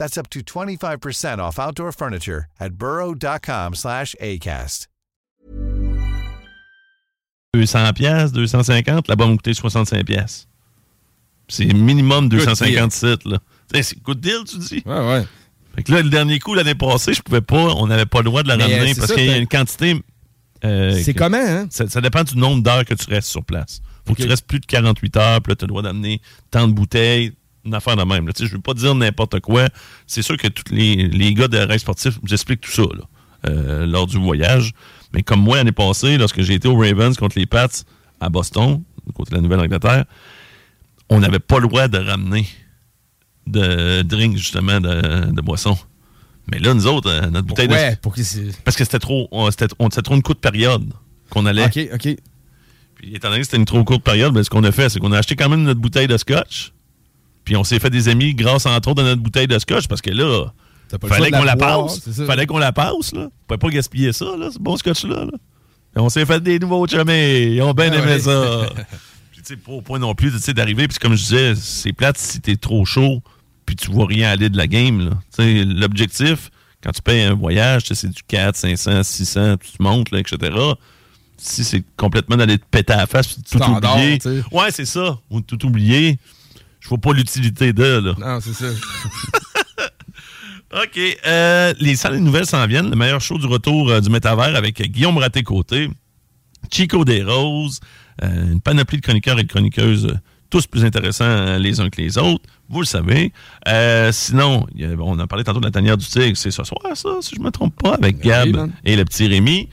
[0.00, 4.86] That's up to 25% off outdoor furniture at burrow.com slash ACAST.
[7.54, 10.46] 200 pièces, 250, là-bas m'a coûté 65 pièces.
[11.48, 13.38] C'est minimum 250 sites là.
[13.74, 14.82] C'est good deal, tu dis?
[14.86, 15.26] Ouais ouais.
[15.76, 18.24] Fait que là, le dernier coup, l'année passée, je pouvais pas, on n'avait pas le
[18.24, 20.00] droit de la Mais, ramener parce qu'il y a une quantité.
[20.64, 21.66] euh, C'est comment, hein?
[21.70, 23.82] Ça, ça dépend du nombre d'heures que tu restes sur place.
[24.06, 26.20] Faut que tu restes plus de 48 heures, puis là, tu as le droit d'amener
[26.50, 27.32] tant de bouteilles,
[27.64, 28.26] une affaire de même.
[28.26, 28.32] là.
[28.38, 29.68] Je veux pas dire n'importe quoi.
[30.06, 33.04] C'est sûr que tous les, les gars de rêve sportif vous expliquent tout ça là,
[33.50, 34.72] euh, lors du voyage.
[35.12, 37.68] Mais comme moi, l'année passée, lorsque j'ai été aux Ravens contre les Pats
[38.20, 40.04] à Boston, du côté de la Nouvelle-Angleterre,
[41.08, 42.46] on n'avait pas le droit de ramener
[43.46, 45.76] de drink, justement, de, de boisson.
[46.50, 47.72] Mais là, nous autres, euh, notre bouteille de...
[47.72, 48.46] Ouais, pour que c'est?
[48.64, 50.92] Parce que c'était trop, on- c'était on- c'était trop une courte période
[51.30, 51.64] qu'on allait.
[51.64, 52.16] OK, OK.
[52.96, 54.98] Puis étant donné que c'était une trop courte période, ben, ce qu'on a fait, c'est
[55.00, 56.72] qu'on a acheté quand même notre bouteille de scotch.
[57.50, 60.00] Puis on s'est fait des amis grâce entre autres à notre bouteille de scotch parce
[60.00, 60.52] que là,
[61.08, 62.08] fallait qu'on la, passe.
[62.24, 63.22] Fallait qu'on la passe, là.
[63.22, 65.24] On pouvait pas gaspiller ça, là, ce bon scotch-là.
[65.24, 65.32] là.
[65.96, 67.54] Et on s'est fait des nouveaux chumés.
[67.54, 68.20] Ils ont bien Ah aimé ouais.
[68.20, 68.70] ça.
[69.32, 70.86] puis tu sais, pas au point non plus d'arriver.
[70.86, 73.20] Puis comme je disais, c'est plate si t'es trop chaud
[73.66, 75.06] puis tu vois rien aller de la game.
[75.06, 75.10] là.
[75.36, 76.52] Tu sais, L'objectif,
[76.84, 80.12] quand tu payes un voyage, tu sais, c'est du 4, 500, 600, puis tu montes,
[80.12, 80.56] là, etc.
[81.36, 84.20] Si c'est complètement d'aller te péter à la face puis de tout oublier.
[84.52, 85.18] Ouais, c'est ça.
[85.30, 86.16] Ou tout oublier.
[86.80, 88.14] Je vois pas l'utilité de, là.
[88.18, 88.66] Non, c'est ça.
[90.72, 90.98] OK.
[91.26, 92.90] euh, les salles des nouvelles s'en viennent.
[92.90, 95.90] Le meilleur show du retour euh, du métavers avec Guillaume Raté-Côté,
[96.70, 97.80] Chico Desroses,
[98.22, 100.16] euh, une panoplie de chroniqueurs et de chroniqueuses,
[100.48, 102.44] tous plus intéressants les uns que les autres.
[102.68, 103.32] Vous le savez.
[104.12, 106.36] Sinon, a- on a parlé tantôt de la tanière du tigre.
[106.36, 109.68] C'est ce soir, ça, si je me trompe pas, avec Gab et le petit Rémi.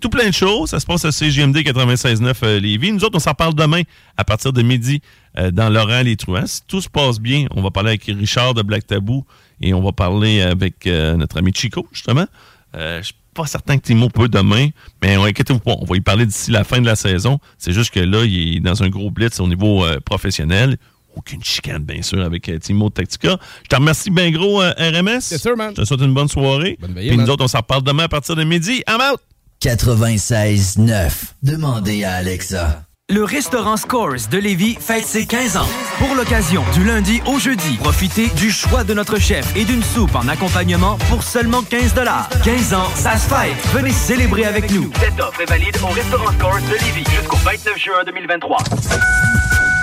[0.00, 0.70] Tout plein de choses.
[0.70, 2.92] Ça se passe à CGMD 96.9 euh, Lévis.
[2.92, 3.82] Nous autres, on s'en parle demain
[4.16, 5.00] à partir de midi
[5.38, 6.46] euh, dans Laurent Les Truands.
[6.46, 9.24] Si tout se passe bien, on va parler avec Richard de Black Tabou
[9.60, 12.26] et on va parler avec euh, notre ami Chico, justement.
[12.74, 14.68] Euh, je suis pas certain que Timo peut demain,
[15.02, 15.74] mais on inquiétez-vous pas.
[15.78, 17.38] On va y parler d'ici la fin de la saison.
[17.58, 20.76] C'est juste que là, il est dans un gros blitz au niveau euh, professionnel.
[21.16, 23.36] Aucune chicane, bien sûr, avec euh, Timo de Tactica.
[23.64, 25.30] Je te remercie bien gros, euh, RMS.
[25.30, 25.72] Yes, sir, man.
[25.76, 26.78] Je te souhaite une bonne soirée.
[26.80, 28.82] Bonne Puis nous autres, on s'en reparle demain à partir de midi.
[28.88, 29.20] I'm out!
[29.62, 31.10] 96.9.
[31.42, 32.84] Demandez à Alexa.
[33.10, 35.68] Le restaurant Scores de Lévis fête ses 15 ans.
[35.98, 40.14] Pour l'occasion, du lundi au jeudi, profitez du choix de notre chef et d'une soupe
[40.14, 41.92] en accompagnement pour seulement 15
[42.44, 43.66] 15 ans, ça se fête.
[43.74, 44.92] Venez célébrer avec nous.
[45.00, 48.58] Cette offre est valide au restaurant Scores de Lévis jusqu'au 29 juin 2023.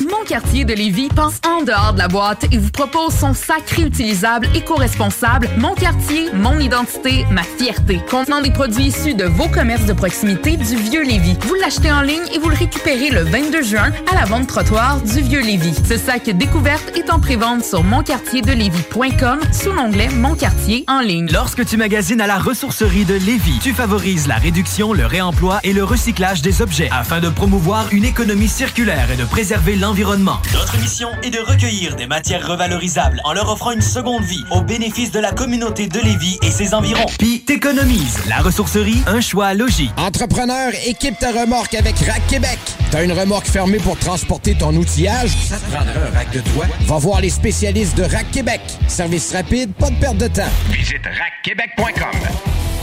[0.00, 3.68] Mon quartier de Lévis pense en dehors de la boîte et vous propose son sac
[3.68, 8.00] réutilisable éco-responsable Mon quartier, mon identité, ma fierté.
[8.10, 11.36] Contenant des produits issus de vos commerces de proximité du Vieux Lévis.
[11.42, 15.02] Vous l'achetez en ligne et vous le récupérez le 22 juin à la vente trottoir
[15.02, 15.74] du Vieux Lévis.
[15.86, 21.28] Ce sac découverte est en prévente sur monquartierdelévis.com sous l'onglet Mon quartier en ligne.
[21.30, 25.74] Lorsque tu magasines à la ressourcerie de Lévis, tu favorises la réduction, le réemploi et
[25.74, 29.89] le recyclage des objets afin de promouvoir une économie circulaire et de préserver l'environnement.
[29.90, 34.60] Notre mission est de recueillir des matières revalorisables en leur offrant une seconde vie au
[34.60, 37.06] bénéfice de la communauté de Lévis et ses environs.
[37.18, 38.20] Puis t'économises.
[38.28, 39.90] La ressourcerie, un choix logique.
[39.96, 42.60] Entrepreneur, équipe ta remorque avec Rack Québec.
[42.92, 45.30] T'as une remorque fermée pour transporter ton outillage?
[45.48, 46.66] Ça te prendra un rack de toi?
[46.82, 48.60] Va voir les spécialistes de Rack Québec.
[48.86, 50.52] Service rapide, pas de perte de temps.
[50.70, 52.20] Visite rackquebec.com.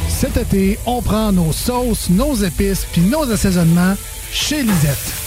[0.10, 3.96] Cet été, on prend nos sauces, nos épices puis nos assaisonnements
[4.34, 5.27] chez Lisette.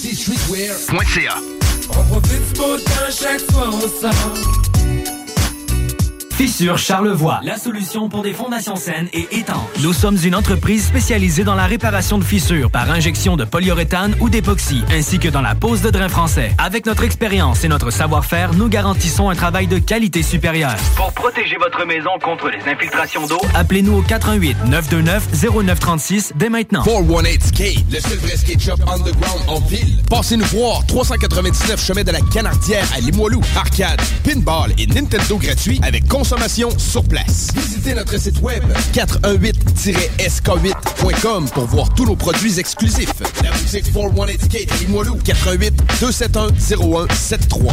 [0.00, 1.36] qcstreetwear.ca.
[1.90, 5.19] On profite du beau temps, chaque fois on sort.
[6.40, 9.76] Fissure Charlevoix, la solution pour des fondations saines et étanches.
[9.82, 14.30] Nous sommes une entreprise spécialisée dans la réparation de fissures par injection de polyuréthane ou
[14.30, 16.52] d'époxy, ainsi que dans la pose de drain français.
[16.56, 20.76] Avec notre expérience et notre savoir-faire, nous garantissons un travail de qualité supérieure.
[20.96, 25.28] Pour protéger votre maison contre les infiltrations d'eau, Appelez-nous au 88 929
[25.66, 26.84] 0936 dès maintenant.
[26.84, 29.98] 418 Skate, le seul vrai skate shop underground en ville.
[30.08, 33.42] Passez-nous voir, 399 chemin de la Canardière à Limoilou.
[33.54, 37.48] Arcade, pinball et Nintendo gratuit avec consommation sur place.
[37.56, 38.62] Visitez notre site web
[38.92, 43.14] 418-sk8.com pour voir tous nos produits exclusifs.
[43.42, 47.72] La boutique 418 Skate Limoilou, 418 271 0173.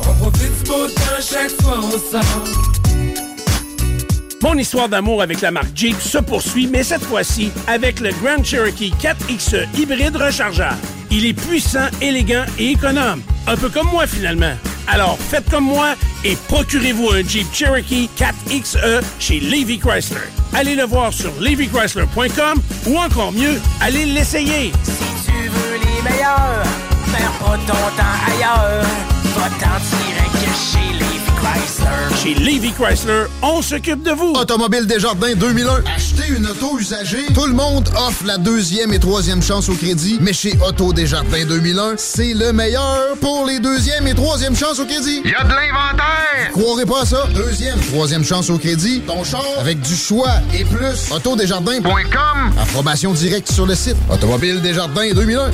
[0.00, 2.44] On profite du beau temps, chaque fois on sort.
[4.40, 8.42] Mon histoire d'amour avec la marque Jeep se poursuit, mais cette fois-ci avec le Grand
[8.42, 10.78] Cherokee 4XE hybride rechargeable.
[11.10, 13.20] Il est puissant, élégant et économe.
[13.46, 14.54] Un peu comme moi finalement.
[14.86, 20.20] Alors faites comme moi et procurez-vous un Jeep Cherokee 4XE chez Levy Chrysler.
[20.54, 24.72] Allez le voir sur levychrysler.com ou encore mieux, allez l'essayer.
[24.84, 26.62] Si tu veux les meilleurs,
[27.12, 29.17] perds pas ton temps ailleurs.
[29.38, 32.16] Chez Levi Chrysler.
[32.20, 34.32] Chez Levy Chrysler, on s'occupe de vous.
[34.32, 35.84] Automobile Desjardins 2001.
[35.94, 37.24] Acheter une auto usagée.
[37.32, 40.18] Tout le monde offre la deuxième et troisième chance au crédit.
[40.20, 44.86] Mais chez Auto Desjardins 2001, c'est le meilleur pour les deuxième et troisième chances au
[44.86, 45.22] crédit.
[45.24, 46.50] Il y a de l'inventaire!
[46.52, 47.28] Croirez pas à ça?
[47.32, 49.02] Deuxième, troisième chance au crédit.
[49.06, 51.12] Ton char avec du choix et plus.
[51.12, 52.52] Autodesjardins.com.
[52.60, 53.96] Approbation directe sur le site.
[54.10, 55.50] Automobile Desjardins 2001.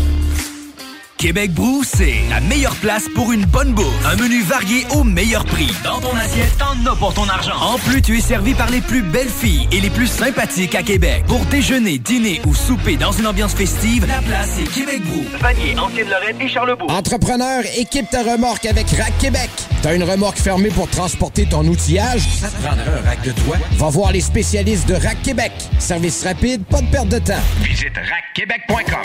[1.24, 4.04] Québec Brou, c'est la meilleure place pour une bonne bouffe.
[4.04, 5.72] Un menu varié au meilleur prix.
[5.82, 7.56] Dans ton assiette, t'en as pour ton argent.
[7.62, 10.82] En plus, tu es servi par les plus belles filles et les plus sympathiques à
[10.82, 11.24] Québec.
[11.26, 15.24] Pour déjeuner, dîner ou souper dans une ambiance festive, la place est Québec Brou.
[15.40, 16.92] Vanier, Ancienne-Lorraine et Charlebourg.
[16.92, 19.48] Entrepreneur, équipe ta remorque avec Rack Québec.
[19.80, 22.20] T'as une remorque fermée pour transporter ton outillage?
[22.38, 23.56] Ça te prendra un rack de toi?
[23.78, 25.52] Va voir les spécialistes de Rack Québec.
[25.78, 27.40] Service rapide, pas de perte de temps.
[27.62, 29.00] Visite rackquebec.com.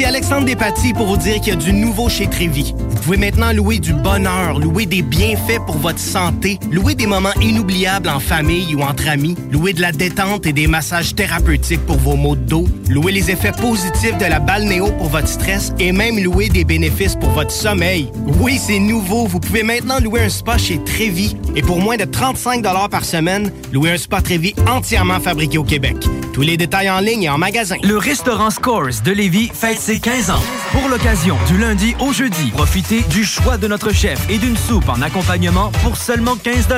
[0.00, 2.72] Ici Alexandre Despatie pour vous dire qu'il y a du nouveau chez Trévi.
[2.72, 7.06] Vous Vous pouvez maintenant louer du bonheur, louer des bienfaits pour votre santé, louer des
[7.06, 11.84] moments inoubliables en famille ou entre amis, louer de la détente et des massages thérapeutiques
[11.86, 15.72] pour vos maux de dos, louer les effets positifs de la balnéo pour votre stress
[15.78, 18.10] et même louer des bénéfices pour votre sommeil.
[18.38, 19.26] Oui, c'est nouveau.
[19.26, 23.52] Vous pouvez maintenant louer un spa chez Trévi et pour moins de 35 par semaine,
[23.72, 25.96] louer un spa Trévi entièrement fabriqué au Québec.
[26.32, 27.76] Tous les détails en ligne et en magasin.
[27.82, 30.42] Le restaurant Scores de Lévis fête ses 15 ans.
[30.72, 34.88] Pour l'occasion, du lundi au jeudi, profitez du choix de notre chef et d'une soupe
[34.88, 36.68] en accompagnement pour seulement 15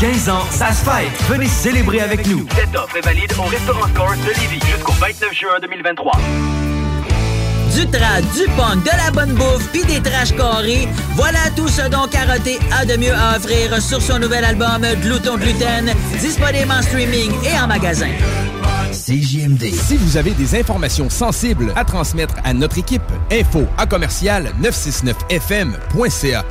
[0.00, 1.10] 15 ans, ça se fête.
[1.28, 2.46] Venez célébrer avec nous.
[2.54, 6.12] Cette offre est valide au restaurant Scores de Lévis jusqu'au 29 juin 2023.
[7.74, 11.88] Du trad, du punk, de la bonne bouffe, puis des trash carrés, voilà tout ce
[11.88, 16.82] dont Carotté a de mieux à offrir sur son nouvel album Glouton Gluten, disponible en
[16.82, 18.10] streaming et en magasin.
[18.92, 19.72] CJMD.
[19.72, 26.44] Si vous avez des informations sensibles à transmettre à notre équipe, info à commercial 969fm.ca.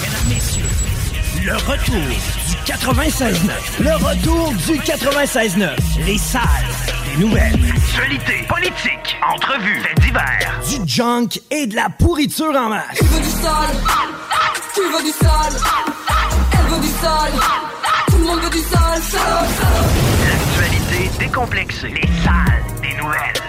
[0.00, 0.64] Mesdames, Messieurs,
[1.44, 1.94] le retour
[2.48, 3.38] du 96.9.
[3.80, 5.76] Le retour du 96.9.
[6.06, 6.42] Les salles
[7.18, 7.58] nouvelles.
[7.76, 10.60] Actualité, politique, entrevues, faits divers.
[10.68, 12.98] Du junk et de la pourriture en masse.
[12.98, 13.76] Tu veux du sale
[14.74, 15.60] Tu veux du sale
[16.52, 17.32] Elle veut du sale
[18.06, 19.88] Tout le monde veut du sale, sale, sale.
[20.28, 21.88] L'actualité décomplexée.
[21.88, 23.47] Les salles des nouvelles.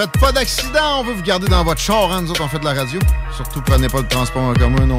[0.00, 2.58] Faites pas d'accident, on veut vous garder dans votre char, hein, nous autres on fait
[2.58, 2.98] de la radio.
[3.36, 4.96] Surtout prenez pas le transport en commun, non.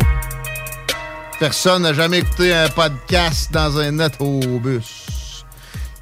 [1.39, 5.43] Personne n'a jamais écouté un podcast dans un autobus.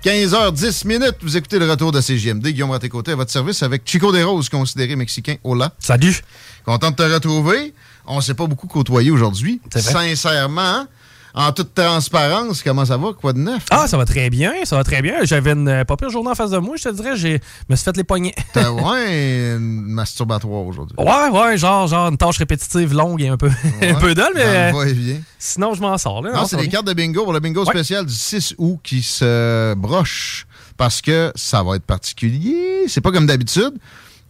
[0.03, 2.47] 15h10 minutes, vous écoutez le retour de CGMD.
[2.47, 5.35] Guillaume Raté-Côté à votre service avec Chico des Roses, considéré mexicain.
[5.45, 5.71] Hola.
[5.79, 6.21] Salut.
[6.65, 7.73] Content de te retrouver.
[8.05, 9.61] On s'est pas beaucoup côtoyé aujourd'hui.
[9.73, 10.87] Sincèrement, hein?
[11.33, 13.09] En toute transparence, comment ça va?
[13.13, 13.65] Quoi de neuf?
[13.69, 15.15] Ah, ça va très bien, ça va très bien.
[15.24, 17.15] J'avais une euh, pas pire journée en face de moi, je te dirais.
[17.15, 17.38] Je
[17.69, 18.33] me suis fait les poignets.
[18.53, 20.95] T'as ouais, une masturbatoire aujourd'hui.
[20.98, 23.50] Ouais, ouais, genre, genre une tâche répétitive longue et un peu,
[23.81, 25.19] un peu dull, mais euh, va-et-vient.
[25.38, 26.21] sinon je m'en sors.
[26.21, 26.67] Là, Non, c'est bien.
[26.67, 27.71] cartes de bingo pour le bingo Ouais.
[27.74, 32.86] spécial du 6 août qui se broche parce que ça va être particulier.
[32.88, 33.74] C'est pas comme d'habitude.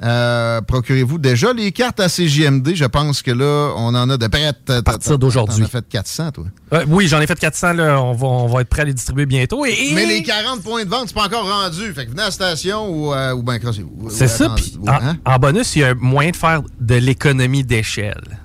[0.02, 2.74] Euh, Procurez-vous déjà les cartes à CJMD.
[2.74, 4.70] Je pense que là, on en a de prêtes.
[4.70, 5.62] À partir d'aujourd'hui.
[5.62, 6.46] On a fait 400, toi.
[6.74, 8.02] Euh, oui, j'en ai fait 400, là.
[8.02, 9.66] On va, on va être prêt à les distribuer bientôt.
[9.66, 11.92] Et, Mais les 40 points de vente, c'est pas encore rendu.
[11.94, 14.10] Fait que venez à la station ou, euh, ou ben crossez-vous.
[14.10, 14.46] C'est Ou ça.
[14.46, 15.18] attendez- puis ou- en, hein?
[15.26, 18.40] en bonus, il y a un moyen de faire de l'économie d'échelle.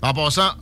[0.00, 0.52] En passant,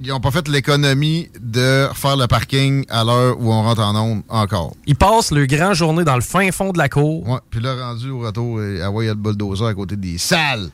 [0.00, 3.96] ils n'ont pas fait l'économie de faire le parking à l'heure où on rentre en
[3.96, 4.74] onde encore.
[4.86, 7.28] Ils passent le grand journée dans le fin fond de la cour.
[7.28, 10.70] Ouais, puis là, rendu au retour, euh, y a le bulldozer à côté des salles.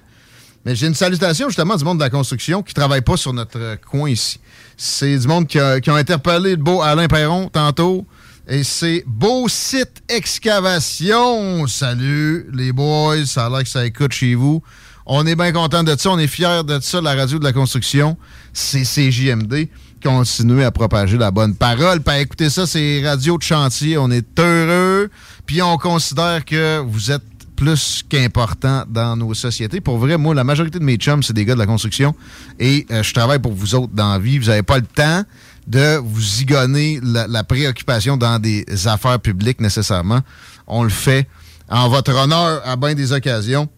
[0.64, 3.58] Mais j'ai une salutation justement du monde de la construction qui travaille pas sur notre
[3.58, 4.40] euh, coin ici.
[4.76, 8.06] C'est du monde qui a, qui a interpellé le beau Alain Perron tantôt.
[8.46, 11.66] Et c'est Beau Site Excavation.
[11.66, 14.62] Salut les boys, ça a l'air que ça écoute chez vous.
[15.06, 17.52] On est bien content de ça, on est fiers de ça, la radio de la
[17.52, 18.16] construction.
[18.54, 19.68] C'est CJMD.
[20.02, 22.00] Continuez à propager la bonne parole.
[22.00, 23.98] Puis à écouter ça, c'est radio de chantier.
[23.98, 25.10] On est heureux.
[25.44, 27.22] Puis on considère que vous êtes
[27.54, 29.80] plus qu'important dans nos sociétés.
[29.80, 32.14] Pour vrai, moi, la majorité de mes chums, c'est des gars de la construction.
[32.58, 34.38] Et euh, je travaille pour vous autres dans la vie.
[34.38, 35.22] Vous n'avez pas le temps
[35.66, 40.20] de vous zigonner la, la préoccupation dans des affaires publiques nécessairement.
[40.66, 41.28] On le fait
[41.68, 43.68] en votre honneur à bien des occasions.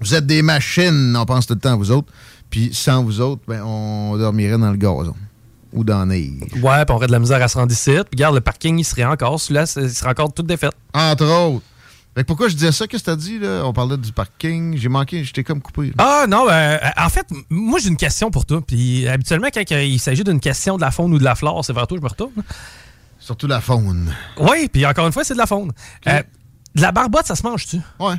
[0.00, 2.12] Vous êtes des machines, on pense tout le temps à vous autres.
[2.50, 5.14] Puis sans vous autres, ben, on dormirait dans le gazon
[5.72, 6.30] ou dans la neige.
[6.62, 7.90] Ouais, puis on aurait de la misère à se rendre ici.
[7.90, 9.40] Puis regarde, le parking, il serait encore.
[9.40, 10.70] Celui-là, il serait encore tout défait.
[10.94, 11.64] Entre autres.
[12.14, 12.86] Fait que pourquoi je disais ça?
[12.86, 13.62] Qu'est-ce que t'as dit, là?
[13.64, 14.74] On parlait du parking.
[14.78, 15.88] J'ai manqué, j'étais comme coupé.
[15.88, 15.92] là.
[15.98, 18.62] Ah non, ben, en fait, moi j'ai une question pour toi.
[18.66, 21.62] Puis habituellement, quand euh, il s'agit d'une question de la faune ou de la flore,
[21.62, 22.32] c'est vers toi que je me retourne.
[23.18, 24.14] Surtout la faune.
[24.38, 25.72] Oui, puis encore une fois, c'est de la faune.
[26.06, 26.22] Euh,
[26.74, 27.80] de la barbotte, ça se mange-tu?
[28.00, 28.14] Ouais.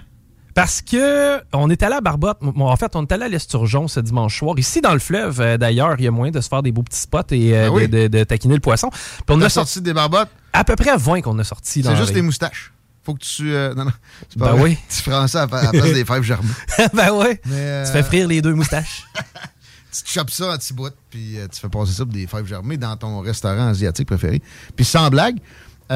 [0.57, 2.39] Parce que on est allé à Barbotte.
[2.41, 4.57] En fait, on est allé à l'Esturgeon ce dimanche soir.
[4.57, 6.81] Ici, dans le fleuve, euh, d'ailleurs, il y a moyen de se faire des beaux
[6.81, 7.87] petits spots et euh, Ben oui.
[7.87, 8.89] de, de- de taquiner le poisson.
[8.89, 10.29] Puis on a sorti des barbottes?
[10.53, 11.83] À peu près 20 qu'on a sorti.
[11.83, 12.73] C'est juste les moustaches.
[13.03, 13.53] Faut que tu.
[13.53, 13.91] euh, non, non.
[14.39, 14.79] Pas Ben oui.
[14.89, 16.49] Tu prends ça à à la place des fèves germées.
[16.95, 17.11] ben.
[17.21, 19.03] Mais, euh, Tu fais frire les deux moustaches.
[19.95, 22.25] tu te chopes ça en petits bouts, puis euh, tu fais passer ça pour des
[22.25, 24.41] fèves germées dans ton restaurant asiatique préféré.
[24.75, 25.37] Puis sans blague,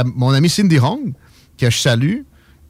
[0.06, 1.14] mon ami Cindy Hong,
[1.58, 2.20] que je salue,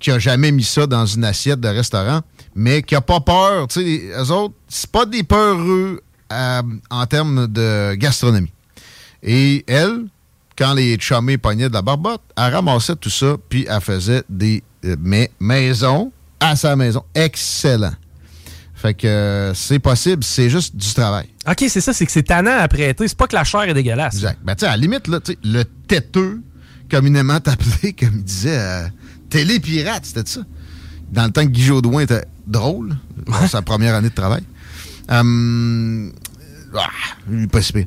[0.01, 2.21] qui a jamais mis ça dans une assiette de restaurant,
[2.55, 3.67] mais qui a pas peur.
[3.67, 6.01] Tu sais, les- eux autres, c'est pas des peureux
[6.33, 8.51] euh, en termes de gastronomie.
[9.23, 10.05] Et elle,
[10.57, 14.63] quand les chummés pognaient de la barbotte, elle ramassait tout ça, puis elle faisait des
[14.85, 17.03] euh, mets maison à sa maison.
[17.13, 17.93] Excellent.
[18.73, 21.27] Fait que euh, c'est possible, c'est juste du travail.
[21.47, 23.07] OK, c'est ça, c'est que c'est tannant à prêter.
[23.07, 24.15] C'est pas que la chair est dégueulasse.
[24.15, 24.39] Exact.
[24.43, 26.41] Ben, tu sais, à la limite, là, le têteux,
[26.89, 28.87] communément appelé, comme il disait, euh,
[29.31, 30.41] télépirate, c'était ça?
[31.11, 32.95] Dans le temps que Guy Jodoin était drôle,
[33.25, 34.43] dans sa première année de travail.
[35.09, 36.11] Hum,
[36.77, 36.87] ah,
[37.27, 37.85] lui, pas si pire.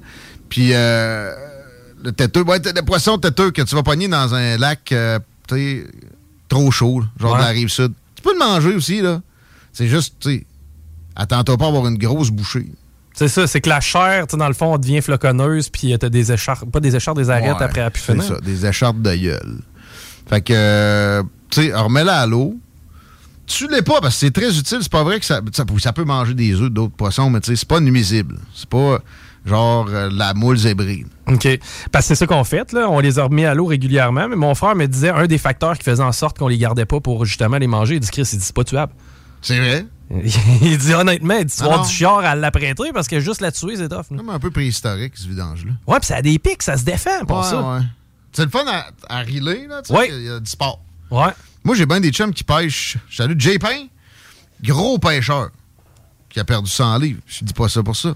[0.48, 1.32] Puis, euh,
[2.02, 5.18] le têteux, ouais, t'as des poissons têteux que tu vas pogner dans un lac, euh,
[5.48, 5.86] tu
[6.48, 7.38] trop chaud, là, genre Ouais.
[7.38, 7.92] de la rive sud.
[8.16, 9.22] Tu peux le manger aussi, là.
[9.72, 10.46] C'est juste, tu sais,
[11.16, 12.66] attends-toi pas à avoir une grosse bouchée.
[13.14, 16.32] C'est ça, c'est que la chair, dans le fond, devient floconneuse, puis euh, t'as des
[16.32, 19.14] écharpes, pas des écharpes, des arêtes Ouais, après à pu C'est ça, des écharpes de
[19.14, 19.58] gueule.
[20.28, 22.56] Fait que, euh, tu sais, remets-la à l'eau.
[23.46, 24.78] Tu l'es pas parce que c'est très utile.
[24.80, 27.50] C'est pas vrai que ça, ça, ça peut manger des œufs d'autres poissons, mais tu
[27.50, 28.38] sais, c'est pas nuisible.
[28.54, 29.00] C'est pas
[29.44, 31.04] genre euh, la moule zébrée.
[31.26, 31.46] OK.
[31.92, 32.88] Parce que c'est ça qu'on fait, là.
[32.88, 34.28] On les a remis à l'eau régulièrement.
[34.28, 36.86] Mais mon frère me disait un des facteurs qui faisait en sorte qu'on les gardait
[36.86, 37.96] pas pour justement les manger.
[37.96, 38.92] Il dit, Chris, il dit, c'est pas tuable.
[39.42, 39.86] C'est vrai?
[40.62, 43.52] il dit, honnêtement, il dit, tu Ah du chiard à l'apprêter parce que juste la
[43.52, 44.06] tuer, c'est tough.
[44.08, 45.72] Comme un peu préhistorique, ce vidange-là.
[45.86, 47.60] Ouais, puis ça a des pics, ça se défend pour Ouais, ça.
[47.60, 47.80] ouais.
[48.32, 50.08] C'est le fun à, à reeler, là, tu sais, Ouais.
[50.10, 50.80] il y a du sport.
[51.14, 51.32] Ouais.
[51.64, 52.96] Moi, j'ai bien des chums qui pêchent.
[53.10, 53.88] Salut, Jay Payne,
[54.62, 55.50] gros pêcheur,
[56.28, 57.20] qui a perdu 100 livres.
[57.26, 58.14] Je dis pas ça pour ça.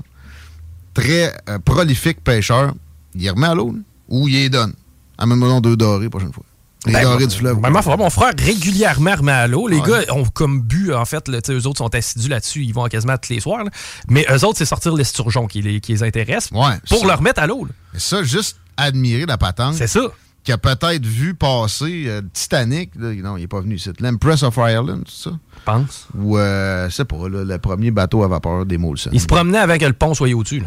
[0.94, 2.74] Très euh, prolifique pêcheur.
[3.14, 3.74] Il remet à l'eau,
[4.08, 4.74] ou il les donne.
[5.16, 6.44] Amène-moi deux dorés la prochaine fois.
[6.86, 7.58] Les Ben, dorés du fleuve.
[7.60, 9.66] ben, mon, frère, mon frère régulièrement remet à l'eau.
[9.66, 10.04] Les Ouais.
[10.06, 13.16] gars ont comme bu, en fait, sais, eux autres sont assidus là-dessus, ils vont quasiment
[13.18, 13.64] tous les soirs.
[13.64, 13.70] là.
[14.08, 17.06] Mais eux autres, c'est sortir l'esturgeon qui les, qui les intéresse pour ça.
[17.06, 17.66] le remettre à l'eau.
[17.92, 19.74] Mais ça, juste admirer la patente.
[19.74, 20.00] C'est ça.
[20.48, 22.92] Qui a peut-être vu passer euh, le Titanic.
[22.96, 23.90] là, non, il n'est pas venu ici.
[24.00, 25.38] L'Empress of Ireland, c'est ça?
[25.58, 26.08] Je pense.
[26.16, 29.10] Ou, euh, sais pas, là, le premier bateau à vapeur des Molson.
[29.12, 30.62] Il se promenait avec le pont soit au-dessus.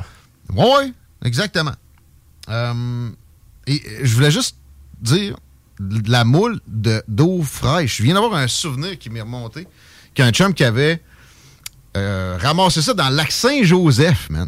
[0.55, 0.93] Oui,
[1.25, 1.71] exactement.
[2.49, 3.09] Euh,
[3.65, 4.55] et euh, je voulais juste
[5.01, 5.35] dire
[5.79, 7.97] de la moule de- d'eau fraîche.
[7.97, 9.67] Je viens d'avoir un souvenir qui m'est remonté
[10.13, 11.01] qu'un chum qui avait
[11.97, 14.47] euh, ramassé ça dans le lac Saint-Joseph, man.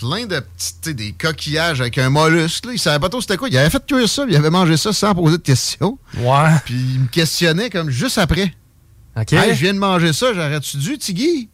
[0.00, 2.64] Plein de sais, des coquillages avec un mollusque.
[2.64, 2.72] Là.
[2.72, 3.50] Il savait pas trop c'était quoi.
[3.50, 5.98] Il avait fait cuire ça, il avait mangé ça sans poser de questions.
[6.16, 6.56] Ouais.
[6.64, 8.54] Puis il me questionnait comme juste après.
[9.16, 9.32] OK.
[9.34, 11.48] Hey, je viens de manger ça, j'aurais-tu dû, Tiggy?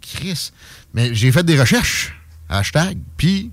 [0.00, 0.52] Chris.
[0.92, 2.14] Mais j'ai fait des recherches,
[2.48, 3.50] hashtag, puis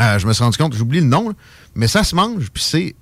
[0.00, 1.34] euh, je me suis rendu compte, j'oublie le nom, là,
[1.74, 2.94] mais ça se mange, puis c'est,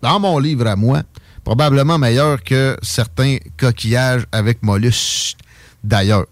[0.00, 1.02] dans mon livre à moi,
[1.44, 5.36] probablement meilleur que certains coquillages avec mollusques
[5.84, 6.26] d'ailleurs.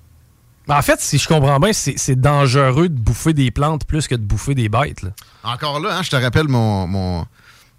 [0.71, 4.15] Mais en fait, si je comprends bien, c'est dangereux de bouffer des plantes plus que
[4.15, 5.03] de bouffer des bêtes.
[5.03, 5.11] là.
[5.43, 7.27] Encore là, hein, je te rappelle mon, mon-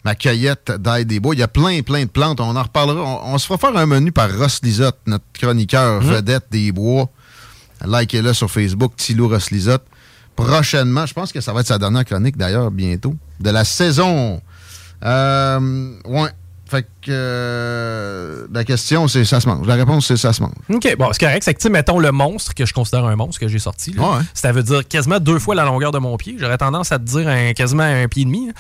[0.04, 1.34] ma cueillette d'ail des bois.
[1.34, 2.42] Il y a plein, plein de plantes.
[2.42, 3.02] On en reparlera.
[3.02, 7.08] On, on se fera faire un menu par Ross Lisotte, notre chroniqueur vedette des bois.
[7.86, 9.86] Likez-le sur Facebook, Thilo Ross Lisotte.
[10.36, 14.42] Prochainement, je pense que ça va être sa dernière chronique d'ailleurs, bientôt, de la saison.
[15.04, 16.30] Euh, ouais.
[16.72, 19.68] Fait que euh, la question, c'est ça se mange.
[19.68, 20.54] La réponse, c'est ça se mange.
[20.70, 21.44] OK, bon, c'est correct.
[21.44, 23.92] C'est que, tu mettons le monstre que je considère un monstre que j'ai sorti.
[23.92, 24.24] là, Ouais.
[24.34, 26.38] Ça veut dire quasiment deux fois la longueur de mon pied.
[26.40, 28.48] J'aurais tendance à te dire un, quasiment un pied et demi.
[28.48, 28.54] là.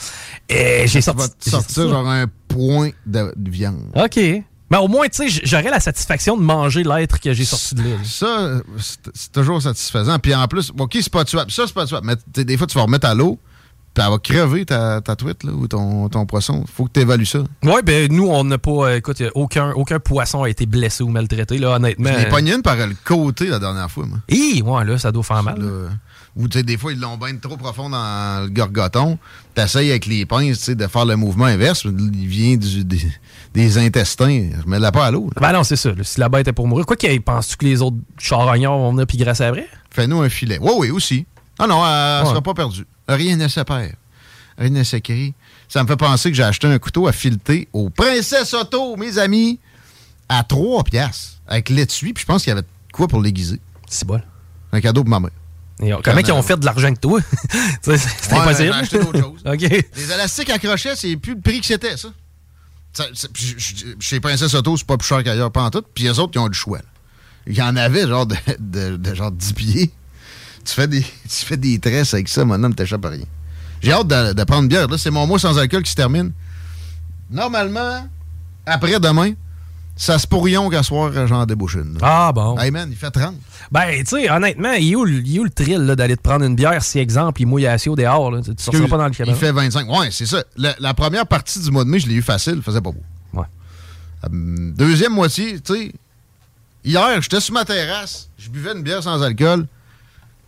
[0.49, 1.49] Et j'ai sorti.
[1.49, 3.79] sortir genre un point de, de viande.
[3.95, 4.19] OK.
[4.71, 7.83] Mais au moins, tu sais, j'aurais la satisfaction de manger l'être que j'ai sorti de
[7.83, 7.95] là.
[8.03, 8.61] Ça,
[9.13, 10.19] c'est toujours satisfaisant.
[10.19, 11.49] Puis en plus, OK, c'est pas tuable.
[11.51, 12.07] Ça, c'est pas tuable.
[12.07, 13.39] Mais des fois, tu vas remettre à l'eau,
[13.93, 16.63] puis elle va crever ta, ta truite là, ou ton, ton poisson.
[16.71, 17.39] faut que tu évalues ça.
[17.63, 18.71] Ouais, ben nous, on n'a pas.
[18.71, 22.09] euh, écoute, aucun, aucun poisson a été blessé ou maltraité, là, honnêtement.
[22.13, 24.19] Je l'ai pogné une par le côté la dernière fois, moi.
[24.29, 25.61] Hi, ouais, là, ça doit faire mal.
[26.37, 29.17] Ou tu sais, des fois, ils l'ont bien trop profond dans le gorgoton.
[29.53, 31.83] T'essayes avec les pinces, tu sais, de faire le mouvement inverse.
[31.83, 33.01] Il vient du- des,
[33.53, 34.47] des intestins.
[34.63, 35.29] Je mets la pas à l'eau.
[35.41, 35.89] Ben non, c'est ça.
[35.89, 36.03] là.
[36.05, 39.05] Si la bête est pour mourir, quoi qu'il penses-tu que les autres charognards vont venir
[39.07, 39.67] puis grasser après?
[39.89, 40.57] Fais-nous un filet.
[40.61, 41.25] Oui, oui, aussi.
[41.59, 42.29] Ah non, elle ne Ouais.
[42.29, 42.85] sera pas perdue.
[43.15, 43.93] Rien ne se perd.
[44.57, 45.33] Rien ne s'écrit.
[45.67, 49.17] Ça me fait penser que j'ai acheté un couteau à fileter au Princesse Auto, mes
[49.17, 49.59] amis,
[50.29, 53.59] à 3 piastres, avec l'étui, puis je pense qu'il y avait quoi pour l'aiguiser.
[53.89, 54.21] C'est bon.
[54.71, 55.31] Un cadeau pour ma mère.
[55.83, 57.19] Et on- comment ils ont fait de l'argent que toi?
[57.81, 58.63] C'est Ouais, impossible.
[58.73, 59.41] J'ai acheté d'autres choses.
[59.45, 62.09] Les élastiques à crochet, c'est plus le prix que c'était, ça.
[63.99, 65.83] Chez Princesse Auto, c'est pas plus cher qu'ailleurs, pas en tout.
[65.93, 66.79] Puis les autres, ils ont du choix.
[66.79, 66.83] là.
[67.47, 69.91] Il y en avait, genre, de, de- de genre 10 pieds.
[70.63, 73.25] Tu fais des, tu fais des tresses avec ça, mon homme, t'échappes à rien.
[73.81, 74.87] J'ai hâte de, de prendre une bière.
[74.87, 76.31] Là, c'est mon mois sans alcool qui se termine.
[77.29, 78.07] Normalement,
[78.65, 79.33] après-demain,
[79.95, 81.97] ça se pourrion qu'à soir, j'en débouche une.
[82.01, 82.57] Ah bon.
[82.59, 83.35] Hey man, il fait 30.
[83.71, 86.21] Ben, tu sais, honnêtement, il est où, le- il est où le thrill d'aller te
[86.21, 88.31] prendre une bière si, exemple, il mouille assez au dehors?
[88.31, 89.37] Là, tu tu sortiras pas dans le Il cabaret.
[89.37, 89.89] fait 25.
[89.89, 90.43] Ouais, c'est ça.
[90.57, 92.91] La, la première partie du mois de mai, je l'ai eu facile, il faisait pas
[92.91, 93.01] beau.
[93.33, 93.45] Ouais.
[94.25, 94.27] Euh,
[94.75, 95.91] deuxième moitié, tu sais,
[96.83, 99.65] hier, j'étais sur ma terrasse, je buvais une bière sans alcool,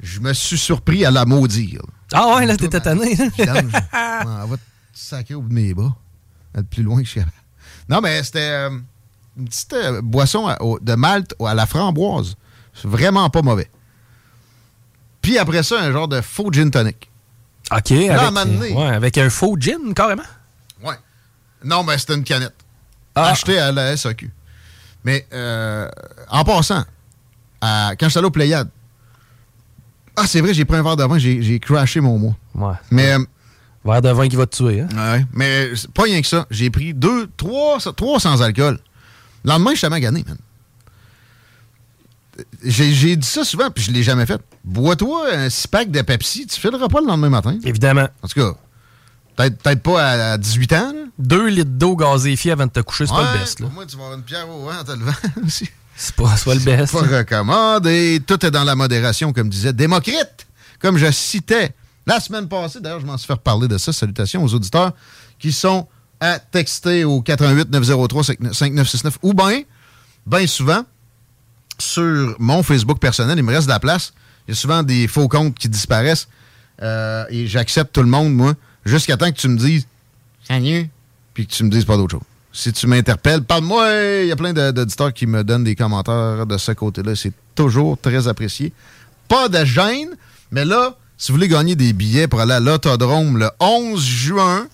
[0.04, 1.82] je me suis surpris à la maudire.
[2.14, 3.16] Ah ouais, là, t'étais tanné.
[3.18, 4.62] Ouais, elle va te
[4.94, 5.96] sacrer au bout de mes bas.
[6.56, 7.22] Être plus loin que je suis.
[7.90, 8.40] Non, mais c'était.
[8.52, 8.70] euh,
[9.36, 12.36] une petite euh, boisson à- au- de malt à la framboise.
[12.76, 13.70] C'est vraiment pas mauvais.
[15.22, 17.10] Puis après ça, un genre de faux gin tonic.
[17.72, 20.22] OK, Là, avec, à un moment donné- ouais, avec un faux gin, carrément?
[20.84, 20.96] Ouais.
[21.64, 22.54] Non, mais c'était une canette.
[23.16, 23.30] Ah.
[23.30, 24.32] Achetée à la SAQ.
[25.04, 25.90] Mais euh,
[26.30, 26.84] en passant,
[27.62, 28.70] à- quand j'étais allé au Pléiade,
[30.16, 32.36] ah, c'est vrai, j'ai pris un verre de vin, j'ai crashé mon mois.
[32.56, 32.76] Ouais.
[32.92, 33.14] Mais.
[33.14, 33.20] euh,
[33.86, 34.88] verre de vin qui va te tuer, hein?
[34.96, 35.26] Ouais.
[35.34, 36.46] Mais pas rien que ça.
[36.52, 38.80] J'ai pris deux, trois, trois sans alcool.
[39.44, 40.38] Le lendemain, je suis magané, man.
[42.64, 44.42] J'ai j'ai dit ça souvent, puis je l'ai jamais fait.
[44.64, 47.58] Bois-toi un six pack de Pepsi, tu fileras pas le lendemain matin.
[47.64, 48.08] Évidemment.
[48.24, 48.54] En tout cas,
[49.36, 50.94] peut-être peut pas à, à 18 ans.
[50.94, 51.00] Là.
[51.20, 53.60] Deux litres d'eau gazéifiée avant de te coucher, c'est pas le best.
[53.60, 53.68] Là.
[53.68, 55.12] Pour moi, tu vas avoir une pierre au vent en te levant
[55.46, 55.70] aussi.
[55.96, 56.94] C'est pas, pas le best.
[56.94, 58.22] Pas recommandé.
[58.26, 60.48] Tout est dans la modération, comme disait Démocrite,
[60.80, 61.72] comme je citais
[62.06, 62.80] la semaine passée.
[62.80, 63.94] D'ailleurs, je m'en suis fait reparler de ça.
[63.94, 64.94] Salutations aux auditeurs
[65.40, 65.88] qui sont
[66.20, 69.62] à texter au 88 903 5969 ou bien,
[70.26, 70.86] bien souvent,
[71.78, 74.14] sur mon Facebook personnel, il me reste de la place.
[74.48, 76.28] Il y a souvent des faux comptes qui disparaissent.
[76.82, 78.54] Euh, et j'accepte tout le monde, moi,
[78.86, 79.88] jusqu'à temps que tu me dises
[80.44, 80.90] Salut,
[81.34, 82.28] puis que tu me dises pas d'autre chose.
[82.56, 83.88] Si tu m'interpelles, parle-moi.
[84.22, 87.16] Il y a plein d'auditeurs qui me donnent des commentaires de ce côté-là.
[87.16, 88.72] C'est toujours très apprécié.
[89.28, 90.10] Pas de gêne,
[90.52, 94.68] mais là, si vous voulez gagner des billets pour aller à l'autodrome le 11 juin,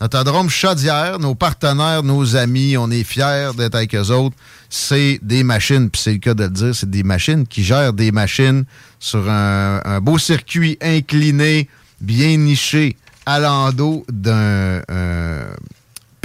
[0.00, 4.36] l'autodrome Chaudière, nos partenaires, nos amis, on est fiers d'être avec eux autres.
[4.70, 7.92] C'est des machines, puis c'est le cas de le dire, c'est des machines qui gèrent
[7.92, 8.64] des machines
[9.00, 11.68] sur un, un beau circuit incliné,
[12.00, 15.44] bien niché, à l'endos d'un un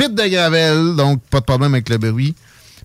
[0.03, 2.35] pit de gravel, donc pas de problème avec le bruit.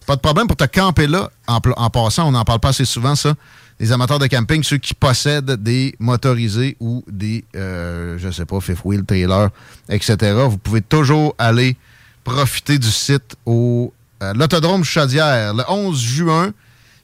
[0.06, 1.30] Pas de problème pour te camper là.
[1.46, 3.34] En, passant, on n'en parle pas assez souvent, ça.
[3.80, 8.60] Les amateurs de camping, ceux qui possèdent des motorisés ou des, euh, je sais pas,
[8.60, 9.50] fifth wheel, trailer,
[9.88, 10.16] etc.,
[10.48, 11.76] vous pouvez toujours aller
[12.24, 16.52] profiter du site au euh, l'Autodrome Chaudière le 11 juin.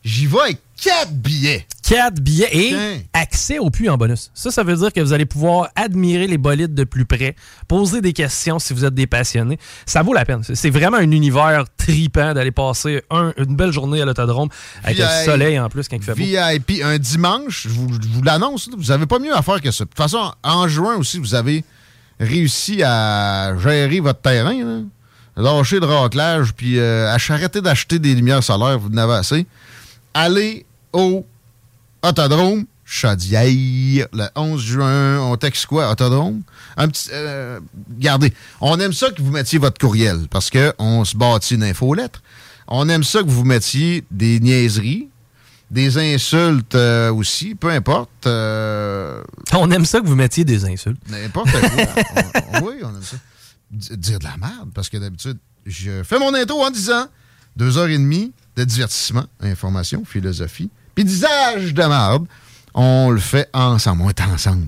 [0.04, 1.66] J'y vais avec quatre billets.
[1.86, 2.74] 4 billets et
[3.12, 4.30] accès au puits en bonus.
[4.34, 7.36] Ça, ça veut dire que vous allez pouvoir admirer les bolides de plus près,
[7.68, 9.58] poser des questions si vous êtes des passionnés.
[9.84, 10.42] Ça vaut la peine.
[10.42, 14.48] C'est- vraiment un univers tripant d'aller passer un- une belle journée à l'autodrome
[14.82, 15.24] avec le VIP.
[15.24, 16.18] soleil en plus quand il fait beau.
[16.18, 17.88] VIP un dimanche, je vous,
[18.24, 19.84] l'annonce, vous n'avez pas mieux à faire que ça.
[19.84, 21.64] De toute façon, en juin aussi, vous avez
[22.18, 24.54] réussi à gérer votre terrain.
[24.54, 24.80] là.
[25.36, 29.46] Lâcher le raclage, puis euh, arrêter d'acheter des lumières solaires, vous en avez assez.
[30.14, 31.26] Allez au
[32.08, 35.20] Autodrome Chaudière le 11 juin.
[35.20, 36.42] On texte quoi, Autodrome?
[36.76, 37.08] Un petit.
[37.12, 37.58] euh,
[37.96, 42.22] regardez, on aime ça que vous mettiez votre courriel parce qu'on se bâtit une infolettre.
[42.68, 45.08] On aime ça que vous mettiez des niaiseries,
[45.70, 48.26] des insultes euh, aussi, peu importe.
[48.26, 49.22] euh,
[49.54, 51.00] On aime ça que vous mettiez des insultes.
[51.08, 51.60] N'importe quoi.
[52.16, 53.16] On- on- oui, on aime ça.
[53.70, 57.06] D- dire de la merde, parce que d'habitude, je fais mon intro en disant
[57.56, 62.26] deux heures et demie de divertissement, information, philosophie, puis d'usage de merde.
[62.74, 64.66] On le fait ensemble, on est ensemble.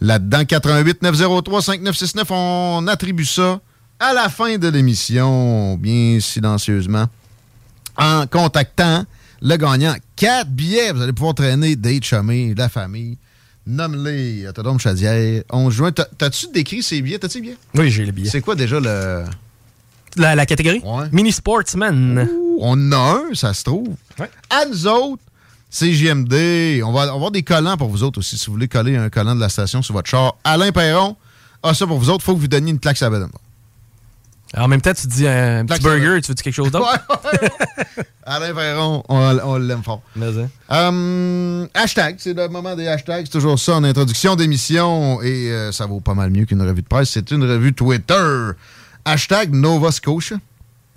[0.00, 3.60] Là-dedans, 88 903 5969, on attribue ça
[3.98, 7.06] à la fin de l'émission, bien silencieusement,
[7.98, 9.04] en contactant
[9.42, 9.94] le gagnant.
[10.16, 13.18] Quatre billets, vous allez pouvoir traîner des chumés, la famille.
[13.66, 15.92] Nomme-les, Autodrome Chaudière, 11 juin.
[15.92, 17.18] T'as- T'as-tu décrit ces billets?
[17.18, 17.56] T'as-tu les billets?
[17.74, 18.30] Oui, j'ai les billets.
[18.30, 19.24] C'est quoi déjà le.
[20.16, 20.82] La, la catégorie?
[21.12, 22.26] Mini Sportsman.
[22.58, 22.96] On en a
[23.30, 23.94] un, ça se trouve.
[24.48, 25.22] À nous autres,
[25.70, 28.36] CGMD, on va, on va avoir des collants pour vous autres aussi.
[28.36, 31.16] Si vous voulez coller un collant de la station sur votre char, Alain Perron
[31.62, 32.24] a ça pour vous autres.
[32.24, 33.30] faut que vous donniez une claque sur la bedaine.
[34.56, 36.90] En même temps, tu te dis un petit burger, tu veux dire quelque chose d'autre?
[38.24, 40.02] Alain Perron, on, on l'aime fort.
[40.72, 43.26] Euh, hashtag, c'est le moment des hashtags.
[43.26, 46.82] C'est toujours ça en introduction d'émission et euh, ça vaut pas mal mieux qu'une revue
[46.82, 47.10] de presse.
[47.10, 48.50] C'est une revue Twitter.
[49.04, 50.36] Hashtag Nova Scotia.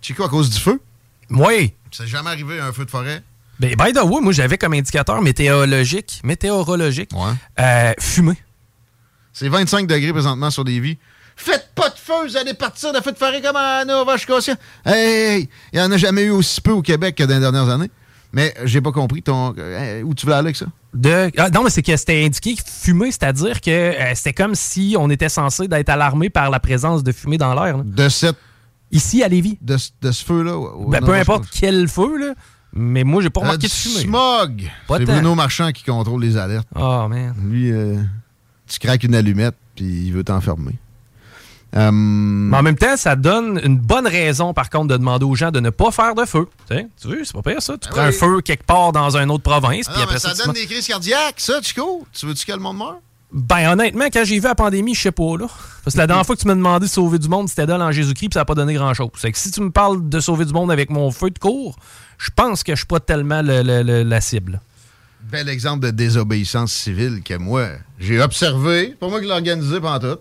[0.02, 0.82] Tu quoi, à cause du feu?
[1.30, 1.74] Oui.
[1.92, 3.22] C'est jamais arrivé un feu de forêt?
[3.60, 7.12] Ben, by the way, moi, j'avais comme indicateur météorologique, météorologique,
[7.60, 8.38] euh, fumée.
[9.32, 10.98] C'est 25 degrés présentement sur des vies.
[11.36, 14.56] Faites pas de feu, vous allez partir de feu de forêt comme à Nova Scotia.
[14.86, 17.70] Hey, il y en a jamais eu aussi peu au Québec que dans les dernières
[17.70, 17.90] années.
[18.32, 19.54] Mais j'ai pas compris ton.
[19.58, 20.66] euh, où tu veux aller avec ça?
[20.94, 21.32] De...
[21.38, 25.10] Ah, non, mais c'est que c'était indiqué fumée, c'est-à-dire que euh, c'était comme si on
[25.10, 27.78] était censé d'être alarmé par la présence de fumée dans l'air.
[27.84, 28.38] De cette.
[28.92, 29.58] Ici, à Lévis.
[29.62, 30.60] De, de ce feu-là?
[30.88, 32.34] Ben, peu importe quel feu, là.
[32.76, 34.02] Mais moi, j'ai pas Euh, remarqué de fumée.
[34.02, 34.72] smog.
[34.90, 35.06] C'est.
[35.06, 36.68] Bruno Marchand qui contrôle les alertes.
[36.76, 37.36] Oh, man.
[37.44, 38.02] Lui, euh,
[38.68, 40.76] tu craques une allumette, puis il veut t'enfermer.
[41.76, 45.34] Euh, Mais en même temps, ça donne une bonne raison, par contre, de demander aux
[45.36, 46.48] gens de ne pas faire de feu.
[46.70, 47.78] Tu veux, c'est pas pire, ça.
[47.80, 50.34] Tu Ben prends un feu quelque part dans une autre province, Ah puis après ça,
[50.36, 52.06] donne des crises cardiaques, ça, Chico.
[52.14, 52.98] Tu veux-tu que le monde meure?
[53.34, 55.48] Ben, honnêtement, quand j'ai vu la pandémie, je sais pas, là.
[55.84, 57.82] Parce que la dernière fois que tu m'as demandé de sauver du monde, c'était dans
[57.82, 59.10] en Jésus-Christ, puis ça n'a pas donné grand-chose.
[59.18, 61.76] C'est que si tu me parles de sauver du monde avec mon feu de cours,
[62.20, 64.62] je pense que je suis pas tellement le- le- le- la cible.
[65.32, 68.96] Bel exemple de désobéissance civile que moi, j'ai observé.
[69.00, 70.20] Pas moi qui l'ai organisé pendant tout.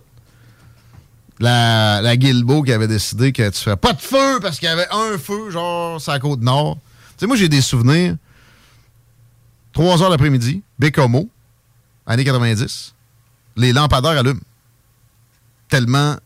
[1.39, 4.87] La, la qui avait décidé que tu ferais pas de feu parce qu'il y avait
[4.91, 6.77] un feu, genre, sur la côte nord.
[6.77, 8.17] Tu sais, moi, j'ai des souvenirs.
[9.73, 11.29] 3 heures l'après-midi, Bécomo,
[12.07, 12.92] années 90,
[13.57, 14.41] les lampadaires allument.
[15.69, 16.17] Tellement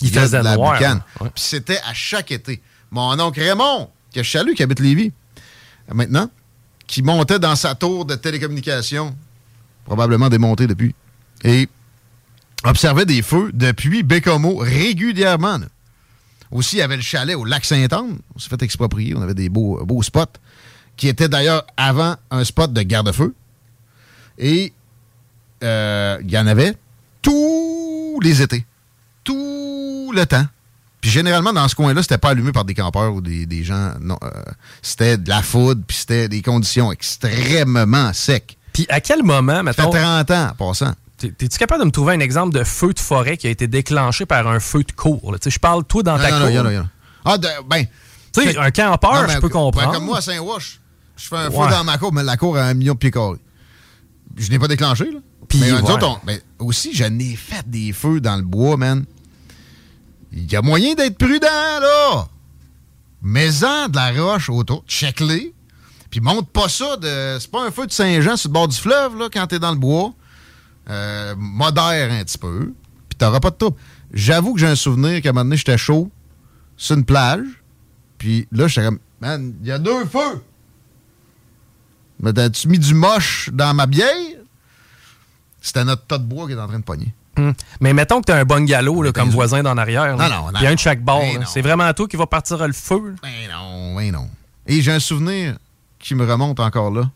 [0.00, 0.98] Il faisait de la noir, boucane.
[0.98, 1.24] hein.
[1.24, 1.30] Ouais.
[1.34, 2.60] Puis c'était à chaque été.
[2.90, 5.12] Mon oncle Raymond, que je salue, qui habite Lévis,
[5.92, 6.30] maintenant,
[6.86, 9.16] qui montait dans sa tour de télécommunication,
[9.84, 10.94] probablement démontée depuis,
[11.42, 11.68] et
[12.64, 15.58] observait des feux depuis Bécomo régulièrement.
[15.58, 15.66] là.
[16.50, 18.18] Aussi, il y avait le chalet au lac Saint-Anne.
[18.34, 19.14] On s'est fait exproprier.
[19.16, 20.24] On avait des beaux, beaux spots,
[20.96, 23.34] qui étaient d'ailleurs avant un spot de garde-feu.
[24.38, 24.72] Et
[25.64, 26.74] euh, il y en avait
[27.22, 28.64] tous les étés.
[29.24, 30.44] Tout le temps.
[31.00, 33.92] Puis généralement, dans ce coin-là, c'était pas allumé par des campeurs ou des, des gens.
[34.00, 34.30] Non, euh,
[34.82, 38.56] c'était de la foudre, puis c'était des conditions extrêmement secs.
[38.72, 39.92] Puis à quel moment, Ça mettons...
[39.92, 40.92] fait 30 ans en passant.
[41.18, 43.66] T'es- T'es-tu capable de me trouver un exemple de feu de forêt qui a été
[43.66, 45.36] déclenché par un feu de cour?
[45.46, 46.64] Je parle, toi, dans Non, ta non, cour.
[46.72, 46.88] non.
[47.24, 47.84] Ah, de- ben.
[48.32, 49.92] Tu sais, un campeur, je peux ben, comprendre.
[49.92, 50.80] comme moi à Saint-Wash,
[51.16, 53.10] je fais un feu dans ma cour, mais la cour a un million de pieds
[53.12, 53.38] carrés.
[54.36, 55.18] Je n'ai pas déclenché, là.
[55.48, 55.86] Puis, mais on-
[56.24, 59.04] ben, aussi, je n'ai fait des feux dans le bois, man.
[60.32, 61.46] Il y a moyen d'être prudent,
[61.80, 62.26] là.
[63.22, 65.54] Mets-en de la roche autour, check-les.
[66.10, 67.38] Puis monte pas ça de.
[67.40, 69.72] C'est pas un feu de Saint-Jean sur le bord du fleuve, là, quand t'es dans
[69.72, 70.12] le bois.
[70.90, 72.72] Euh, modère un petit peu.
[73.08, 73.76] Puis t'auras pas de trouble.
[74.12, 76.10] J'avoue que j'ai un souvenir qu'à un moment donné, j'étais chaud
[76.76, 77.46] sur une plage.
[78.18, 80.42] Puis là, j'étais comme, man, il y a deux feux.
[82.20, 84.06] Mais t'as-tu mis du moche dans ma bière?
[85.64, 87.14] C'était notre tas de bois qui est en train de pogner.
[87.38, 87.54] Hum.
[87.80, 90.14] Mais mettons que t'as un bungalow là, comme voisin d'en arrière.
[90.14, 90.28] là.
[90.28, 91.24] Non, non, non, Puis un de chaque bord.
[91.46, 93.14] C'est vraiment toi qui va partir le feu.
[93.22, 94.28] Ben non, ben non.
[94.66, 95.56] Et j'ai un souvenir
[95.98, 97.10] qui me remonte encore là.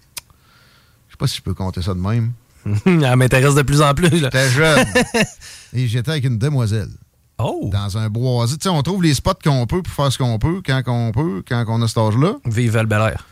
[1.08, 2.32] Je sais pas si je peux compter ça de même.
[2.86, 4.16] Elle m'intéresse de plus en plus.
[4.18, 4.86] J'étais jeune.
[5.74, 6.88] Et j'étais avec une demoiselle.
[7.36, 7.68] Oh!
[7.70, 8.56] Dans un boisé.
[8.56, 11.12] Tu sais, on trouve les spots qu'on peut pour faire ce qu'on peut, quand qu'on
[11.12, 12.32] peut, quand on a cet âge-là.
[12.46, 13.26] Vive le Bel Air.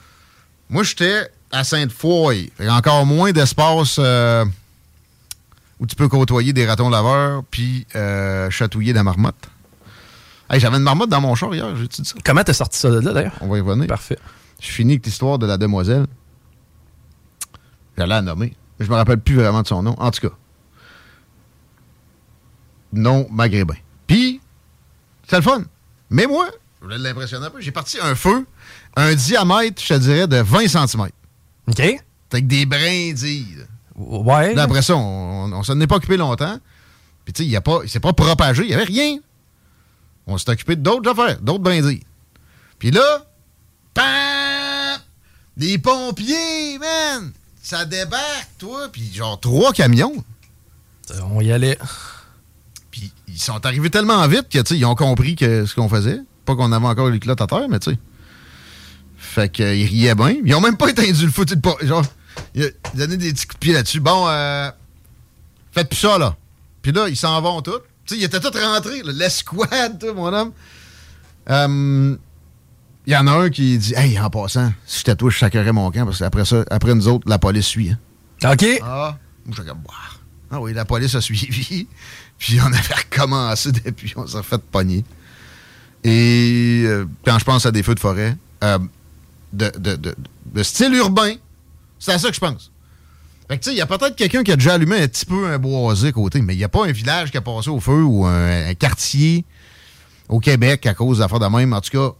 [0.68, 2.52] Moi, j'étais à Sainte-Foy.
[2.68, 4.44] Encore moins d'espace euh,
[5.80, 9.48] où tu peux côtoyer des ratons laveurs puis euh, chatouiller la marmotte.
[10.48, 12.14] Hey, J'avais une marmotte dans mon char hier, j'ai-tu dit ça?
[12.24, 13.36] Comment t'as sorti ça de là, d'ailleurs?
[13.40, 13.86] On va y revenir.
[13.88, 14.18] Parfait.
[14.60, 16.06] Je finis avec l'histoire de la demoiselle.
[17.98, 18.54] J'allais la nommer.
[18.78, 19.94] Je me rappelle plus vraiment de son nom.
[19.98, 20.34] En tout cas.
[22.92, 23.74] Non maghrébin.
[24.06, 24.40] Puis,
[25.24, 25.64] c'était le fun.
[26.10, 26.48] Mais moi,
[26.80, 27.60] je voulais l'impressionner un peu.
[27.60, 28.46] J'ai parti un feu,
[28.94, 31.08] un diamètre, je te dirais, de 20 cm.
[31.68, 31.80] OK.
[32.32, 33.66] Avec des brindilles.
[33.96, 34.54] Ouais.
[34.54, 36.58] Là, après ça, on, on, s'en est pas occupé longtemps.
[37.24, 38.62] Puis, tu sais, il a pas- s'est pas propagé.
[38.64, 39.18] Il y avait rien.
[40.26, 42.02] On s'est occupé d'autres affaires, d'autres brindilles.
[42.78, 43.24] Puis là,
[43.94, 45.00] pam!
[45.56, 47.32] Des pompiers, man!
[47.62, 48.88] Ça débarque, toi.
[48.92, 50.12] Puis genre trois camions.
[51.30, 51.78] On y allait.
[52.90, 55.88] Puis ils sont arrivés tellement vite que, tu sais, ils ont compris que ce qu'on
[55.88, 56.20] faisait.
[56.44, 57.98] Pas qu'on avait encore les clottes à terre, mais tu sais.
[59.16, 60.36] Fait qu'ils riaient bien.
[60.44, 61.44] Ils ont même pas éteint le feu.
[61.44, 62.04] tu sais, pas- Genre,
[62.94, 64.00] donné des petits coups de pied là-dessus.
[64.00, 64.70] Bon, euh,
[65.72, 66.36] faites plus ça, là.
[66.82, 67.72] Puis là, ils s'en vont tous.
[68.06, 70.52] Tu sais, ils étaient tous rentrés, l'escouade, toi, mon homme.
[71.50, 72.16] Euh,
[73.06, 75.72] Il y en a un qui dit Hey, en passant, si j'étais toi, je sacrerais
[75.72, 77.90] mon camp parce qu'après ça, après nous autres, la police suit.
[77.90, 78.52] hein.
[78.52, 78.64] OK.
[78.82, 79.16] Ah.
[80.50, 81.86] Ah oui, la police a suivi.
[82.38, 85.04] Puis on avait recommencé depuis, on s'est fait pogner.
[86.04, 88.78] Et euh, quand je pense à des feux de forêt, euh,
[89.52, 90.16] de, de- de-
[90.46, 91.34] de style urbain,
[91.98, 92.72] c'est à ça que je pense.
[93.48, 95.24] Fait que tu sais, il y a peut-être quelqu'un qui a déjà allumé un petit
[95.24, 97.78] peu un boisé côté, mais il n'y a pas un village qui a passé au
[97.78, 99.44] feu ou un, quartier
[100.28, 101.72] au Québec à cause d'affaires de même.
[101.72, 102.14] En tout cas,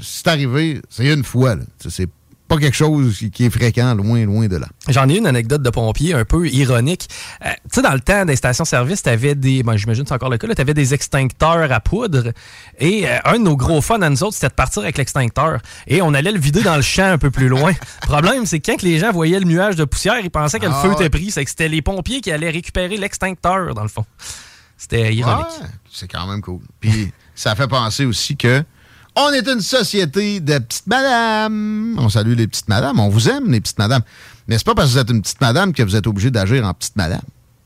[0.00, 1.56] c'est arrivé, c'est une fois.
[1.78, 2.08] C'est
[2.54, 4.66] pas quelque chose qui, est fréquent, loin, loin de là.
[4.88, 7.08] J'en ai une anecdote de pompier un peu ironique.
[7.44, 9.62] Euh, tu sais, dans le temps des stations-service, tu avais des.
[9.62, 12.32] Ben, J'imagine c'est encore le cas, tu avais des extincteurs à poudre.
[12.78, 15.60] Et euh, un de nos gros fun à nous autres, c'était de partir avec l'extincteur.
[15.86, 17.72] Et on allait le vider dans le champ un peu plus loin.
[18.02, 20.66] Le problème, c'est que quand les gens voyaient le nuage de poussière, ils pensaient que
[20.66, 21.30] le Ah feu était pris.
[21.30, 24.04] C'est que c'était les pompiers qui allaient récupérer l'extincteur, dans le fond.
[24.76, 25.46] C'était ironique.
[25.60, 26.60] Ouais, c'est quand même cool.
[26.80, 28.62] Puis ça fait penser aussi que
[29.16, 31.96] on est une société de petites madames.
[31.98, 32.98] On salue les petites madames.
[33.00, 34.02] On vous aime, les petites madames.
[34.48, 36.64] Mais c'est pas parce que vous êtes une petite madame que vous êtes obligé d'agir
[36.66, 37.22] en petite madame.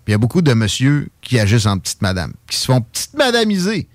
[0.07, 3.15] Il y a beaucoup de messieurs qui agissent en petite madame, qui se font petite
[3.15, 3.89] madamiser.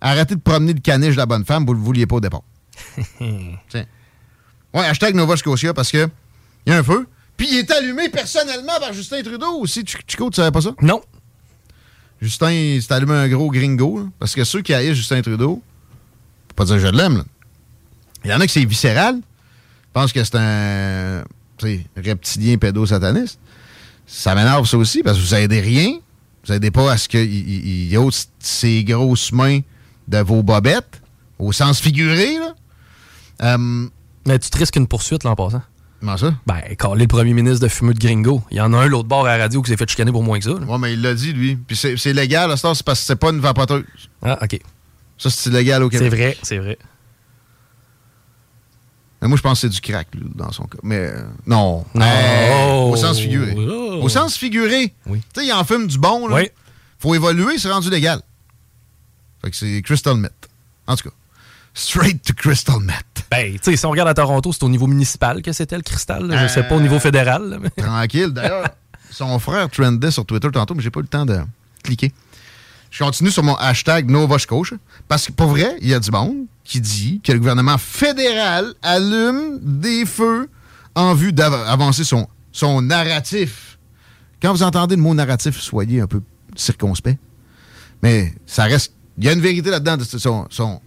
[0.00, 2.42] Arrêtez de promener le caniche de la bonne femme, vous le vouliez pas au départ.
[3.18, 3.86] Tiens.
[4.72, 6.08] Ouais, hashtag Nova Scotia parce que
[6.66, 9.80] il y a un feu, Puis il est allumé personnellement par Justin Trudeau aussi.
[9.86, 10.70] Ch- Chico, tu savais pas ça?
[10.80, 11.02] Non.
[12.22, 13.98] Justin, il s'est allumé un gros gringo.
[13.98, 15.62] là, parce que ceux qui haïssent Justin Trudeau,
[16.56, 17.24] pas dire je l'aime, là.
[18.24, 19.16] Il y en a qui c'est viscéral.
[19.16, 21.22] Je pense que c'est un
[21.96, 23.38] reptilien pédosataniste.
[24.06, 25.98] Ça m'énerve ça aussi parce que vous aidez rien.
[26.46, 29.60] Vous aidez pas à ce qu'il il, il ôte ses grosses mains
[30.08, 31.00] de vos bobettes,
[31.38, 32.38] au sens figuré.
[32.38, 32.54] Là.
[33.42, 33.86] Euh,
[34.26, 35.62] Mais tu te risques une poursuite, là, en passant.
[36.00, 36.34] Comment ça?
[36.46, 38.42] Ben, caler le premier ministre de fumeux de gringo.
[38.50, 40.22] Il y en a un, l'autre bord à la radio, qui s'est fait chicaner pour
[40.22, 40.50] moins que ça.
[40.50, 40.66] là.
[40.66, 41.56] Ouais, mais il l'a dit, lui.
[41.56, 43.84] Puis c'est légal, à ce c'est parce que c'est pas une vapoteuse.
[44.22, 44.60] Ah, OK.
[45.18, 46.10] Ça, c'est illégal au Québec.
[46.10, 46.78] C'est vrai, c'est vrai.
[49.22, 50.78] Mais moi, je pense que c'est du crack, lui, dans son cas.
[50.82, 51.84] Mais euh, non.
[51.94, 52.04] Non.
[52.04, 52.96] Hey, au Oh.
[52.96, 53.54] sens figuré.
[53.56, 54.00] Oh.
[54.02, 54.92] Au sens figuré.
[55.06, 55.20] Oui.
[55.32, 56.36] Tu sais, il en fume du bon, là.
[56.36, 56.50] Oui.
[56.98, 58.20] Faut évoluer, c'est rendu légal.
[59.42, 60.48] Fait que c'est Crystal Meth.
[60.86, 61.14] En tout cas,
[61.72, 63.24] straight to Crystal Meth.
[63.30, 65.82] Ben, tu sais, si on regarde à Toronto, c'est au niveau municipal que c'était le
[65.82, 66.26] cristal.
[66.26, 66.42] là.
[66.46, 67.48] Je sais pas au niveau fédéral.
[67.48, 68.28] là, mais- Tranquille.
[68.30, 68.68] D'ailleurs,
[69.10, 71.40] son frère trendait sur Twitter tantôt, mais j'ai pas eu le temps de
[71.82, 72.12] cliquer.
[72.94, 74.76] Je continue sur mon hashtag Nova Scotia.
[75.08, 78.72] Parce que pour vrai, il y a du monde qui dit que le gouvernement fédéral
[78.82, 80.48] allume des feux
[80.94, 83.80] en vue d'avancer son, son narratif.
[84.40, 86.22] Quand vous entendez le mot narratif, soyez un peu
[86.54, 87.18] circonspect.
[88.00, 88.92] Mais ça reste.
[89.18, 89.96] Il y a une vérité là-dedans.
[89.96, 90.80] de Son, son,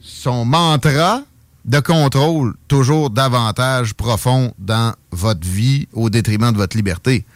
[0.00, 1.24] son mantra
[1.66, 7.26] de contrôle toujours davantage profond dans votre vie au détriment de votre liberté.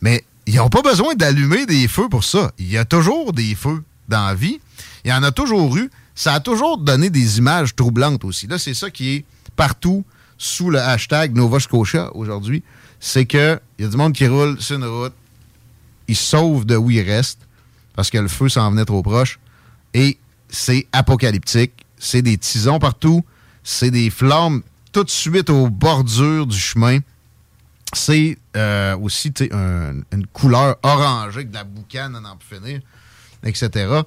[0.00, 2.52] Mais ils n'ont pas besoin d'allumer des feux pour ça.
[2.58, 4.60] Il y a toujours des feux dans la vie.
[5.04, 5.90] Il y en a toujours eu.
[6.14, 8.46] Ça a toujours donné des images troublantes aussi.
[8.46, 9.24] Là, c'est ça qui est
[9.56, 10.04] partout
[10.36, 12.62] sous le hashtag Nova Scotia aujourd'hui.
[13.00, 15.14] C'est qu'il y a du monde qui roule sur une route.
[16.08, 17.46] Ils sauvent de où ils restent
[17.94, 19.38] parce que le feu s'en venait trop proche.
[19.94, 21.72] Et c'est apocalyptique.
[21.98, 23.24] C'est des tisons partout.
[23.62, 26.98] C'est des flammes tout de suite aux bordures du chemin.
[27.94, 32.80] C'est euh, aussi une couleur orangée de la boucane à n'en plus finir,
[33.44, 34.02] etc.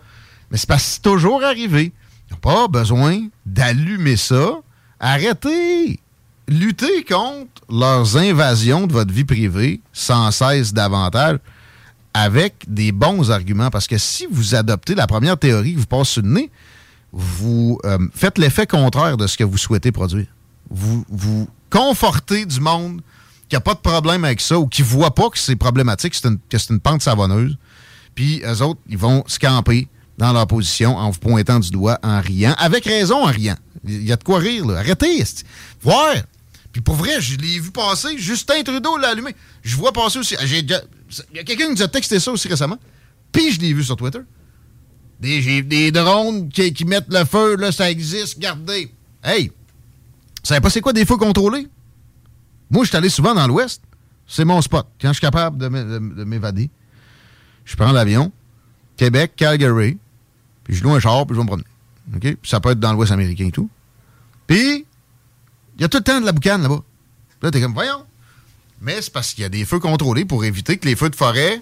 [0.50, 1.93] Mais c'est parce que toujours arrivé.
[2.30, 4.54] Ils n'ont pas besoin d'allumer ça.
[5.00, 6.00] Arrêtez!
[6.48, 11.39] Luttez contre leurs invasions de votre vie privée sans cesse davantage
[12.13, 13.69] avec des bons arguments.
[13.69, 16.52] Parce que si vous adoptez la première théorie que vous passez sur le nez,
[17.12, 20.28] vous euh, faites l'effet contraire de ce que vous souhaitez produire.
[20.69, 23.02] Vous, vous confortez du monde
[23.49, 26.13] qui n'a pas de problème avec ça ou qui ne voit pas que c'est problématique,
[26.49, 27.58] que c'est une pente savonneuse.
[28.15, 31.99] Puis eux autres, ils vont se camper dans leur position en vous pointant du doigt,
[32.01, 32.55] en riant.
[32.58, 33.58] Avec raison, en riant.
[33.86, 34.79] Il y a de quoi rire, là.
[34.79, 35.23] Arrêtez.
[35.81, 36.15] Voir.
[36.71, 38.17] Puis pour vrai, je l'ai vu passer.
[38.17, 39.36] Justin Trudeau l'a allumé.
[39.63, 40.36] Je vois passer aussi.
[40.41, 40.71] Il
[41.36, 42.77] y a quelqu'un qui nous a texté ça aussi récemment.
[43.31, 44.19] Puis je l'ai vu sur Twitter.
[45.19, 48.91] Des, des drones qui, qui mettent le feu, là, ça existe, regardez.
[49.23, 51.67] Hey, vous savez pas c'est quoi des feux contrôlés?
[52.71, 53.82] Moi, je suis allé souvent dans l'Ouest.
[54.28, 54.88] C'est mon spot.
[54.99, 56.69] Quand je suis capable de m'é- de- de m'évader,
[57.63, 58.32] je prends l'avion,
[58.97, 59.97] Québec, Calgary,
[60.63, 62.36] puis je loue un char, puis je vais me promener.
[62.36, 63.69] Puis ça peut être dans l'Ouest américain et tout.
[64.47, 64.86] Puis,
[65.78, 66.80] il y a tout le temps de la boucane là-bas.
[67.41, 68.04] Là, t'es comme, voyons.
[68.82, 71.15] Mais c'est parce qu'il y a des feux contrôlés pour éviter que les feux de
[71.15, 71.62] forêt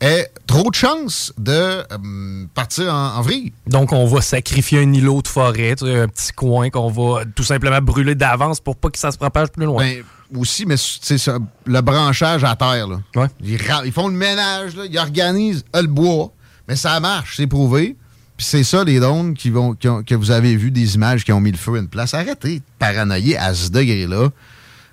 [0.00, 3.52] aient trop de chances de euh, partir en, en vrille.
[3.66, 7.24] Donc, on va sacrifier un îlot de forêt, tu sais, un petit coin qu'on va
[7.36, 9.84] tout simplement brûler d'avance pour pas que ça se propage plus loin.
[9.84, 10.02] Ben,
[10.36, 12.86] aussi, mais c'est ça, le branchage à terre.
[12.88, 13.00] Là.
[13.42, 16.32] Ils, font le ménage, là, ils organisent euh, le bois,
[16.68, 17.96] mais ça marche, c'est prouvé.
[18.36, 21.24] Puis c'est ça, les drones qui vont, qui ont- que vous avez vu des images
[21.24, 22.14] qui ont mis le feu à une place.
[22.14, 24.28] Arrêtez de paranoïer à ce degré-là.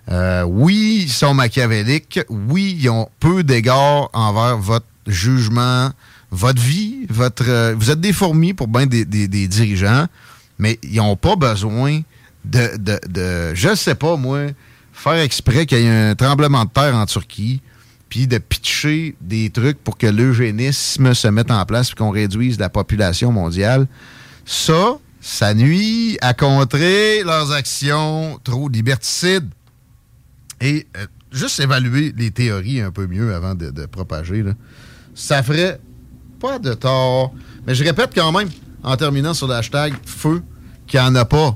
[0.09, 2.19] Euh, oui, ils sont machiavéliques.
[2.29, 5.91] Oui, ils ont peu d'égards envers votre jugement,
[6.31, 7.05] votre vie.
[7.09, 7.45] votre.
[7.47, 10.07] euh, vous êtes des fourmis pour bien des, des- des dirigeants,
[10.59, 12.01] mais ils n'ont pas besoin
[12.45, 14.39] de, de, de- Je sais pas, moi,
[14.97, 17.61] faire exprès qu'il y ait un tremblement de terre en Turquie,
[18.09, 22.57] puis de pitcher des trucs pour que l'eugénisme se mette en place, puis qu'on réduise
[22.57, 23.87] la population mondiale.
[24.45, 29.49] Ça, ça nuit à contrer leurs actions trop liberticides.
[30.61, 34.43] Et euh, juste évaluer les théories un peu mieux avant de, propager,
[35.13, 35.79] ça ferait
[36.39, 37.33] pas de tort.
[37.67, 38.49] Mais je répète quand même,
[38.81, 40.41] en terminant sur le hashtag feu,
[40.87, 41.55] qu'il n'y en a pas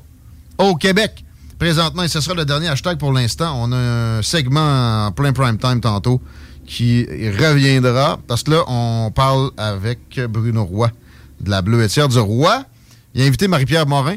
[0.60, 1.24] au Québec.
[1.62, 3.54] Présentement, et ce sera le dernier hashtag pour l'instant.
[3.56, 6.20] On a un segment en plein prime time tantôt
[6.66, 8.18] qui reviendra.
[8.28, 10.90] Parce que là, on parle avec Bruno Roy
[11.40, 12.64] de la Bleuetière du Roi.
[13.14, 14.16] Il a invité Marie-Pierre Morin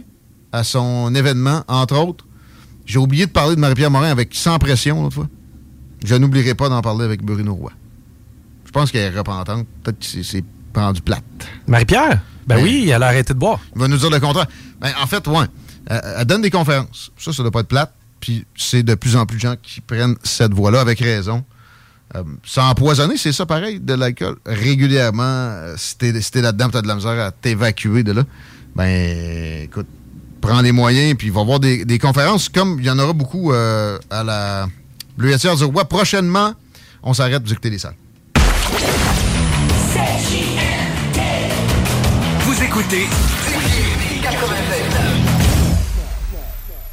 [0.52, 2.24] à son événement, entre autres.
[2.86, 5.28] J'ai oublié de parler de Marie-Pierre Morin avec sans pression l'autre fois.
[6.02, 7.72] Je n'oublierai pas d'en parler avec Bruno Roy.
[8.64, 9.66] Je pense qu'elle est repentante.
[9.82, 11.22] Peut-être que c'est- rendu plate.
[11.66, 12.22] Marie-Pierre?
[12.46, 13.60] Ben Ben, oui, elle a arrêté de boire.
[13.76, 14.46] Il va nous dire le contraire.
[14.80, 15.44] Ben, en fait, ouais.
[15.88, 17.12] Elle donne des conférences.
[17.18, 17.92] Ça, ça doit pas être plate.
[18.20, 21.44] Puis c'est de plus en plus de gens qui prennent cette voie-là avec raison.
[22.16, 24.36] Euh, S'empoisonner, c'est ça pareil, de l'alcool.
[24.46, 28.22] Régulièrement, euh, si t'es si là-dedans, t'as de la misère à t'évacuer de là,
[28.76, 29.86] ben écoute,
[30.40, 33.52] prends les moyens, puis va voir des, des conférences, comme il y en aura beaucoup
[33.52, 34.68] euh, à la
[35.18, 35.84] Bleuetière du Roi.
[35.86, 36.54] Prochainement,
[37.02, 37.96] on s'arrête pour écouter les salles.
[42.40, 43.06] Vous écoutez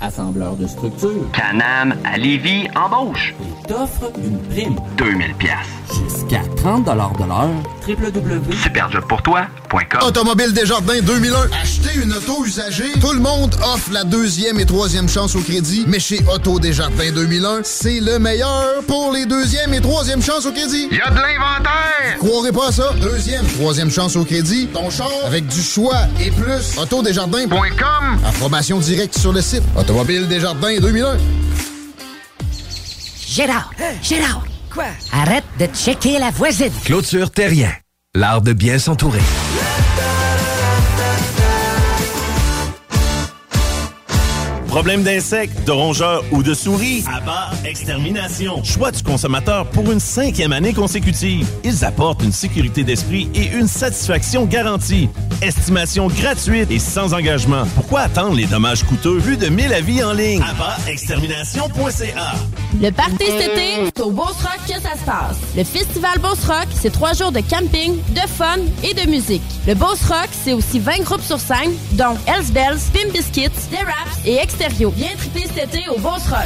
[0.01, 1.29] Assembleur de structure.
[1.31, 3.35] Canam à Lévis embauche.
[3.67, 4.75] T'offre une prime.
[4.97, 5.53] 2000 pièces.
[5.91, 7.49] Jusqu'à 30 de l'heure.
[7.87, 8.55] www.
[8.63, 9.99] Superjobpourtoi.com.
[10.07, 11.35] Automobile Desjardins 2001.
[11.61, 12.91] Acheter une auto usagée.
[12.99, 15.85] Tout le monde offre la deuxième et troisième chance au crédit.
[15.87, 20.51] Mais chez Auto Desjardins 2001, c'est le meilleur pour les deuxième et troisième chances au
[20.51, 20.87] crédit.
[20.91, 22.17] Il y a de l'inventaire!
[22.19, 22.93] Croirez pas à ça.
[23.01, 24.67] Deuxième, troisième chance au crédit.
[24.73, 26.77] Ton char avec du choix et plus.
[26.81, 28.19] Autodesjardins.com.
[28.25, 29.63] Approbation directe sur le site.
[29.91, 31.17] Automobile Desjardins 2001.
[33.27, 33.71] Gérard!
[34.01, 34.45] Gérard!
[34.73, 34.85] Quoi?
[35.11, 36.71] Arrête de checker la voisine!
[36.85, 37.73] Clôture Terrien.
[38.15, 39.19] L'art de bien s'entourer.
[44.71, 47.03] Problème d'insectes, de rongeurs ou de souris?
[47.13, 48.63] Abba Extermination.
[48.63, 51.45] Choix du consommateur pour une cinquième année consécutive.
[51.65, 55.09] Ils apportent une sécurité d'esprit et une satisfaction garantie.
[55.41, 57.63] Estimation gratuite et sans engagement.
[57.75, 59.17] Pourquoi attendre les dommages coûteux?
[59.17, 60.41] Vu de 1000 avis en ligne?
[60.87, 62.31] Extermination.ca
[62.81, 65.37] Le party cet été, c'est au Beauce Rock que ça se passe.
[65.57, 69.41] Le festival Beauce Rock, c'est trois jours de camping, de fun et de musique.
[69.67, 73.83] Le Beauce Rock, c'est aussi 20 groupes sur scène, dont Hells Bells, Pim Biscuits, The
[73.85, 74.91] Raps et Extérieur.
[74.95, 76.45] Viens triper cet été au Beauce Rock.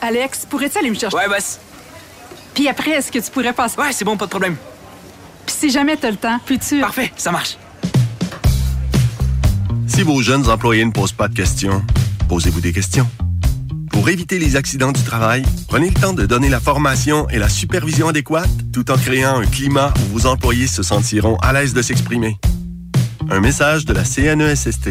[0.00, 1.16] Alex, pourrais-tu aller me chercher?
[1.16, 1.58] Ouais, boss.
[2.54, 3.78] Puis après, est-ce que tu pourrais passer?
[3.78, 4.56] Ouais, c'est bon, pas de problème.
[5.46, 6.80] Puis si jamais t'as le temps, peux-tu...
[6.80, 7.56] Parfait, ça marche.
[9.86, 11.82] Si vos jeunes employés ne posent pas de questions,
[12.28, 13.08] posez-vous des questions.
[13.90, 17.48] Pour éviter les accidents du travail, prenez le temps de donner la formation et la
[17.48, 21.82] supervision adéquate tout en créant un climat où vos employés se sentiront à l'aise de
[21.82, 22.38] s'exprimer.
[23.30, 24.90] Un message de la CNESST.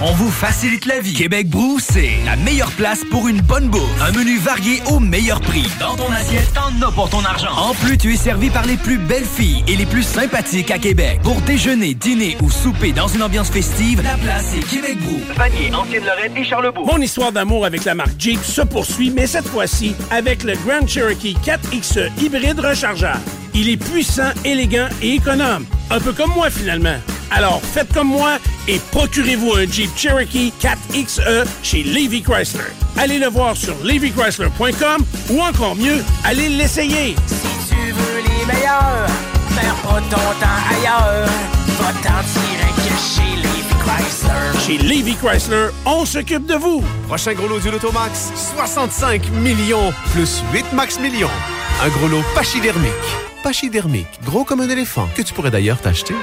[0.03, 1.13] on vous facilite la vie.
[1.13, 4.01] Québec Brou, c'est la meilleure place pour une bonne bouffe.
[4.01, 5.67] Un menu varié au meilleur prix.
[5.79, 7.51] Dans ton assiette, t'en as pour ton argent.
[7.55, 10.79] En plus, tu es servi par les plus belles filles et les plus sympathiques à
[10.79, 11.19] Québec.
[11.23, 15.19] Pour déjeuner, dîner ou souper dans une ambiance festive, la place est Québec Brou.
[15.35, 16.85] Vanier, Ancienne-Lorraine et Charlebourg.
[16.85, 20.87] Mon histoire d'amour avec la marque Jeep se poursuit, mais cette fois-ci avec le Grand
[20.87, 23.21] Cherokee 4XE hybride rechargeable.
[23.53, 25.65] Il est puissant, élégant et économe.
[25.89, 26.97] Un peu comme moi finalement.
[27.31, 32.63] Alors faites comme moi et procurez-vous un Jeep Cherokee 4XE chez Levy Chrysler.
[32.97, 37.15] Allez le voir sur levychrysler.com ou encore mieux, allez l'essayer.
[37.25, 39.07] Si tu veux les meilleurs,
[39.55, 41.27] perds pas ton temps ailleurs.
[41.79, 44.59] Va t'en tirer que chez Levi Chrysler.
[44.65, 46.83] Chez Levy Chrysler, on s'occupe de vous.
[47.07, 51.29] Prochain gros lot du Lotomax, 65 millions plus 8 max millions.
[51.81, 52.91] Un gros lot pachydermique.
[53.41, 56.13] Pachydermique, gros comme un éléphant, que tu pourrais d'ailleurs t'acheter.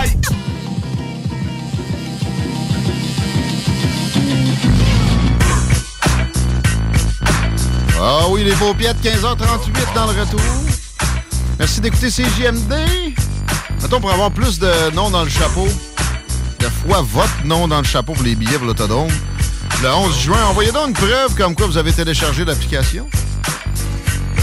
[8.00, 10.40] Ah oui, les paupiètes, 15h38 dans le retour.
[11.58, 12.72] Merci d'écouter CJMD.
[13.82, 15.68] Mettons, pour avoir plus de noms dans le chapeau,
[16.60, 19.10] de fois votre nom dans le chapeau pour les billets pour l'autodrome,
[19.82, 23.08] le 11 juin, envoyez donc une preuve comme quoi vous avez téléchargé l'application.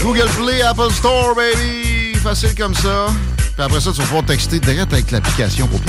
[0.02, 2.14] Google Play, Apple Store, baby!
[2.22, 3.06] Facile comme ça.
[3.36, 5.80] Puis après ça, tu vas pouvoir texter direct avec l'application pour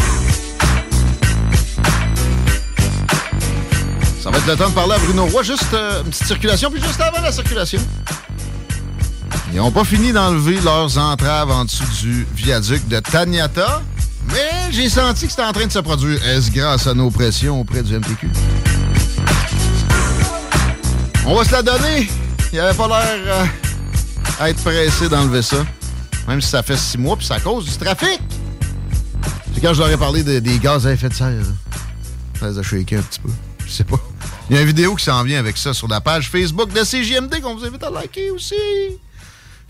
[4.22, 5.44] Ça va être le temps de parler à Bruno Roy.
[5.44, 7.82] Juste euh, une petite circulation, puis juste avant la circulation.
[9.52, 13.82] Ils n'ont pas fini d'enlever leurs entraves en dessous du viaduc de Taniata,
[14.28, 16.26] mais j'ai senti que c'était en train de se produire.
[16.26, 18.30] Est-ce grâce à nos pressions auprès du MTQ?
[21.26, 22.10] On va se la donner.
[22.52, 23.46] Il avait pas l'air euh,
[24.40, 25.66] à être pressé d'enlever ça.
[26.28, 28.20] Même si ça fait six mois, puis à cause du trafic.
[29.54, 31.44] C'est quand je leur ai parlé de- des gaz à effet de serre.
[32.40, 33.30] Ça les a shaké un petit peu.
[33.66, 33.98] Je sais pas.
[34.50, 36.84] Il y a une vidéo qui s'en vient avec ça sur la page Facebook de
[36.84, 38.56] CJMD qu'on vous invite à liker aussi.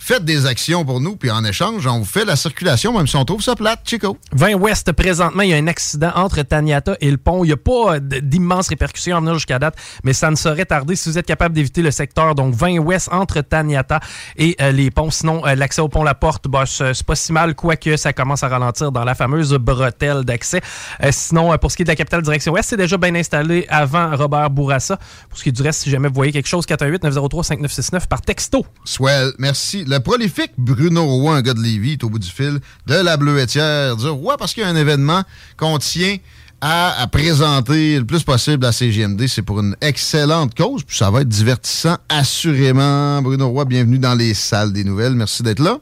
[0.04, 3.16] Faites des actions pour nous, puis en échange, on vous fait la circulation, même si
[3.18, 4.18] on trouve ça plate, Chico.
[4.32, 7.44] 20 Ouest, présentement, il y a un accident entre Taniata et le pont.
[7.44, 10.66] Il n'y a pas euh, d'immenses répercussions à venir jusqu'à date, mais ça ne saurait
[10.66, 12.34] tarder si vous êtes capable d'éviter le secteur.
[12.34, 14.00] Donc, 20 Ouest entre Taniata
[14.38, 15.12] et euh, les ponts.
[15.12, 18.42] Sinon, euh, l'accès au pont La Porte, bah, c'est pas si mal, quoique ça commence
[18.42, 20.62] à ralentir dans la fameuse bretelle d'accès.
[21.04, 23.68] Euh, sinon, pour ce qui est de la capitale direction Ouest, c'est déjà bien installé
[23.70, 24.98] avant Robert Bourassa.
[25.30, 28.66] Pour ce qui est du reste, si jamais vous voyez quelque chose, 418-903-5969 par texto.
[28.84, 29.86] Swell, merci.
[29.92, 33.18] Le prolifique Bruno Roy, un gars de Lévis, est au bout du fil de la
[33.18, 35.24] bleuetière du Roi parce qu'il y a un événement
[35.58, 36.16] qu'on tient
[36.62, 39.28] à, à présenter le plus possible à CGMD.
[39.28, 43.22] C'est pour une excellente cause, puis ça va être divertissant, assurément.
[43.22, 45.14] Bruno Roy, bienvenue dans les salles des nouvelles.
[45.14, 45.78] Merci d'être là.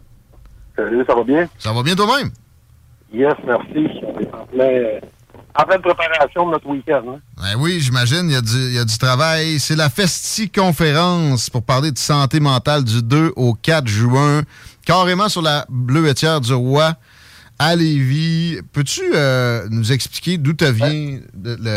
[0.76, 1.48] Salut, ça va bien?
[1.60, 2.32] Ça va bien toi-même?
[3.14, 3.90] Yes, merci.
[4.08, 5.00] On est en plein, euh,
[5.56, 7.02] en pleine préparation de notre week-end.
[7.08, 7.20] hein.
[7.42, 9.60] Ben oui, j'imagine, il y, a du- y a du travail.
[9.60, 14.44] C'est la Festi-conférence pour parler de santé mentale du 2 au 4 juin,
[14.86, 16.96] carrément sur la bleuetière du roi
[17.58, 18.60] à Lévis.
[18.72, 21.20] Peux-tu euh, nous expliquer d'où te vient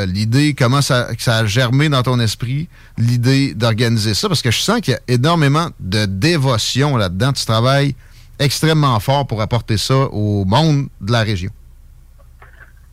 [0.07, 2.69] l'idée, comment ça, ça a germé dans ton esprit,
[2.99, 4.29] l'idée d'organiser ça?
[4.29, 7.33] Parce que je sens qu'il y a énormément de dévotion là-dedans.
[7.33, 7.95] Tu travailles
[8.39, 11.51] extrêmement fort pour apporter ça au monde de la région.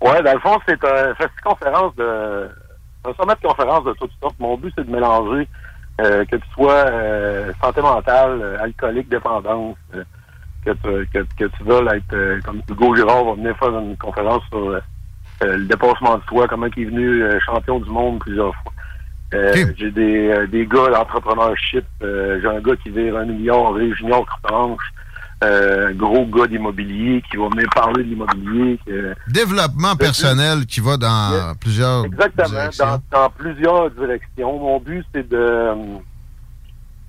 [0.01, 2.49] Ouais, dans le fond, c'est un festi-conférence de.
[3.05, 4.35] un sommet de conférence de toutes sortes.
[4.39, 5.47] Mon but, c'est de mélanger
[6.01, 10.03] euh, que tu sois euh, santé mentale, euh, alcoolique, dépendance, euh,
[10.65, 13.97] que, tu, que, que tu veuilles être euh, comme Hugo Girard va venir faire une
[13.97, 14.79] conférence sur euh,
[15.41, 18.71] le dépassement de soi, comment il est venu euh, champion du monde plusieurs fois.
[19.33, 21.85] Euh, J'ai des, euh, des gars d'entrepreneurship.
[22.01, 24.81] euh, J'ai un gars qui vire un milliard, Ray Junior Coutanche,
[25.43, 28.79] euh, gros gars d'immobilier qui va venir parler de l'immobilier.
[28.85, 32.85] que- Développement personnel qui va dans plusieurs Exactement, directions.
[33.11, 34.59] dans, dans plusieurs directions.
[34.59, 35.69] Mon but, c'est de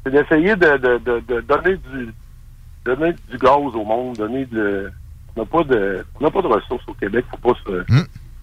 [0.04, 2.14] c'est d'essayer de, de, de, de donner du
[2.84, 4.90] donner du gaz au monde, donner de
[5.36, 7.84] on n'a pas de on n'a pas de ressources au Québec, faut pas se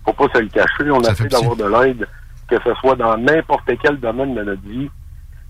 [0.05, 0.91] faut pas se le cacher.
[0.91, 2.07] On essaie d'avoir de l'aide,
[2.49, 4.89] que ce soit dans n'importe quel domaine de notre vie.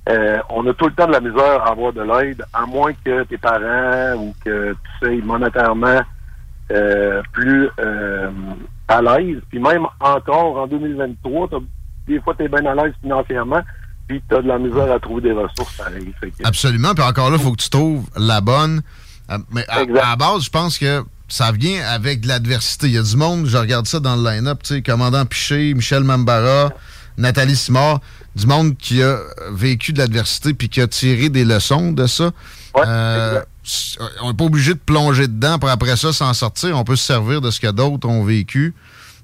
[0.09, 2.91] Euh, on a tout le temps de la misère à avoir de l'aide, à moins
[3.03, 6.01] que tes parents ou que tu sais monétairement
[6.71, 8.29] euh, plus euh,
[8.87, 9.37] à l'aise.
[9.49, 11.57] Puis même encore en 2023, t'as-
[12.07, 13.61] des fois tu es bien à l'aise financièrement,
[14.07, 16.13] puis tu as de la misère à trouver des ressources pareilles.
[16.21, 16.93] Que- Absolument.
[16.93, 18.81] Puis encore là, il faut que tu trouves la bonne.
[19.51, 22.87] Mais à, à la base, je pense que ça vient avec de l'adversité.
[22.87, 25.73] Il y a du monde, je regarde ça dans le line-up, tu sais, Commandant Piché,
[25.73, 26.69] Michel Mambara,
[27.17, 27.99] Nathalie Simard,
[28.35, 29.19] du monde qui a
[29.51, 32.31] vécu de l'adversité puis qui a tiré des leçons de ça.
[32.77, 36.77] Euh, s- on n'est pas obligé de plonger dedans pour après ça s'en sortir.
[36.77, 38.75] On peut se servir de ce que d'autres ont vécu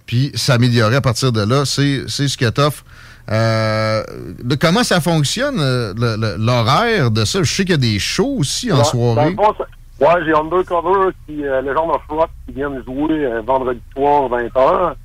[0.05, 1.65] puis s'améliorer à partir de là.
[1.65, 2.83] C'est c'est ce que t'offre.
[3.31, 4.03] Euh,
[4.43, 5.93] de comment ça fonctionne, euh,
[6.37, 7.41] l'horaire de ça?
[7.43, 9.35] Je sais qu'il y a des shows aussi en Ouais, soirée.
[9.35, 9.53] fond,
[10.01, 14.27] Ouais, j'ai Undercover, qui, euh, le genre de rock qui vient jouer euh, vendredi soir
[14.29, 14.95] 20h.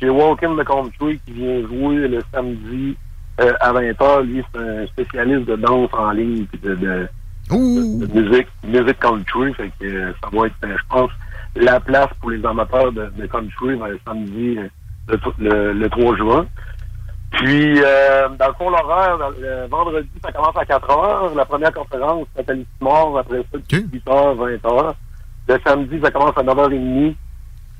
[0.00, 2.96] J'ai Walk in the Country qui vient jouer le samedi
[3.40, 4.22] euh, à 20h.
[4.24, 7.08] Lui, c'est un spécialiste de danse en ligne puis de, de,
[7.50, 9.54] de- de musique, musique country.
[9.54, 11.10] Fait que euh, ça va être, euh, je pense,
[11.54, 14.58] la place pour les amateurs de, de country euh, samedi
[15.08, 16.46] le, le, le 3 juin.
[17.32, 21.34] Puis, euh, dans le fond, l'horaire, le vendredi, ça commence à 4 heures.
[21.34, 24.94] La première conférence, Nathalie Simard, après ça, 18 h 20 h
[25.48, 27.14] Le samedi, ça commence à 9h30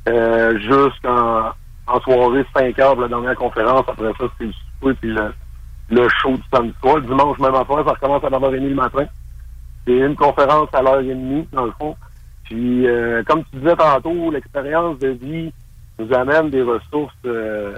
[0.09, 1.53] euh, jusqu'en
[1.87, 3.85] en soirée, 5 heures pour la dernière conférence.
[3.89, 5.33] Après ça, c'est le souper puis le,
[5.91, 7.01] le show du samedi soir.
[7.01, 9.05] Dimanche, même affaire, ça recommence à 9h30 le matin.
[9.87, 11.97] C'est une conférence à l'heure et demie, dans le fond.
[12.45, 15.53] Puis, euh, comme tu disais tantôt, l'expérience de vie
[15.99, 17.77] nous amène des ressources euh,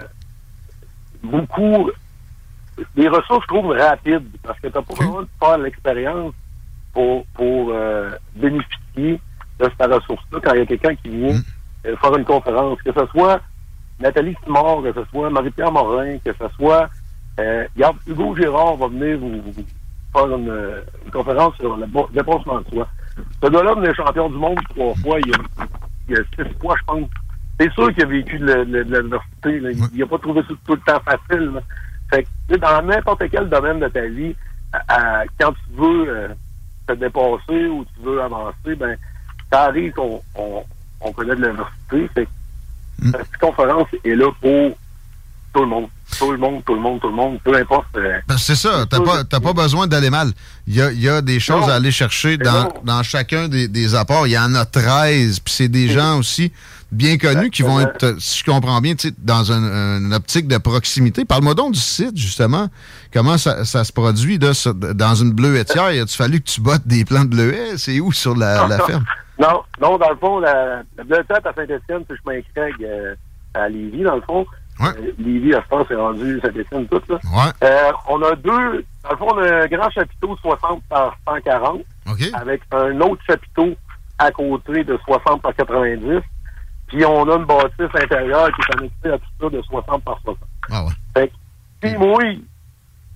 [1.22, 1.90] beaucoup
[2.94, 6.32] des ressources, je trouve, rapides, parce que tu n'as pas besoin de faire l'expérience
[6.92, 9.20] pour, pour euh, bénéficier
[9.58, 11.40] de cette ressource-là quand il y a quelqu'un qui vient
[11.86, 13.40] euh, faire une conférence, que ce soit
[14.00, 16.88] Nathalie Simard, que ce soit Marie-Pierre Morin, que ce soit
[17.40, 19.64] euh, regarde, Hugo Girard va venir vous, vous
[20.12, 22.88] faire une, une conférence sur le dépassement de soi.
[23.42, 25.38] Ce gars-là venait champion du monde trois fois, il y a,
[26.08, 27.08] il y a six fois, je pense.
[27.60, 29.60] C'est sûr qu'il a vécu de la- de la- de l'adversité.
[29.60, 29.70] là.
[29.92, 31.50] Il n'a pas trouvé ça tout le temps facile.
[31.54, 31.60] là.
[32.10, 34.34] Fait que, dans n'importe quel domaine de ta vie,
[34.72, 34.82] à-
[35.20, 36.28] à- quand tu veux euh,
[36.86, 38.96] te dépasser ou tu veux avancer, ben,
[39.52, 40.62] ça arrive qu'on on,
[41.00, 42.08] on connaît de l'adversité.
[42.14, 42.30] Fait que
[43.02, 44.76] cette conférence est là pour
[45.54, 45.86] tout le monde.
[46.18, 47.86] Tout le monde, tout le monde, tout le monde, peu importe.
[47.96, 50.32] euh, Ben, c'est ça, t'as pas, t'as pas besoin d'aller mal.
[50.66, 51.68] Il y a, y a des choses Non.
[51.68, 54.26] à aller chercher dans, dans chacun des, des apports.
[54.26, 56.50] Il y en a 13, puis c'est des gens aussi
[56.90, 61.26] bien connus qui vont être, si je comprends bien, dans un- une optique de proximité.
[61.26, 62.68] Parle-moi donc du site, justement.
[63.12, 65.92] Comment ça, ça se produit là, sur- dans une bleuetière?
[65.92, 67.76] Il a-tu fallu que tu bottes des plants de bleuets?
[67.76, 69.04] C'est où sur la, la ferme?
[69.38, 73.14] Non, non, dans le fond, la, la bibliothèque à Saint-Étienne, c'est chemin Craig euh,
[73.54, 74.46] à Lévis, dans le fond.
[74.96, 77.18] Euh, Lévis, à ce temps, c'est rendu Saint-Étienne tout, là.
[77.64, 81.82] Euh, on a deux, dans le fond, on a un grand chapiteau 60 par 140,
[82.34, 83.74] avec un autre chapiteau
[84.18, 86.20] à côté de 60 par 90,
[86.88, 90.18] puis on a une bâtisse intérieure qui est connectée à tout ça de 60 par
[90.24, 90.38] 60.
[90.70, 90.92] Ah ouais.
[91.14, 92.44] Fait que, si mouille,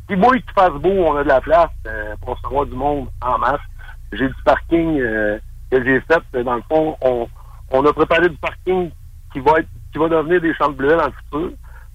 [0.08, 3.08] si mouille qu'il fasse beau, on a de la place euh, pour recevoir du monde
[3.20, 3.60] en masse.
[4.12, 5.38] J'ai du parking euh,
[5.80, 6.20] que j'ai fait.
[6.36, 7.26] euh, Dans le fond, on,
[7.70, 8.90] on a préparé du parking
[9.32, 11.50] qui va être qui va devenir des champs de bleuets dans le futur.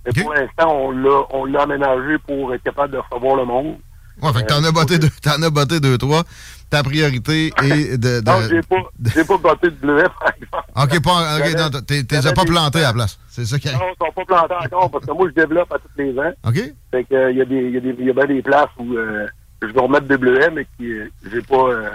[0.05, 3.77] Mais pour l'instant, on l'a on l'a aménagé pour être capable de recevoir le monde.
[4.21, 6.23] Ouais, fait que t'en as botté deux, t'en as botté deux, trois.
[6.69, 8.19] Ta priorité est de.
[8.19, 8.75] de- Non, j'ai pas,
[9.15, 10.95] j'ai pas botté de bleuets, par exemple.
[10.95, 13.19] OK, pas, ok, non, t'es- t'es as pas planté à la place.
[13.29, 13.79] C'est ça qui arrive.
[13.79, 16.31] Non, ils sont pas plantés encore parce que moi, je développe à tous les ans.
[16.47, 16.55] OK?
[16.91, 18.25] Fait que, euh, il y a des, il y a des, il y a bien
[18.25, 19.27] des places où euh,
[19.61, 21.89] je vais remettre des bleuets, mais qui, euh, j'ai pas, euh,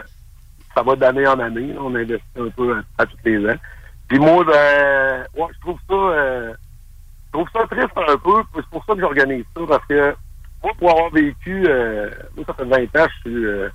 [0.75, 1.73] ça va d'année en année.
[1.73, 1.81] là.
[1.81, 3.57] on investit un peu à, à tous les ans.
[4.09, 6.53] Puis moi, ben, ouais, je trouve ça, euh,
[7.27, 8.43] je trouve ça triste un peu.
[8.55, 10.15] C'est pour ça que j'organise ça parce que
[10.63, 13.69] moi, pour avoir vécu, euh, moi, ça fait 20 ans, je suis, euh,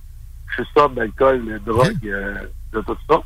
[0.50, 2.36] je suis sobre d'alcool, de drogue, euh,
[2.74, 3.22] de tout ça.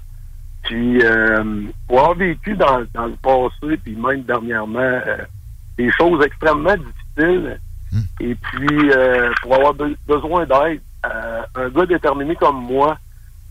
[0.64, 5.18] Puis, euh, pour avoir vécu dans, dans le passé, puis même dernièrement, euh,
[5.78, 7.60] des choses extrêmement difficiles,
[8.22, 12.98] et puis euh, pour avoir be- besoin d'aide, euh, un gars déterminé comme moi,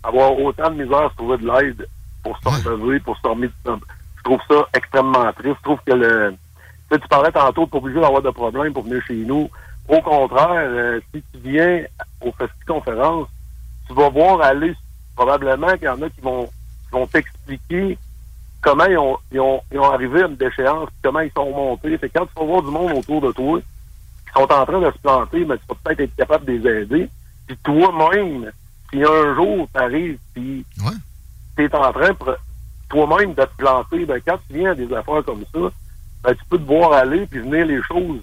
[0.02, 1.86] avoir autant de misère à se trouver de l'aide
[2.22, 5.56] pour se relever, pour se remettre, je trouve ça extrêmement triste.
[5.58, 8.72] Je trouve que le, tu sais, tu parlais tantôt de pas obligé d'avoir de problème
[8.72, 9.48] pour venir chez nous.
[9.88, 11.84] Au contraire, euh, si tu viens
[12.20, 13.28] au Festi Conférence,
[13.86, 14.74] tu vas voir aller
[15.16, 17.98] probablement qu'il y en a qui vont, qui vont t'expliquer
[18.60, 21.98] comment ils ont, ils, ont, ils ont arrivé à une déchéance, comment ils sont montés.
[21.98, 24.90] Que quand tu vas voir du monde autour de toi qui sont en train de
[24.90, 27.08] se planter, mais tu vas peut-être être capable de les aider.
[27.46, 28.50] Puis toi-même,
[28.92, 30.64] si un jour tu arrives, puis
[31.56, 32.14] tu es en train
[32.88, 35.60] toi-même de te planter, ben, quand tu viens à des affaires comme ça,
[36.24, 38.20] ben, tu peux te voir aller puis venir les choses,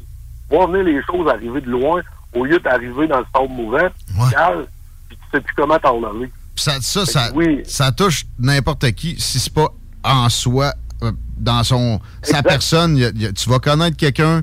[0.50, 2.02] voir venir les choses arriver de loin
[2.36, 3.88] au lieu d'arriver dans le sable mouvant,
[4.32, 4.66] calme,
[5.08, 6.02] puis tu sais plus comment t'en.
[6.20, 7.30] Puis Ça, ça, ça,
[7.66, 9.70] ça touche n'importe qui si c'est pas
[10.04, 12.98] en soi, euh, dans son sa personne.
[12.98, 14.42] y a- y a- tu vas connaître quelqu'un,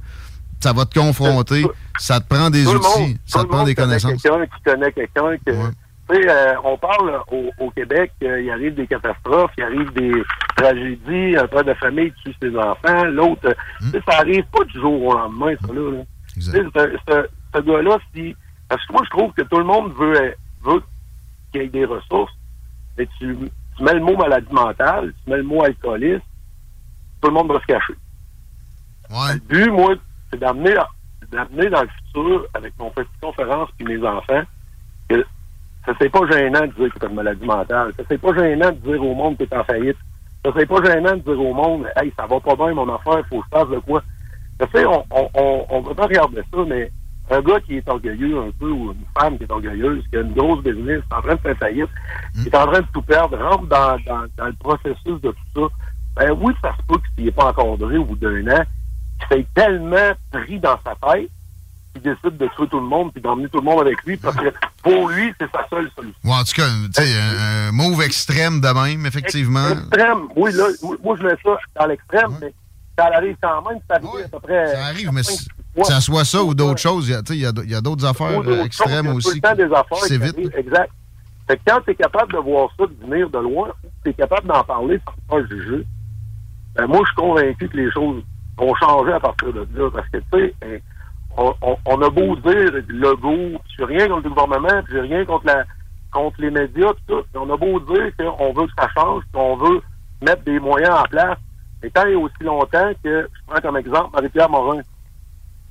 [0.61, 1.66] ça va te confronter,
[1.99, 4.22] ça te prend des Tout outils, monde- ça te prend des connaissances.
[4.22, 5.51] Quelqu'un qui connaît quelqu'un que.
[6.11, 10.12] Euh, on parle au, au Québec, euh, il arrive des catastrophes, il arrive des
[10.57, 13.46] tragédies, un père de famille tue ses enfants, l'autre.
[13.46, 13.90] euh, Hmm.
[14.09, 15.90] Ça arrive pas du jour au lendemain, ça là.
[15.92, 16.02] là.
[16.74, 18.36] Ce, ce- ce gars-là, si.
[18.68, 20.82] Parce que moi, je trouve que tout le monde veut, veut
[21.52, 22.32] qu'il y ait des ressources,
[22.98, 23.36] mais tu,
[23.76, 26.22] tu mets le mot maladie mentale, tu mets le mot alcoolisme,
[27.20, 27.94] tout le monde va se cacher.
[29.34, 29.94] Le but, moi,
[30.30, 30.74] c'est d'amener
[31.30, 34.42] d'amener dans le futur, avec mon petite conférence puis mes enfants,
[35.09, 35.24] que
[35.87, 37.93] ça c'est pas gênant de dire que tu as une maladie mentale.
[37.97, 39.97] Ça c'est pas gênant de dire au monde que tu es en faillite.
[40.45, 43.22] Ça c'est pas gênant de dire au monde Hey, ça va pas bien mon affaire,
[43.28, 44.03] faut que je fasse de quoi.
[44.61, 46.91] Tu sais, on, on, on, on peut pas regarder ça, mais
[47.30, 50.20] un gars qui est orgueilleux un peu, ou une femme qui est orgueilleuse, qui a
[50.20, 51.89] une grosse business, qui est en train de faire faillite,
[52.35, 55.37] qui est en train de tout perdre, rentre dans, dans, dans le processus de tout
[55.55, 55.68] ça,
[56.16, 58.62] ben oui, ça se peut qu'il n'est pas encadré au bout d'un an,
[59.18, 61.30] qu'il s'est tellement pris dans sa tête,
[61.95, 64.36] qu'il décide de tuer tout le monde puis d'emmener tout le monde avec lui, parce
[64.36, 66.18] que pour lui, c'est sa seule solution.
[66.30, 69.70] En tout cas, tu sais, un, un move extrême de même, effectivement.
[69.70, 70.28] Extrême.
[70.36, 70.64] Oui, là,
[71.03, 72.53] moi, je mets ça dans l'extrême, mais
[72.99, 74.74] ça arrive quand même, ça arrive à peu près.
[74.74, 78.40] Ça arrive, mais que ça soit ça ou d'autres choses, il y a- d'autres affaires
[78.64, 79.28] extrêmes choses, il y a aussi.
[79.28, 80.34] Tout le temps des affaires C'est qui vite.
[80.36, 80.90] arrivent, Exact.
[81.47, 83.68] Fait que quand tu es capable de voir ça, de venir de loin,
[84.03, 85.84] tu es capable d'en parler sans faire juger,
[86.74, 88.22] ben moi, je suis convaincu que les choses
[88.57, 89.90] vont changer à partir de là.
[89.92, 90.24] Parce que, tu
[90.62, 90.82] sais,
[91.37, 95.47] on, a beau dire le go, je suis rien contre le gouvernement, puis rien contre
[95.47, 95.64] la
[96.12, 99.82] contre les médias, tout, on a beau dire qu'on veut que ça change, qu'on veut
[100.22, 101.39] mettre des moyens en place,
[101.82, 104.80] mais tant et aussi longtemps que, je prends comme exemple Marie-Pierre Morin,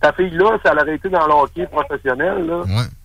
[0.04, 2.64] ta fille-là, si elle aurait été dans le hockey professionnel, là,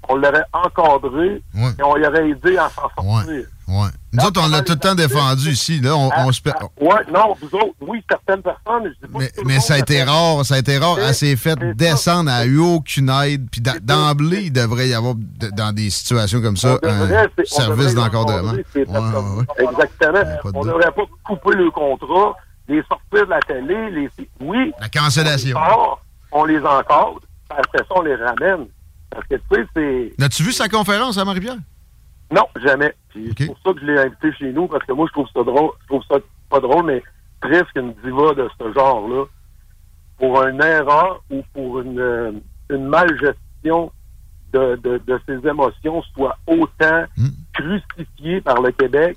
[0.09, 3.45] on l'aurait encadré et on lui aurait aidé à s'en sortir.
[3.69, 3.89] Ouais.
[4.13, 5.79] Nous autres, on l'a tout le temps défendu ici.
[5.81, 9.19] Là, on, on se per- Ouais, non, vous autres, oui, certaines personnes, je dis pas
[9.45, 10.97] Mais, monde ça a été rare, ça a été rare.
[10.99, 13.47] Elle s'est fait descendre, elle a eu aucune aide.
[13.53, 15.15] Puis d'emblée, il devrait y avoir,
[15.53, 18.55] dans des situations comme ça, devrait, un service d'encadrement.
[18.55, 19.69] Ouais, ouais.
[19.71, 20.25] Exactement.
[20.47, 20.67] On doute.
[20.67, 22.35] devrait pas couper le contrat,
[22.69, 24.11] les sortir de la télé, les.
[24.41, 24.73] Oui.
[24.81, 25.57] La cancellation.
[25.57, 27.21] On on les encadre,
[27.51, 28.67] après ça, on les ramène.
[29.11, 30.23] Parce que, tu sais, c'est.
[30.25, 31.57] As-tu vu sa conférence à Marie-Pierre?
[32.31, 32.95] Non, jamais.
[33.09, 35.29] Puis C'est pour ça que je l'ai invité chez nous, parce que moi, je trouve
[35.35, 35.71] ça drôle.
[35.83, 36.17] Je trouve ça
[36.51, 37.03] pas drôle, mais
[37.41, 39.25] triste qu'une diva de ce genre-là,
[40.19, 42.33] pour une erreur ou pour une, euh,
[42.71, 43.91] une malgestion
[44.53, 47.29] de, de, de ses émotions, soit autant Hmm.
[47.55, 49.17] crucifiée par le Québec.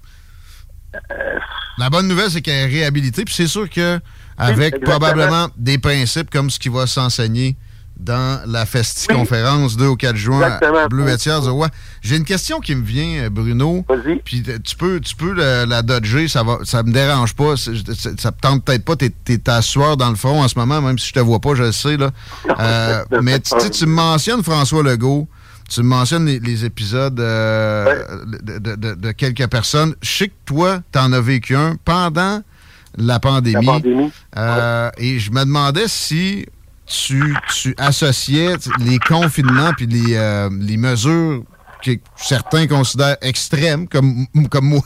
[1.77, 3.23] La bonne nouvelle, c'est qu'elle est réhabilitée.
[3.25, 3.99] Puis c'est sûr que
[4.41, 4.89] avec exactement.
[4.99, 7.55] probablement des principes comme ce qui va s'enseigner
[7.99, 10.79] dans la Festi-conférence 2 au 4 juin Exactement.
[10.79, 11.67] à Bleuetière du Roi.
[12.01, 13.85] J'ai une question qui me vient, euh, Bruno.
[14.25, 17.55] Puis euh, tu peux, tu peux la, la dodger, ça va, ça me dérange pas.
[17.57, 20.81] Ça te tente peut-être pas, t'es, t'es ta sueur dans le front en ce moment,
[20.81, 21.97] même si je te vois pas, je le sais.
[21.97, 22.09] Là.
[22.59, 25.27] Euh, mais tu tu mentionnes François Legault.
[25.69, 29.93] Tu me mentionnes les, les épisodes euh, de, de- de- de quelques personnes.
[30.01, 32.41] Je sais que toi, tu en as vécu un pendant
[32.97, 33.65] la pandémie.
[33.65, 34.11] La pandémie.
[34.37, 36.45] Euh, Et je me demandais si
[36.85, 41.43] tu, tu associais les confinements puis les, euh, les mesures
[41.83, 44.83] que certains considèrent extrêmes, comme, comme moi,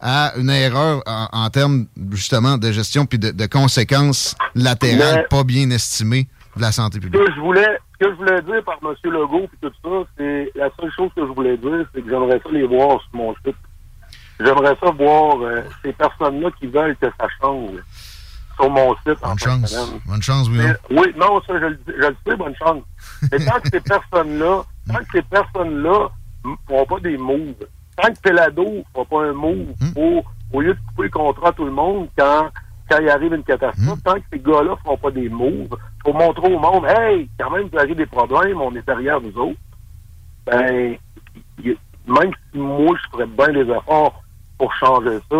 [0.00, 5.28] à une erreur en, en termes justement de gestion puis de, de conséquences latérales Mais-
[5.38, 6.26] pas bien estimées
[6.56, 7.24] de la santé Ce publique.
[7.24, 7.66] que je voulais,
[8.00, 8.94] ce que je voulais dire par M.
[9.04, 12.40] Legault et tout ça, c'est la seule chose que je voulais dire, c'est que j'aimerais
[12.42, 13.56] ça les voir sur mon site.
[14.40, 17.70] J'aimerais ça voir euh, ces personnes-là qui veulent que ça change
[18.56, 19.92] sur mon site en Bonne de chance.
[20.06, 20.48] Bonne chance.
[20.50, 22.82] Mais- oui, non, ça, je, le dis- je le sais, bonne chance.
[23.32, 26.08] Mais tant que ces personnes-là, tant que ces personnes-là
[26.44, 27.54] ne feront pas des moves,
[27.96, 31.48] tant que Pelado ne fera pas un move pour, au lieu de couper le contrat
[31.48, 32.48] à tout le monde quand,
[32.90, 36.14] quand il arrive une catastrophe, tant que ces gars-là ne feront pas des moves pour
[36.14, 39.58] montrer au monde, hey, quand même, il arrive des problèmes, on est derrière nous autres,
[40.44, 40.96] ben,
[42.06, 44.22] même si moi, je ferais bien des efforts
[44.64, 45.36] pour changer ça,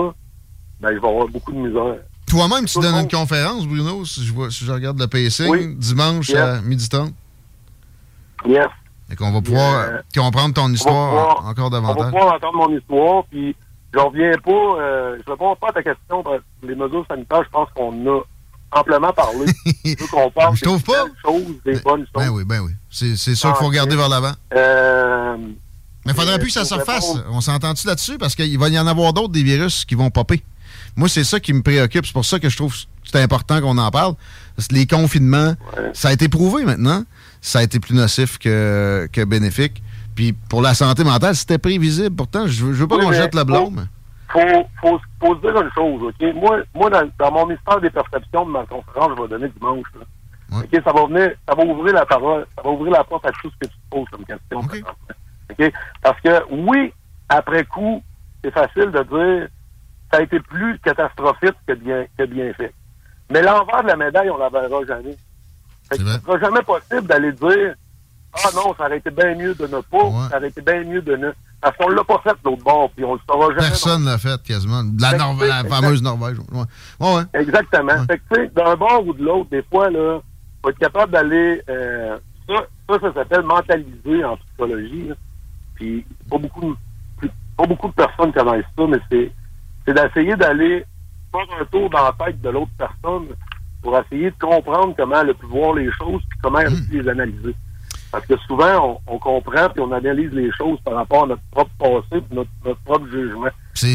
[0.80, 1.96] ben, je vais avoir beaucoup de misère.
[2.26, 5.74] Toi-même, tu donnes une conférence, Bruno, si je, vois, si je regarde le pacing, Oui.
[5.76, 6.38] dimanche Yes.
[6.38, 7.12] à 12h30.
[8.46, 8.66] Yes.
[9.10, 12.10] Et qu'on va pouvoir Euh, euh, comprendre ton histoire pouvoir- encore On va davantage.
[12.12, 13.54] pouvoir entendre mon histoire, puis
[13.94, 14.50] je reviens pas,
[14.82, 17.92] euh, je réponds pas à ta question, parce que les mesures sanitaires, je pense qu'on
[18.06, 18.20] a
[18.72, 19.46] amplement parlé.
[19.84, 20.92] je veux qu'on parle Je trouve des
[21.24, 22.08] choses, des bonnes choses.
[22.14, 22.72] Ben oui, ben oui.
[22.90, 24.32] C'est sûr qu'il faut regarder vers l'avant.
[24.54, 25.36] Euh,
[26.06, 27.06] Mais il faudrait euh, plus que ça se refasse.
[27.12, 28.18] répondre- On s'entend-tu là-dessus?
[28.18, 30.42] Parce qu'il va y en avoir d'autres, des virus, qui vont popper.
[30.96, 32.04] Moi, c'est ça qui me préoccupe.
[32.06, 34.14] C'est pour ça que je trouve que c'est important qu'on en parle.
[34.56, 35.54] Parce que les confinements,
[35.92, 37.04] ça a été prouvé maintenant.
[37.40, 39.82] Ça a été plus nocif que, que bénéfique.
[40.14, 42.14] Puis pour la santé mentale, c'était prévisible.
[42.14, 43.88] Pourtant, je veux, je veux pas Oui, qu'on jette le blâme.
[44.32, 44.40] faut,
[44.80, 46.34] faut, faut se dire une chose, OK?
[46.34, 49.86] Moi, moi dans, dans mon mystère des perceptions de ma conférence, je vais donner dimanche,
[49.98, 50.58] là.
[50.58, 50.68] OK?
[50.84, 53.50] Ça va venir, ça va ouvrir la parole, ça va ouvrir la porte à tout
[53.50, 54.60] ce que tu poses comme question.
[56.02, 56.92] Parce que, oui,
[57.28, 58.02] après coup,
[58.42, 59.48] c'est facile de dire
[60.12, 62.72] ça a été plus catastrophique que bien, que bien fait.
[63.30, 65.16] Mais l'envers de la médaille, on la verra jamais.
[65.90, 67.74] Ce sera jamais possible d'aller dire
[68.34, 69.98] Ah non, ça aurait été bien mieux de ne pas,
[70.30, 71.30] ça aurait été bien mieux de ne.
[71.60, 73.68] Parce qu'on l'a pas fait de l'autre bord, puis on le saura jamais.
[73.68, 74.82] Personne l'a fait quasiment.
[75.00, 76.36] La, la fameuse Norvège.
[76.52, 77.22] Ouais.
[77.32, 78.04] Exactement.
[78.06, 80.20] Fait que, d'un bord ou de l'autre, des fois, là,
[80.62, 81.62] faut être capable d'aller.
[81.68, 82.54] euh, ça,
[82.88, 85.08] ça, ça s'appelle mentaliser en psychologie.
[85.08, 85.14] là.
[85.74, 86.76] Puis, pas beaucoup,
[87.22, 89.30] de- pas beaucoup de personnes connaissent ça, mais c'est,
[89.86, 90.84] c'est d'essayer d'aller
[91.32, 93.26] faire un tour dans la tête de l'autre personne
[93.82, 96.70] pour essayer de comprendre comment elle a pu voir les choses puis comment elle a
[96.88, 97.54] pu les analyser.
[98.10, 101.42] Parce que souvent, on, on comprend puis on analyse les choses par rapport à notre
[101.50, 103.48] propre passé puis notre, notre propre jugement.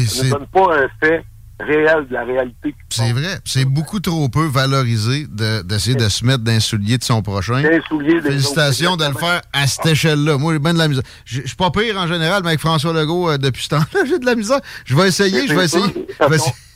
[0.06, 1.24] Ça ne donne pas un fait
[1.64, 2.74] réel de la réalité.
[2.88, 3.38] C'est vrai.
[3.44, 7.22] C'est beaucoup trop peu valorisé de- d'essayer de, se mettre dans les souliers de son
[7.22, 7.62] prochain.
[7.88, 10.38] Souliers des Félicitations de le faire à cette échelle-là.
[10.38, 11.04] Moi, j'ai bien de la misère.
[11.24, 14.18] Je suis pas pire en général, mais avec François Legault, euh, depuis ce temps-là, j'ai
[14.18, 14.60] de la misère.
[14.84, 16.06] Je vais essayer, je vais essayer.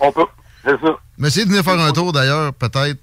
[0.01, 0.23] On peut.
[0.65, 0.97] C'est ça.
[1.19, 2.99] je vais essayer de venir faire un tour d'ailleurs, peut-être,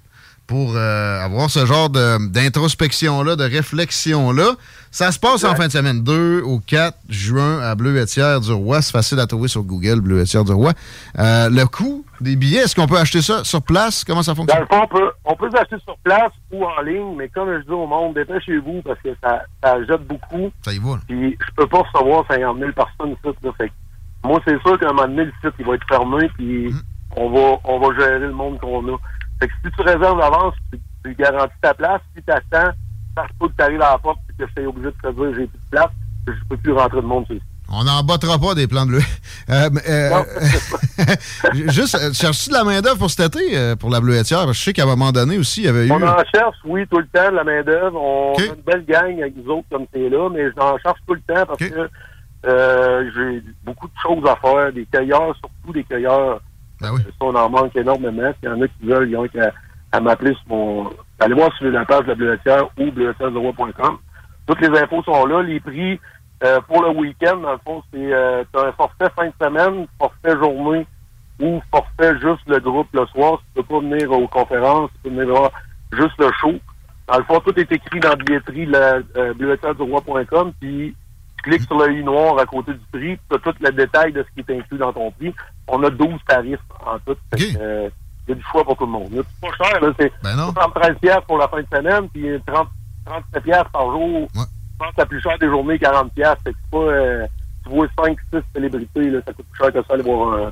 [0.52, 4.50] pour euh, avoir ce genre d'introspection-là, de réflexion-là.
[4.90, 8.82] Ça se passe en fin de semaine, 2 au 4 juin à Bleuetière-du-Roi.
[8.82, 10.72] C'est facile à trouver sur Google, Bleuetière-du-Roi.
[11.18, 14.04] Euh, le coût des billets, est-ce qu'on peut acheter ça sur place?
[14.04, 14.60] Comment ça Dans fonctionne?
[14.60, 17.64] le fond, on peut, on peut l'acheter sur place ou en ligne, mais comme je
[17.64, 20.50] dis au monde, dépêchez-vous parce que ça, ça jette beaucoup.
[20.62, 20.90] Ça y va.
[20.90, 21.00] là.
[21.08, 23.36] Puis je peux pas recevoir 50 000 personnes ici.
[23.42, 23.72] Là, fait
[24.22, 26.80] moi, c'est sûr qu'à un moment donné, le site il va être fermé, puis Mm.
[27.16, 28.96] on va on va gérer le monde qu'on a.
[29.42, 32.00] Fait que si tu réserves d'avance, tu, tu garantis ta place.
[32.16, 32.70] Si tu attends,
[33.16, 34.94] ça se peut que tu arrives à la porte et que je sois obligé de
[35.02, 35.90] te dire j'ai plus de place,
[36.24, 37.42] que je peux plus rentrer de monde site.
[37.68, 39.02] On n'en battra pas des plans bleus.
[39.50, 40.22] Euh, euh,
[41.52, 44.44] juste, euh, cherches-tu de la main-d'œuvre pour cet été, euh, pour la bleuetière?
[44.44, 45.90] Parce que je sais qu'à un moment donné aussi, il y avait eu.
[45.90, 48.00] On en cherche, oui, tout le temps, de la main-d'œuvre.
[48.00, 51.14] On a une belle gang avec nous autres comme c'est là, mais j'en cherche tout
[51.14, 51.90] le temps parce que
[52.46, 54.72] euh, j'ai beaucoup de choses à faire.
[54.72, 56.40] Des cueilleurs, surtout des cueilleurs.
[56.82, 56.98] Ben.
[56.98, 58.32] Ça, on en manque énormément.
[58.40, 59.52] S'il y en a qui veulent, ils ont qu'à
[59.92, 60.90] à m'appeler sur mon.
[61.20, 63.98] Allez voir sur la page de la bleuetière ou bleuetière.com.
[64.46, 65.42] Toutes les infos sont là.
[65.42, 66.00] Les prix
[66.44, 69.86] euh, pour le week-end, dans le fond, c'est euh, t'as un forfait fin de semaine,
[69.98, 70.86] forfait journée
[71.40, 73.38] ou forfait juste le groupe le soir.
[73.38, 75.52] Tu peux pas venir aux conférences, tu peux venir voir
[75.92, 76.54] juste le show.
[77.06, 79.34] Dans le fond, tout est écrit dans la billetterie la euh,
[80.60, 80.96] puis
[81.42, 84.12] tu cliques sur le i noir à côté du prix, tu as tout le détail
[84.12, 85.34] de ce qui est inclus dans ton prix.
[85.68, 87.16] On a 12 tarifs en tout.
[87.60, 87.88] Euh,
[88.26, 89.08] il y a du choix pour tout le monde.
[89.12, 89.88] C'est pas cher, là.
[89.98, 90.52] C'est Ben non.
[90.52, 92.68] 13 piastres pour la fin de semaine, puis 30,
[93.06, 94.28] 37 piastres par jour.
[94.34, 94.38] Je
[94.78, 96.42] pense que la plus chère des journées, 40 piastres.
[96.44, 96.84] Fait que c'est pas...
[96.84, 97.26] euh,
[97.64, 100.46] tu vois 5, 6 célébrités, là, ça coûte plus cher que ça aller voir un,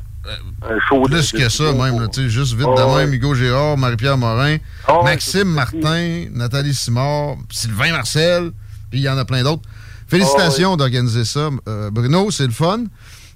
[0.69, 1.03] un show.
[1.03, 2.13] de- Plus de- que ça, même.
[2.13, 3.05] sais, juste vite de ouais.
[3.05, 8.53] même, Hugo Gérard, Marie-Pierre Morin, Ah, ouais, Maxime Martin, Nathalie Simard, Sylvain Marcel,
[8.91, 9.63] puis il y en a plein d'autres.
[10.11, 12.85] Félicitations d'organiser ça, euh, Bruno, c'est le fun.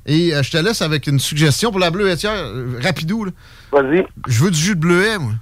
[0.06, 3.24] Et euh, je te laisse avec une suggestion pour la bleuetière, euh, rapidou.
[3.24, 3.30] là.
[3.72, 4.04] Vas-y.
[4.28, 5.32] Je veux du jus de bleuet, moi.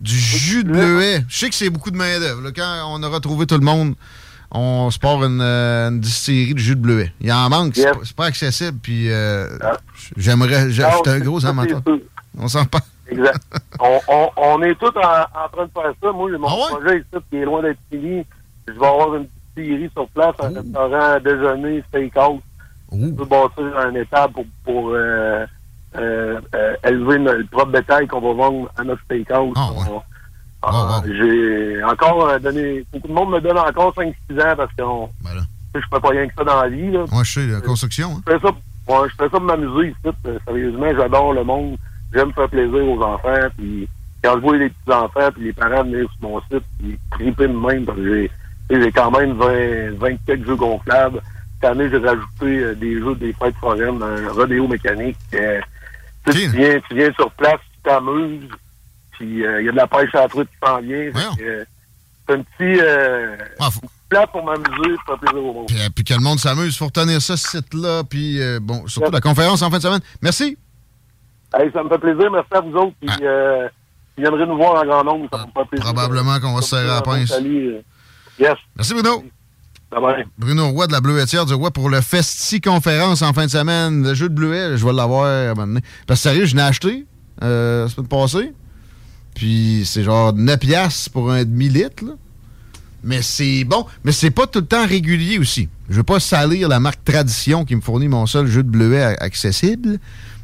[0.00, 1.24] Du jus de bleuet?
[1.28, 2.50] Je sais que c'est beaucoup de main-d'œuvre.
[2.54, 3.94] Quand on aura trouvé tout le monde,
[4.50, 7.12] on se part une, euh, une distillerie de jus de bleuet.
[7.20, 8.78] Il en manque, c'est pas- c'est pas accessible.
[8.82, 9.48] Puis euh,
[10.16, 10.70] j'aimerais.
[10.70, 11.82] j'ai- Non, J'étais un c'est- gros amateur.
[12.38, 12.84] On s'en parle.
[13.08, 13.40] Exact.
[13.80, 16.12] on, on, on est tous en, en train de faire ça.
[16.12, 18.24] Moi, mon Ah projet ici qui est loin d'être fini.
[18.68, 19.26] Je vais avoir une
[19.56, 22.40] sur place, un restaurant, déjeuner, steakhouse.
[22.92, 25.46] Je veux bâtir un étable pour, pour euh,
[25.96, 29.54] euh, euh, élever no- le propre bétail qu'on va vendre à notre steakhouse.
[29.88, 30.02] On-
[30.64, 32.84] Ah, J'ai encore donné...
[32.92, 35.08] Beaucoup de monde me donne encore 5-6 ans parce que on-
[35.74, 36.90] je fais pas rien que ça dans la vie.
[36.90, 37.04] Là.
[37.10, 38.10] Moi, je sais, la construction.
[38.16, 38.22] hein.
[38.28, 40.16] Je fais ça, ouais, je fais ça pour m'amuser ici.
[40.46, 41.76] Sérieusement, j'adore le monde.
[42.14, 43.48] J'aime faire plaisir aux enfants.
[43.58, 43.88] Puis
[44.22, 47.54] quand je vois les petits-enfants puis les parents venir sur mon site, puis triper de
[47.58, 48.30] même, parce que j'ai
[48.70, 51.20] j'ai quand même 20, 20 quelques jeux gonflables.
[51.54, 55.16] Cette année, j'ai rajouté euh, des jeux des fêtes foraines, un rodéo mécanique.
[55.34, 55.60] Euh,
[56.26, 58.48] tu viens, tu viens sur place, tu t'amuses.
[59.12, 61.10] Puis euh, il y a de la pêche à la truite qui s'en vient.
[61.40, 61.64] Euh,
[62.26, 62.80] C'est un petit...
[62.80, 63.36] Euh,
[64.12, 65.66] plat pour m'amuser, faire plaisir au monde.
[65.68, 66.76] Puis, euh, puis que le monde s'amuse.
[66.76, 68.02] faut retenir ça, ce site-là.
[68.04, 70.00] Puis, euh, bon, surtout la conférence en fin de semaine.
[70.20, 70.56] Merci.
[71.54, 72.30] Hey, ça me fait plaisir.
[72.30, 72.94] Merci à vous autres.
[73.00, 73.68] Puis, euh,
[74.16, 75.28] vous viendrez nous voir en grand nombre.
[75.32, 75.84] Ça me fait plaisir.
[75.92, 77.28] Probablement qu'on va se serrer la pince.
[77.28, 77.76] Salut.
[78.38, 78.56] Yes.
[78.76, 79.24] Merci, Bruno.
[79.90, 80.24] Bye-bye.
[80.38, 84.02] Bruno Roy de la Bleuetière du Roi pour le Festi Conférence en fin de semaine.
[84.02, 85.80] Le jeu de bleuet, je vais l'avoir à un moment donné.
[86.06, 87.04] Parce que sérieux, je l'ai acheté
[87.42, 88.52] euh, la semaine passée.
[89.34, 92.04] Puis c'est genre 9 piastres pour un demi-litre.
[92.04, 92.12] là.
[93.04, 93.84] Mais c'est bon.
[94.04, 95.68] Mais c'est pas tout le temps régulier aussi.
[95.90, 99.16] Je veux pas salir la marque Tradition qui me fournit mon seul jeu de bleuet
[99.20, 99.98] accessible.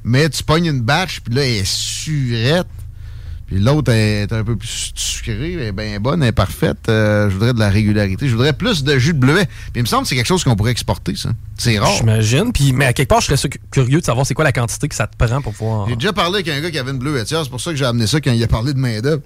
[0.05, 2.67] Mais tu pognes une batch, puis là, elle est surette.
[3.49, 6.89] Puis l'autre est un peu plus sucrée, elle est bien bonne, elle est parfaite.
[6.91, 8.29] Euh, je voudrais de la régularité.
[8.29, 9.47] Je voudrais plus de jus de bleuet.
[9.47, 11.31] Puis il me semble que c'est quelque chose qu'on pourrait exporter, ça.
[11.57, 11.91] C'est rare.
[11.97, 12.53] J'imagine.
[12.53, 14.95] Puis, mais à quelque part, je serais curieux de savoir c'est quoi la quantité que
[14.95, 15.89] ça te prend pour pouvoir.
[15.89, 17.87] J'ai déjà parlé avec un gars qui avait une bleuetière, c'est pour ça que j'ai
[17.87, 19.23] amené ça quand il a parlé de main-d'œuvre.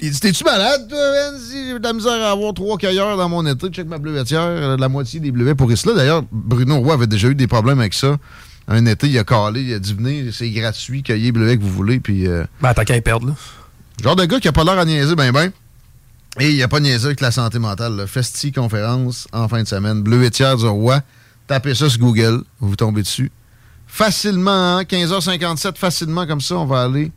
[0.00, 0.98] Il dit T'es-tu malade, toi?
[1.38, 4.40] Si j'ai de la misère à avoir trois cueilleurs dans mon été, check ma bleuetière,
[4.42, 5.76] euh, la moitié des bleuets pour là.
[5.94, 8.16] D'ailleurs, Bruno Roy avait déjà eu des problèmes avec ça.
[8.68, 11.62] Un été, il a calé, il a dit Venez, c'est gratuit, cueillez les bleuets que
[11.62, 12.00] vous voulez.
[12.00, 12.26] Puis.
[12.26, 13.34] Euh, ben, t'as qu'à y perdre, là.
[14.02, 15.50] Genre de gars qui a pas l'air à niaiser, ben ben.
[16.38, 17.96] Et il a pas niaisé avec la santé mentale.
[17.96, 18.06] là.
[18.06, 20.02] Festi conférence en fin de semaine.
[20.02, 21.00] Bleuetière du Roi.
[21.48, 23.32] Tapez ça sur Google, vous tombez dessus.
[23.86, 27.10] Facilement, hein, 15h57, facilement comme ça, on va aller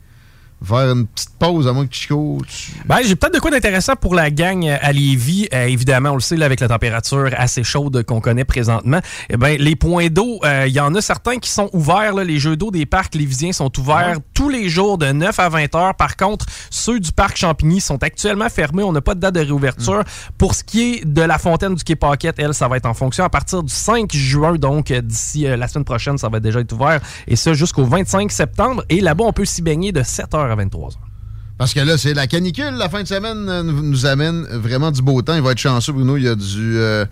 [0.62, 2.38] vers une petite pause à moins que Chico.
[2.48, 5.48] tu- Ben, j'ai peut-être de quoi d'intéressant pour la gang euh, à Lévis.
[5.52, 9.00] Euh, évidemment, on le sait, là, avec la température assez chaude qu'on connaît présentement.
[9.28, 12.14] Eh ben, les points d'eau, euh, il y en a certains qui sont ouverts.
[12.14, 12.24] là.
[12.24, 15.74] Les jeux d'eau des parcs lévisiens sont ouverts tous les jours de 9 à 20
[15.74, 15.94] heures.
[15.94, 18.82] Par contre, ceux du parc Champigny sont actuellement fermés.
[18.82, 20.02] On n'a pas de date de réouverture.
[20.38, 22.94] Pour ce qui est de la fontaine du Quai Paquette, elle, ça va être en
[22.94, 24.54] fonction à partir du 5 juin.
[24.56, 27.00] Donc, d'ici euh, la semaine prochaine, ça va déjà être ouvert.
[27.26, 28.84] Et ça jusqu'au 25 septembre.
[28.88, 30.94] Et là-bas, on peut s'y baigner de 7h à 23h.
[31.58, 32.74] Parce que là, c'est la canicule.
[32.74, 35.34] La fin de semaine euh, nous, amène vraiment du beau temps.
[35.34, 36.16] Il va être chanceux, Bruno.
[36.16, 37.04] Il y a du euh,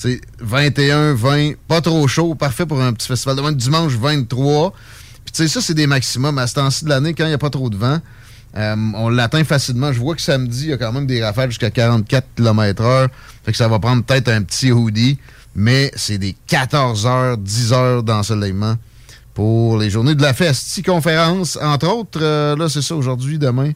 [0.00, 2.34] tu sais, 21, 20, pas trop chaud.
[2.34, 3.52] Parfait pour un petit festival de vin.
[3.52, 4.72] Dimanche 23.
[5.24, 6.38] Puis tu sais, ça, c'est des maximums.
[6.38, 7.98] À ce temps-ci de l'année, quand il n'y a pas trop de vent,
[8.56, 9.92] euh, on l'atteint facilement.
[9.92, 13.08] Je vois que samedi, il y a quand même des rafales jusqu'à 44 km/h.
[13.44, 15.18] Fait que ça va prendre peut-être un petit hoodie.
[15.54, 18.76] Mais c'est des 14 heures, 10 heures d'ensoleillement
[19.38, 21.60] pour les journées de la Festi-conférence.
[21.62, 23.70] Entre autres, euh, là, c'est ça, aujourd'hui, demain,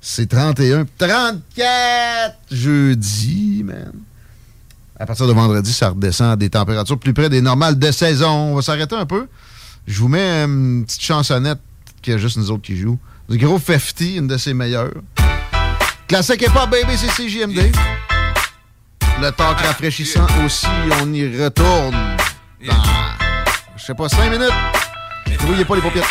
[0.00, 0.86] c'est 31.
[0.96, 3.92] 34 jeudi, man.
[4.98, 8.30] À partir de vendredi, ça redescend à des températures plus près des normales de saison.
[8.30, 9.26] On va s'arrêter un peu.
[9.86, 11.60] Je vous mets une petite chansonnette
[12.00, 12.98] qu'il y a juste nous autres qui jouent.
[13.28, 14.94] Du gros Fefty, une de ses meilleures.
[16.08, 17.70] Classique et pas baby, c'est CJMD.
[19.20, 20.66] Le talk rafraîchissant aussi,
[21.02, 22.16] on y retourne
[22.66, 22.82] dans,
[23.76, 24.54] je sais pas, 5 minutes.
[25.44, 26.04] Brouillez pas les paupières.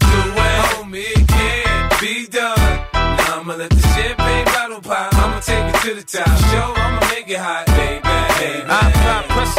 [0.00, 2.54] Do it, homie, it can't be done.
[2.92, 5.14] Now I'ma let the champagne bottle pop.
[5.14, 6.26] I'ma take it to the top.
[6.50, 8.02] Show, I'ma make it hot, baby.
[8.38, 8.85] baby.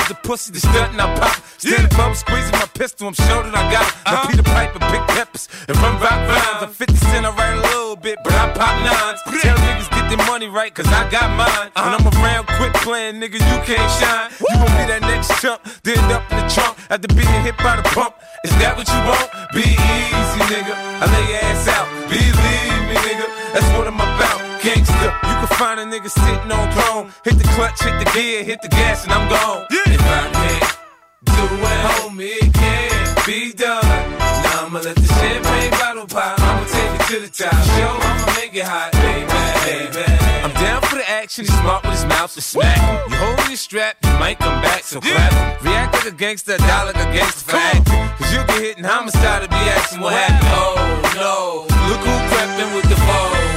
[0.07, 1.35] Apply pussy, the stunt and I pop.
[1.59, 3.95] Stand above, squeezing my pistol, I'm sure that I got it.
[4.07, 4.31] Now uh-huh.
[4.31, 6.63] Peter Piper, big peppers, and run rock rhymes.
[6.63, 9.19] I'm 50 cent, I write a little bit, but I pop nines.
[9.43, 11.75] Tell niggas get their money right, cause I got mine.
[11.75, 12.07] When uh-huh.
[12.07, 14.31] I'm around, quit playing, nigga, you can't shine.
[14.39, 17.75] You gon' be that next chump, then up in the trunk after being hit by
[17.75, 18.15] the pump.
[18.47, 19.27] Is that what you want?
[19.51, 20.71] Be easy, nigga.
[20.71, 21.83] I lay your ass out.
[22.07, 23.27] Believe me, nigga.
[23.51, 24.36] That's what I'm about.
[24.67, 27.13] Gangsta, you can find a nigga sitting on throne.
[27.23, 29.65] Hit the clutch, hit the gear, hit the gas, and I'm gone.
[29.71, 30.77] If I can't
[31.23, 33.81] do it, homie, it can't be done.
[34.19, 36.37] Now I'ma let the champagne bottle pop.
[36.41, 37.55] I'ma take it to the top.
[37.79, 39.31] Show, I'ma make it hot, baby,
[39.63, 40.03] baby.
[40.43, 42.75] I'm down for the action, he's smart with his mouth to smack.
[43.09, 45.63] You hold your strap, you might come back, so clap.
[45.63, 48.03] React like a gangster, die like a gangster for acting.
[48.19, 50.51] Cause you get hit and homicide to be asking what happened.
[50.51, 50.75] Oh
[51.15, 53.47] no, look who crept in with the foe,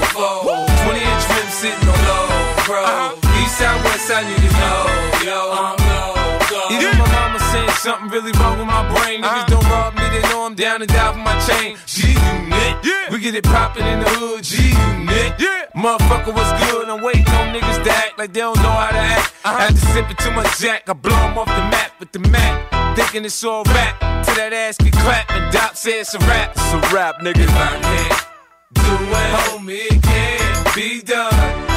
[0.45, 0.60] 20
[2.71, 2.85] low, bro.
[2.85, 3.43] Uh-huh.
[3.43, 6.15] East side, west side, niggas know, yo, I'm low,
[6.51, 6.61] go.
[6.75, 9.23] Even my mama saying something really wrong with my brain.
[9.23, 9.55] Niggas uh-huh.
[9.55, 11.77] don't rob me, they know I'm down and die for my chain.
[11.87, 15.35] G unit, We get it poppin' in the hood, G unit.
[15.75, 16.89] Motherfucker, what's good?
[16.89, 19.33] I'm waiting on niggas to act like they don't know how to act.
[19.45, 19.57] Uh-huh.
[19.57, 22.13] I had to sip it too much jack, I blow 'em off the map with
[22.13, 22.97] the Mac.
[22.97, 26.53] Thinking it's all rap, till that ass get clapped and Doc said it's a rap.
[26.57, 27.45] It's a rap, nigga.
[27.45, 28.27] If I can't
[28.75, 31.70] do it, homie, it can't be done.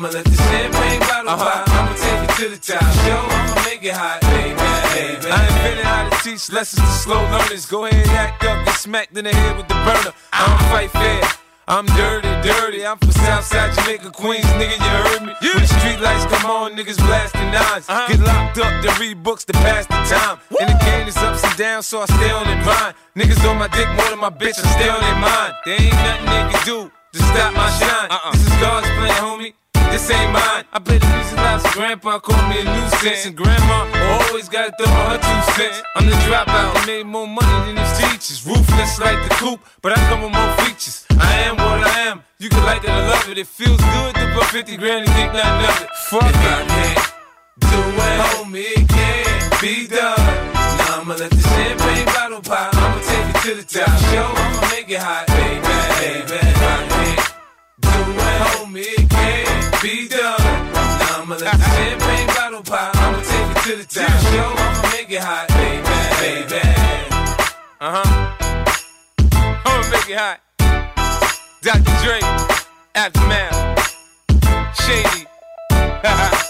[0.00, 1.68] I'ma let the champagne bottle pop.
[1.68, 2.80] I'ma take it to the top.
[3.04, 4.56] Show, I'ma make it hot, baby,
[4.96, 5.28] baby.
[5.28, 7.66] I invented how to teach lessons to slow learners.
[7.66, 10.16] Go ahead, and act up, get smacked in the head with the burner.
[10.32, 11.20] I don't fight fair.
[11.68, 12.80] I'm dirty, dirty.
[12.80, 14.80] I'm from Southside Jamaica, Queens, nigga.
[14.80, 15.36] You heard me?
[15.36, 18.08] When the street lights come on, niggas blasting 9s uh-huh.
[18.08, 20.40] Get locked up, then read books to pass the time.
[20.64, 22.96] And the game is ups and downs, so I stay on their mind.
[23.20, 25.52] Niggas on my dick more than my bitch, I stay on their mind.
[25.66, 28.08] There ain't nothing they can do to stop my shine.
[28.08, 28.32] Uh-uh.
[28.32, 29.59] This is God's plan, homie.
[29.90, 30.64] This ain't mine.
[30.72, 33.26] I the music loud, so grandpa called me a nuisance.
[33.26, 33.90] And grandma
[34.22, 35.82] always gotta throw her two cents.
[35.96, 38.46] I'm the dropout, I made more money than his teachers.
[38.46, 41.06] Ruthless like the coop, but I come with more features.
[41.18, 42.22] I am what I am.
[42.38, 43.38] You can like it or love it.
[43.38, 45.90] It feels good to put 50 grand and think nothing of it.
[46.08, 46.46] Fuck If it.
[46.46, 47.10] I can't
[47.60, 50.16] do it, homie, it can't be done.
[50.78, 52.74] Now I'ma let the champagne bottle pop.
[52.74, 53.90] I'ma take it to the top.
[54.08, 56.99] Show, I'ma make it hot, baby, baby.
[58.10, 60.72] If I can't do it, homie, it can't be done.
[60.72, 62.96] Now I'ma let the champagne bottle pop.
[62.96, 64.10] I'ma take it to the top.
[64.30, 65.82] Show, I'ma make it hot, baby,
[66.20, 66.60] baby.
[67.80, 68.08] Uh huh.
[69.64, 70.40] I'ma make it hot.
[71.62, 71.94] Dr.
[72.02, 72.20] Dre,
[72.94, 73.94] Aftermath,
[74.74, 75.26] Shady.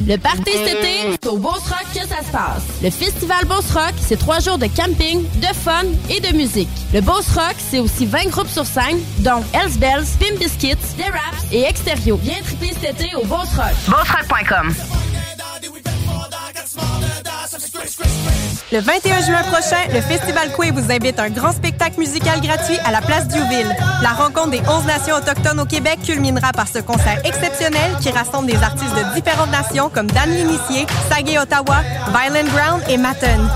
[0.00, 2.62] Le party cet été, c'est au Beauce Rock que ça se passe.
[2.82, 6.68] Le Festival Beauce Rock, c'est trois jours de camping, de fun et de musique.
[6.92, 11.10] Le Beauce Rock, c'est aussi 20 groupes sur scène, dont Hells Bells, Pim Biscuits, The
[11.10, 12.18] Raps et Extérieur.
[12.22, 13.72] Viens triper cet été au Beauce Rock.
[13.88, 14.74] BossRock.com.
[18.72, 22.76] Le 21 juin prochain, le Festival Coué vous invite à un grand spectacle musical gratuit
[22.84, 23.72] à la place Diouville.
[24.02, 28.46] La rencontre des 11 nations autochtones au Québec culminera par ce concert exceptionnel qui rassemble
[28.46, 33.48] des artistes de différentes nations comme Dan L'Initié, Sagé Ottawa, Violent Ground et Matten.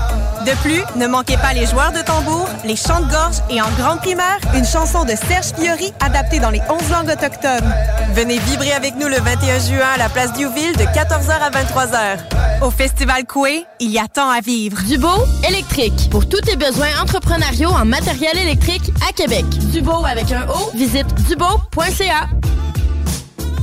[0.45, 3.69] De plus, ne manquez pas les joueurs de tambour, les chants de gorge et en
[3.77, 7.73] grande primaire, une chanson de Serge Fiori adaptée dans les 11 langues autochtones.
[8.13, 12.19] Venez vibrer avec nous le 21 juin à la place Diouville de 14h à 23h.
[12.61, 14.81] Au Festival Coué, il y a tant à vivre.
[14.83, 16.09] Dubo électrique.
[16.09, 19.45] Pour tous tes besoins entrepreneuriaux en matériel électrique à Québec.
[19.71, 22.27] Dubo avec un O, visite dubo.ca.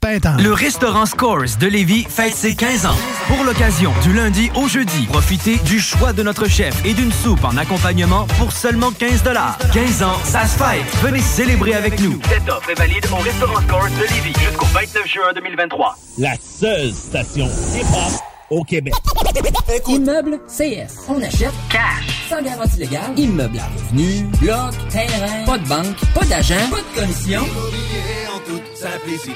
[0.00, 0.36] Pintan.
[0.38, 2.96] Le restaurant Scores de Lévis fête ses 15 ans.
[3.26, 7.44] Pour l'occasion, du lundi au jeudi, profitez du choix de notre chef et d'une soupe
[7.44, 9.22] en accompagnement pour seulement 15
[9.72, 10.86] 15 ans, ça se fête.
[11.02, 12.18] Venez célébrer avec nous.
[12.28, 15.96] Cette offre est valide au restaurant Scores de Lévis jusqu'au 29 juin 2023.
[16.18, 18.94] La seule station hip-hop au Québec.
[19.88, 21.06] Immeuble CS.
[21.08, 22.28] On achète cash.
[22.28, 23.12] Sans garantie légale.
[23.16, 24.24] Immeuble à revenu.
[24.40, 24.74] Bloc.
[24.90, 25.44] Terrain.
[25.46, 25.96] Pas de banque.
[26.14, 26.54] Pas d'agent.
[26.70, 27.42] Pas de commission.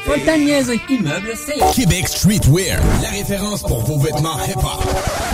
[0.07, 0.81] Pas le temps de niaiser.
[0.89, 1.75] Immeuble CS.
[1.75, 4.83] Québec Streetwear, la référence pour vos vêtements hip-hop.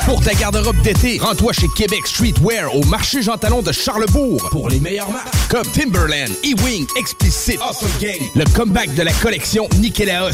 [0.04, 4.68] Pour ta garde-robe d'été, rends-toi chez Québec Streetwear au marché Jean Talon de Charlebourg pour
[4.68, 10.30] les meilleures marques comme Timberland, E-Wing, Explicit, Awesome Gang, le comeback de la collection Nikélaos.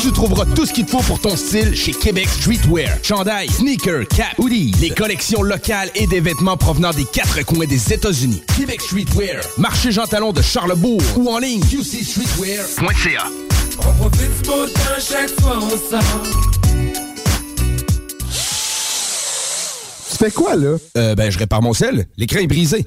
[0.00, 2.98] Tu trouveras tout ce qu'il te faut pour ton style chez Québec Streetwear.
[3.02, 7.92] Chandail, sneakers, cap, hoodies, les collections locales et des vêtements provenant des quatre coins des
[7.92, 8.42] États-Unis.
[8.56, 13.24] Québec Streetwear, marché Jean Talon de Charlebourg ou en ligne qcstreetwear.ca.
[13.78, 16.22] On profite du beau temps chaque fois on sort.
[20.10, 20.76] Tu fais quoi, là?
[20.96, 22.06] Euh, ben, je répare mon sel.
[22.16, 22.86] L'écran est brisé.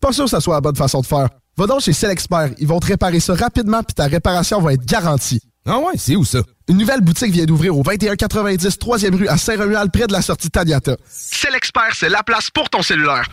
[0.00, 1.28] Pas sûr que ça soit la bonne façon de faire.
[1.56, 2.50] Va donc chez Selexpert.
[2.58, 5.40] Ils vont te réparer ça rapidement puis ta réparation va être garantie.
[5.66, 6.40] Ah ouais, c'est où ça?
[6.68, 10.50] Une nouvelle boutique vient d'ouvrir au 2190 3e rue à Saint-Romuald près de la sortie
[10.50, 10.96] Taniata.
[11.10, 13.24] Selexpert, c'est la place pour ton cellulaire.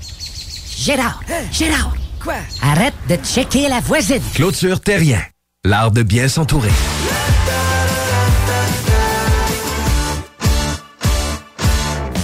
[0.78, 1.22] Gérard,
[1.52, 1.94] Gérard.
[2.24, 2.36] Quoi?
[2.62, 4.22] Arrête de checker la voisine.
[4.34, 5.22] Clôture Terrien.
[5.66, 6.70] L'art de bien s'entourer.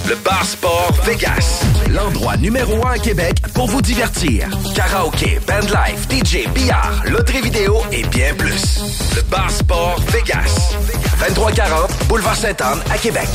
[0.08, 1.62] Le Bar Sport Vegas.
[1.88, 4.48] L'endroit numéro un à Québec pour vous divertir.
[4.74, 8.80] Karaoke, bandlife, DJ, billard, loterie vidéo et bien plus.
[9.16, 10.76] Le Bar Sport Vegas.
[11.18, 13.28] 2340 Boulevard Sainte-Anne à Québec.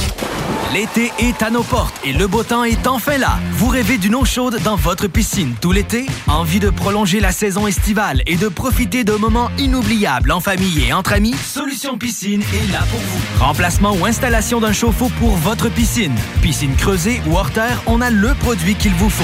[0.74, 3.38] L'été est à nos portes et le beau temps est enfin là.
[3.51, 6.08] Vous rêvez d'une eau chaude dans votre piscine tout l'été?
[6.28, 10.93] Envie de prolonger la saison estivale et de profiter de moments inoubliables en famille et
[10.93, 11.36] entre amis?
[11.36, 13.43] Solution Piscine est là pour vous.
[13.43, 16.16] Remplacement ou installation d'un chauffe-eau pour votre piscine.
[16.41, 19.24] Piscine creusée ou hors terre, on a le produit qu'il vous faut.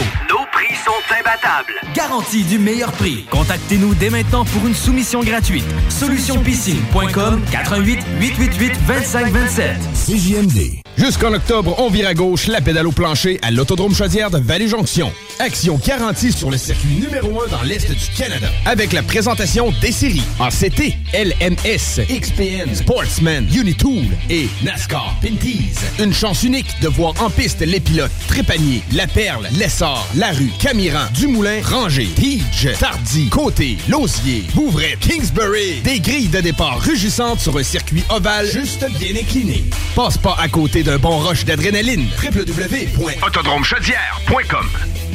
[0.69, 1.73] Prix sont imbattables.
[1.93, 3.25] Garantie du meilleur prix.
[3.31, 5.65] Contactez-nous dès maintenant pour une soumission gratuite.
[5.89, 9.77] Solutionpiscine.com 88 888 2527.
[9.93, 10.79] CJMD.
[10.97, 15.13] Jusqu'en octobre, on vire à gauche la pédale au plancher à l'Autodrome Chaudière de Vallée-Jonction.
[15.39, 18.47] Action garantie sur le circuit numéro 1 dans l'Est du Canada.
[18.65, 25.75] Avec la présentation des séries en CT, LMS, XPN, Sportsman, Unitool et NASCAR Pinties.
[25.99, 31.07] Une chance unique de voir en piste les pilotes Trépanier, La Perle, Lessard, Larue, Camiran,
[31.13, 35.79] Dumoulin, Ranger, Tige, Tardy, Côté, Lausier, Bouvray, Kingsbury.
[35.83, 39.63] Des grilles de départ rugissantes sur un circuit ovale juste bien incliné.
[39.95, 42.09] Passe pas à côté d'un bon rush d'adrénaline.
[42.21, 45.08] www.autodromechaudière.com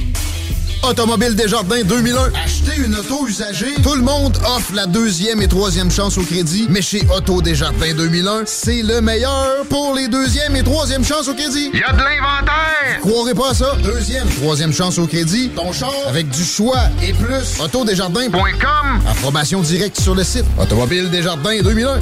[0.89, 2.33] Automobile Desjardins 2001.
[2.45, 3.75] Acheter une auto usagée.
[3.83, 6.67] Tout le monde offre la deuxième et troisième chance au crédit.
[6.69, 11.35] Mais chez Auto Desjardins 2001, c'est le meilleur pour les deuxième et troisième chances au
[11.35, 11.71] crédit.
[11.73, 13.01] Il y a de l'inventaire.
[13.01, 13.77] Croirez pas à ça?
[13.83, 15.51] Deuxième, troisième chance au crédit.
[15.57, 17.61] Ton char avec du choix et plus.
[17.61, 19.01] Autodesjardins.com.
[19.09, 20.45] Approbation directe sur le site.
[20.61, 21.99] Automobile Desjardins 2001.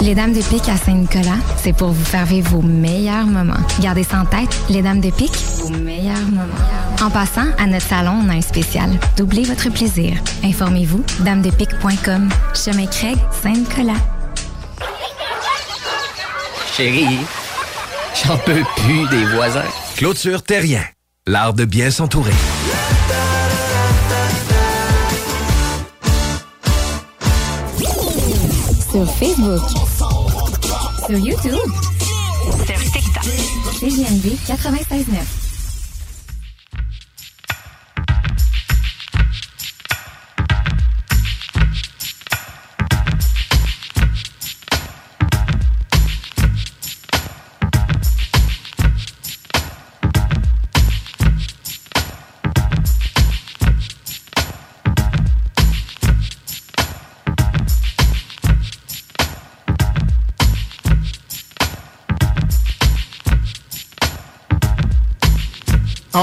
[0.00, 3.60] Les Dames de Pique à Saint-Nicolas, c'est pour vous faire vivre vos meilleurs moments.
[3.80, 7.02] Gardez ça en tête, les Dames de Pique, vos meilleurs moments.
[7.02, 8.90] En passant, à notre salon, on a un spécial.
[9.16, 10.14] Doublez votre plaisir.
[10.44, 12.28] Informez-vous, damedepique.com.
[12.54, 14.00] Chemin Craig, Saint-Nicolas.
[16.76, 17.18] Chérie,
[18.24, 19.62] j'en peux plus des voisins.
[19.96, 20.82] Clôture Terrien,
[21.26, 22.32] l'art de bien s'entourer.
[28.92, 29.62] Sur Facebook.
[31.06, 31.54] Sur YouTube.
[32.66, 33.24] Sur TikTok.
[33.80, 35.41] CGMD 96.9.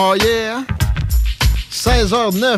[0.01, 0.63] Oh yeah!
[1.69, 2.57] 16h09.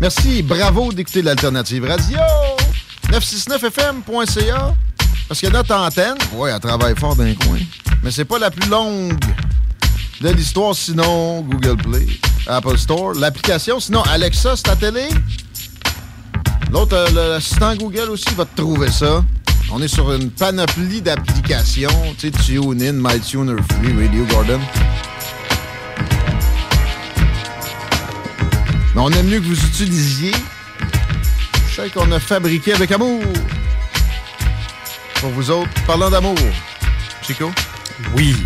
[0.00, 2.18] Merci, bravo d'écouter l'Alternative Radio.
[3.12, 4.74] 969fm.ca.
[5.28, 7.60] Parce que notre antenne, ouais, elle travaille fort d'un coin.
[8.02, 9.16] Mais c'est pas la plus longue
[10.22, 12.06] de l'histoire, sinon Google Play,
[12.48, 13.14] Apple Store.
[13.14, 15.06] L'application, sinon Alexa, c'est ta télé.
[16.72, 19.22] L'autre, euh, l'assistant Google aussi va te trouver ça.
[19.70, 21.90] On est sur une panoplie d'applications.
[22.18, 24.60] Tu sais, TuneIn, MyTuner Free, Radio Garden.
[28.94, 30.32] Mais on aime mieux que vous utilisiez
[31.74, 33.22] celle qu'on a fabriquée avec amour.
[35.20, 36.36] Pour vous autres, parlant d'amour.
[37.22, 37.50] Chico?
[38.16, 38.36] Oui.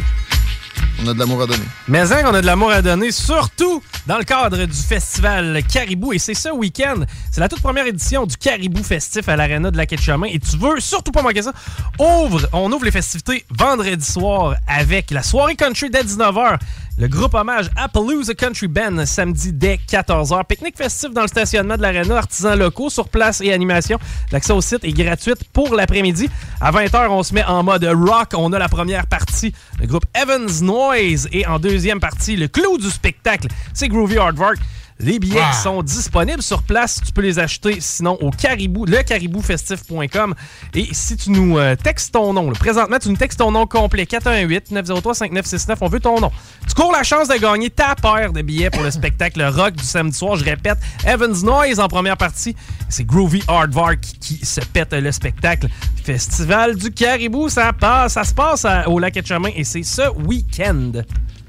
[1.03, 1.65] On a de l'amour à donner.
[1.87, 6.13] Mais hein, on a de l'amour à donner, surtout dans le cadre du festival Caribou.
[6.13, 7.05] Et c'est ce week-end.
[7.31, 10.27] C'est la toute première édition du Caribou Festif à l'Arena de la Quai de Chemin.
[10.29, 11.53] Et tu veux surtout pas manquer ça.
[11.99, 16.59] Ouvre, on ouvre les festivités vendredi soir avec la soirée country dès 19h.
[17.01, 20.45] Le groupe hommage Appaloosa Country Band samedi dès 14h.
[20.47, 24.01] Pique-nique festif dans le stationnement de l'Arena, artisans locaux sur place et animation.
[24.33, 26.29] L'accès au site est gratuit pour l'après-midi.
[26.61, 28.31] À 20h, on se met en mode rock.
[28.37, 31.29] On a la première partie, le groupe Evans Noise.
[31.31, 34.59] Et en deuxième partie, le clou du spectacle, c'est Groovy Hardwork.
[35.01, 35.53] Les billets Ah.
[35.53, 37.01] sont disponibles sur place.
[37.07, 40.35] Tu peux les acheter sinon au caribou, lecariboufestif.com.
[40.75, 43.65] Et si tu nous euh, textes ton nom, là, présentement, tu nous textes ton nom
[43.67, 45.77] complet 418-903-5969.
[45.83, 46.31] On veut ton nom.
[46.67, 49.85] Tu cours la chance de gagner ta paire de billets pour le spectacle rock du
[49.85, 50.37] samedi soir.
[50.37, 52.57] Je répète, Evans Noise en première partie.
[52.89, 55.69] C'est Groovy Hardvark qui se pète le spectacle.
[56.03, 59.83] Festival du Caribou, ça, passe, ça se passe à- au lac de Chemin et c'est
[59.85, 60.93] ce week-end.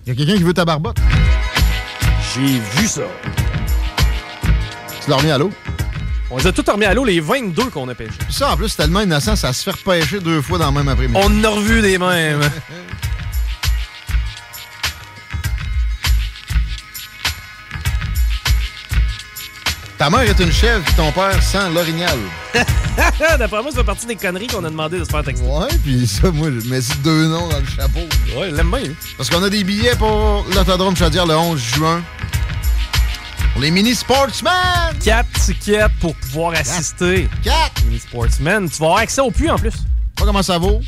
[0.06, 0.98] Il y a quelqu'un qui veut ta barbotte?
[2.36, 3.02] J'ai vu ça.
[5.04, 5.52] Tu l'as remis à l'eau?
[6.30, 8.12] On les a tous remis à l'eau, les 22 qu'on a pêchés.
[8.20, 10.74] Puis ça, en plus, c'est tellement innocent, ça se fait repêcher deux fois dans le
[10.74, 11.20] même après-midi.
[11.20, 12.42] On en a revu des mêmes.
[19.98, 22.18] Ta mère est une chèvre, puis ton père sent l'orignal.
[23.20, 25.46] D'après moi, ça fait partie des conneries qu'on a demandé de se faire texter.
[25.46, 28.00] Ouais, puis ça, moi, je mets deux noms dans le chapeau.
[28.38, 28.94] Ouais, il l'aime bien.
[29.18, 32.02] Parce qu'on a des billets pour l'Autodrome Chaudière le 11 juin.
[33.60, 34.54] Pour les mini sportsmen!
[35.04, 37.28] Quatre tickets pour pouvoir assister.
[37.44, 37.84] Quatre!
[37.84, 38.70] Mini Sportsman.
[38.70, 39.74] Tu vas avoir accès au puits en plus.
[40.16, 40.80] Pas comment ça vaut,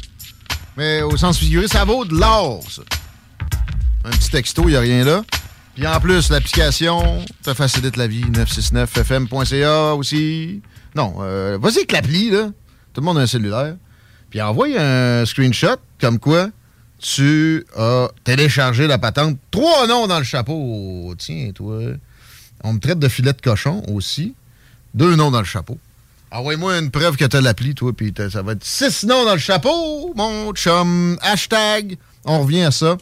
[0.78, 2.84] mais au sens figuré, ça vaut de l'or, ça.
[4.06, 5.22] Un petit texto, il n'y a rien là.
[5.76, 8.24] Puis en plus, l'application te facilite la vie.
[8.24, 10.62] 969fm.ca aussi.
[10.96, 12.52] Non, euh, vas-y avec l'appli, là.
[12.94, 13.76] Tout le monde a un cellulaire.
[14.30, 16.48] Puis envoie un screenshot comme quoi
[17.00, 19.38] tu as téléchargé la patente.
[19.52, 21.14] Trois noms dans le chapeau.
[21.18, 21.82] Tiens, toi.
[22.64, 24.36] On me traite de filet de cochon aussi.
[24.94, 25.78] Deux noms dans le chapeau.
[26.32, 29.26] Envoie-moi une preuve que tu as l'appli, toi, puis t'as- ça va être six noms
[29.26, 31.18] dans le chapeau, mon chum.
[31.22, 32.98] Hashtag, on revient à ça.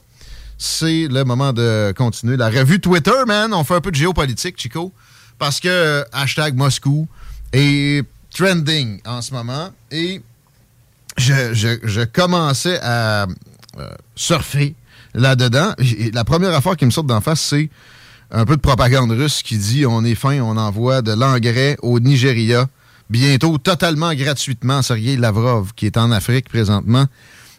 [0.57, 2.38] C'est le moment de continuer.
[2.38, 4.91] La revue Twitter, man, on fait un peu de géopolitique, Chico,
[5.38, 7.07] parce que euh, hashtag Moscou
[7.53, 8.03] est
[8.36, 9.69] trending en ce moment.
[9.91, 10.22] Et
[11.18, 13.23] je, commençais à
[13.77, 14.76] euh, surfer
[15.14, 15.73] là-dedans.
[16.14, 17.69] La première affaire qui me saute d'en face, c'est
[18.31, 21.99] un peu de propagande russe qui dit on est fin, on envoie de l'engrais au
[21.99, 22.68] Nigeria
[23.10, 24.81] bientôt totalement gratuitement.
[24.81, 27.06] Sergei Lavrov, qui est en Afrique présentement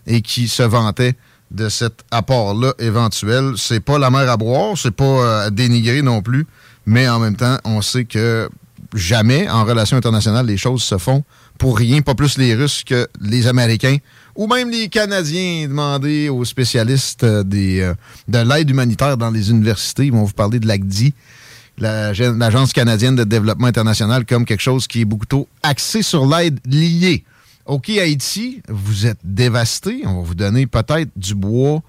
[0.07, 1.15] et qui se vantait
[1.51, 3.55] de cet apport-là éventuel.
[3.57, 6.47] C'est pas la mer à boire, c'est pas euh, à dénigrer non plus,
[6.87, 8.49] mais en même temps, on sait que
[8.95, 11.25] jamais en relation internationale les choses se font
[11.59, 13.99] pour rien, pas plus les Russes que les Américains
[14.37, 17.95] ou même les Canadiens demander aux spécialistes euh, euh,
[18.29, 20.07] de l'aide humanitaire dans les universités.
[20.07, 21.13] Ils vont vous parler de l'ACDI,
[21.79, 26.27] la- l'Agence canadienne de développement international, comme quelque chose qui est beaucoup trop axé sur
[26.27, 27.25] l'aide liée
[27.67, 30.03] OK, Haïti, vous êtes dévasté.
[30.05, 31.83] On va vous donner peut-être du bois,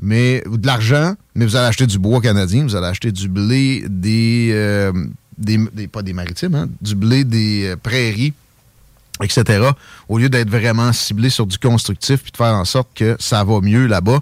[0.00, 3.28] mais ou de l'argent, mais vous allez acheter du bois canadien, vous allez acheter du
[3.28, 4.92] blé des, euh,
[5.38, 5.58] des,
[5.90, 8.34] pas des maritimes, hein, du blé des prairies,
[9.22, 9.70] etc.
[10.08, 13.44] Au lieu d'être vraiment ciblé sur du constructif puis de faire en sorte que ça
[13.44, 14.20] va mieux là-bas.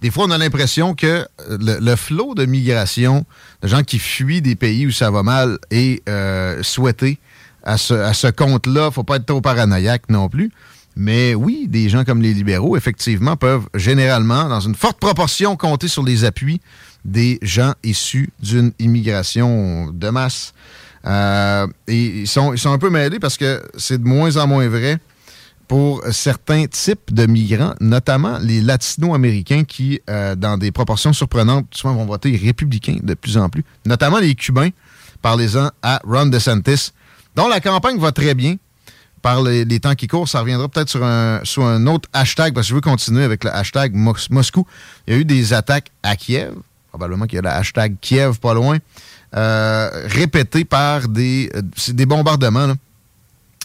[0.00, 1.26] Des fois, on a l'impression que euh,
[1.60, 3.24] le, le flot de migration,
[3.62, 7.18] de gens qui fuient des pays où ça va mal, est euh, souhaité
[7.62, 8.90] à ce, à ce compte-là.
[8.90, 10.50] faut pas être trop paranoïaque non plus.
[10.96, 15.88] Mais oui, des gens comme les libéraux, effectivement, peuvent généralement, dans une forte proportion, compter
[15.88, 16.60] sur les appuis
[17.04, 20.52] des gens issus d'une immigration de masse.
[21.06, 24.98] Euh, ils sont, un peu mêlés parce que c'est de moins en moins vrai
[25.68, 31.94] pour certains types de migrants, notamment les latino-américains qui, euh, dans des proportions surprenantes, souvent
[31.94, 34.70] vont voter républicains de plus en plus, notamment les Cubains.
[35.22, 36.92] Parlez-en à Ron DeSantis,
[37.36, 38.56] dont la campagne va très bien
[39.22, 40.28] par les, temps qui courent.
[40.28, 43.94] Ça reviendra peut-être sur un, autre hashtag, parce que je veux continuer avec le hashtag
[43.94, 44.66] Mos- Moscou.
[45.06, 46.54] Il y a eu des attaques à Kiev,
[46.90, 48.78] probablement qu'il y a le hashtag Kiev pas loin,
[49.34, 52.74] euh, répétées par des, euh, des bombardements,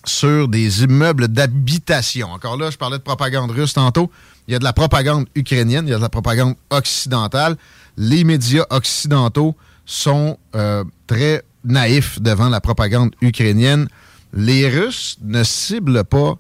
[0.06, 2.31] sur des immeubles d'habitation.
[2.31, 4.10] Encore là, je parlais de propagande russe tantôt.
[4.48, 7.57] Il y a de la propagande ukrainienne, il y a de la propagande occidentale.
[7.98, 13.88] Les médias occidentaux sont euh, très naïfs devant la propagande ukrainienne.
[14.34, 16.38] Les Russes ne ciblent pas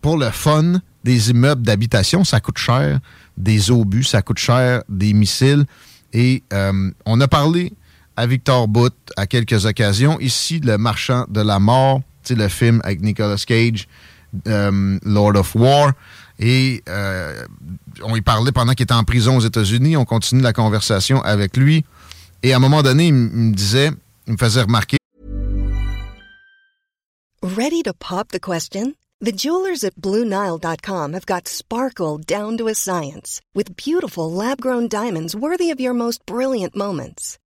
[0.00, 2.24] pour le fun des immeubles d'habitation.
[2.24, 3.00] Ça coûte cher.
[3.36, 4.82] Des obus, ça coûte cher.
[4.88, 5.64] Des missiles.
[6.12, 7.72] Et euh, on a parlé
[8.22, 10.16] à Victor Bout à quelques occasions.
[10.20, 13.88] Ici, Le Marchand de la Mort, le film avec Nicolas Cage,
[14.46, 15.92] euh, Lord of War.
[16.38, 17.44] Et euh,
[18.04, 19.96] on y parlait pendant qu'il était en prison aux États-Unis.
[19.96, 21.84] On continue la conversation avec lui.
[22.44, 23.90] Et à un moment donné, il me disait,
[24.28, 24.98] il me faisait remarquer
[27.42, 28.94] Ready to pop the question?
[29.20, 34.86] The jewelers at BlueNile.com have got sparkle down to a science with beautiful lab grown
[34.86, 37.38] diamonds worthy of your most brilliant moments.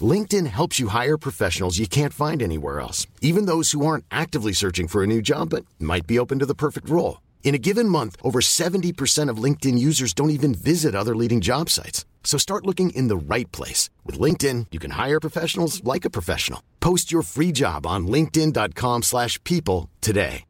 [0.00, 4.52] LinkedIn helps you hire professionals you can't find anywhere else, even those who aren't actively
[4.52, 7.22] searching for a new job but might be open to the perfect role.
[7.42, 11.70] In a given month, over 70% of LinkedIn users don't even visit other leading job
[11.70, 12.04] sites.
[12.22, 13.88] So start looking in the right place.
[14.04, 16.60] With LinkedIn, you can hire professionals like a professional.
[16.80, 20.44] Post your free job on linkedin.com/people slash people today.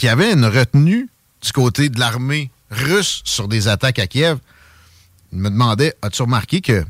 [0.00, 1.10] qu'il y avait une retenue
[1.42, 4.38] du côté de l'armée russe sur des attaques à Kiev.
[5.32, 6.84] Il me demandait As-tu remarqué que,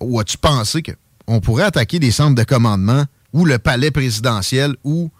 [0.00, 0.92] ou as-tu pensé que
[1.26, 5.10] on pourrait attaquer des centres de commandement ou le palais présidentiel ou,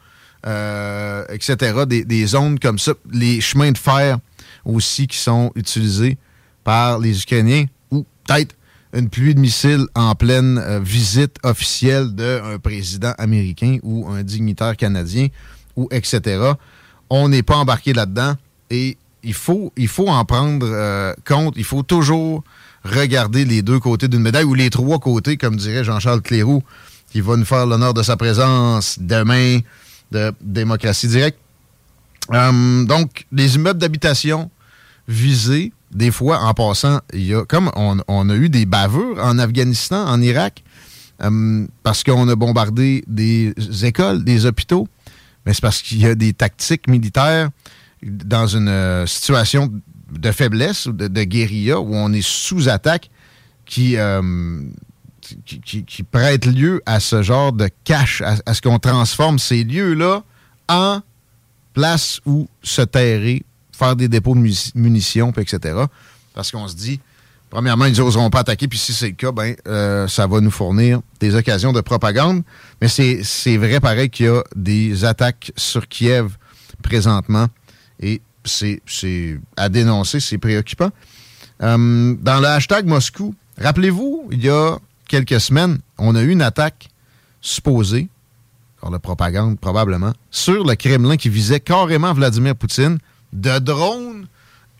[0.47, 4.19] euh, etc., des, des zones comme ça, les chemins de fer
[4.65, 6.19] aussi qui sont utilisés
[6.65, 8.55] par les Ukrainiens ou peut-être
[8.93, 14.77] une pluie de missiles en pleine euh, visite officielle d'un président américain ou un dignitaire
[14.77, 15.29] canadien
[15.77, 16.53] ou etc.
[17.11, 18.35] On n'est pas embarqué là-dedans
[18.71, 18.97] et
[19.27, 19.35] il
[19.89, 21.55] faut, en prendre euh, compte.
[21.57, 22.45] Il faut toujours
[22.85, 26.63] regarder les deux côtés d'une médaille ou les trois côtés, comme dirait Jean-Charles Cléroux,
[27.11, 29.59] qui va nous faire l'honneur de sa présence demain
[30.13, 31.39] de Démocratie Directe.
[32.33, 34.51] Euh, donc, les immeubles d'habitation
[35.09, 39.39] visés, des fois, en passant, y a comme on, on a eu des bavures en
[39.39, 40.63] Afghanistan, en Irak,
[41.23, 44.87] euh, parce qu'on a bombardé des écoles, des hôpitaux,
[45.45, 47.51] mais c'est parce qu'il y a des tactiques militaires
[48.03, 49.73] dans une euh, situation
[50.11, 53.11] de faiblesse de, de guérilla où on est sous attaque
[53.65, 54.63] qui, euh,
[55.45, 60.23] qui, prête lieu à ce genre de cache, à, ce qu'on transforme ces lieux-là
[60.69, 61.01] en
[61.75, 65.79] place où se terrer, faire des dépôts de munitions, etc.
[66.35, 67.01] Parce qu'on se dit,
[67.51, 70.51] premièrement, ils n'oseront pas attaquer, puis si c'est le cas, ben, euh, ça va nous
[70.51, 72.43] fournir des occasions de propagande.
[72.81, 76.37] Mais c'est vrai, pareil, qu'il y a des attaques sur Kiev
[76.83, 77.49] présentement,
[78.01, 78.81] et c'est
[79.57, 80.91] à dénoncer, c'est préoccupant.
[81.63, 84.79] Euh, dans le hashtag Moscou, rappelez-vous, il y a
[85.09, 86.89] quelques semaines, on a eu une attaque
[87.41, 88.09] supposée,
[88.81, 92.99] par la propagande probablement, sur le Kremlin qui visait carrément Vladimir Poutine
[93.33, 94.27] de drones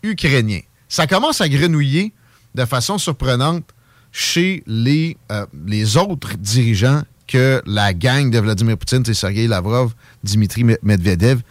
[0.03, 0.61] ukrainiens.
[0.87, 2.13] Ça commence à grenouiller
[2.55, 3.65] de façon surprenante
[4.11, 9.93] chez les, euh, les autres dirigeants que la gang de Vladimir Poutine, c'est Sergei Lavrov,
[10.23, 11.41] Dimitri Medvedev.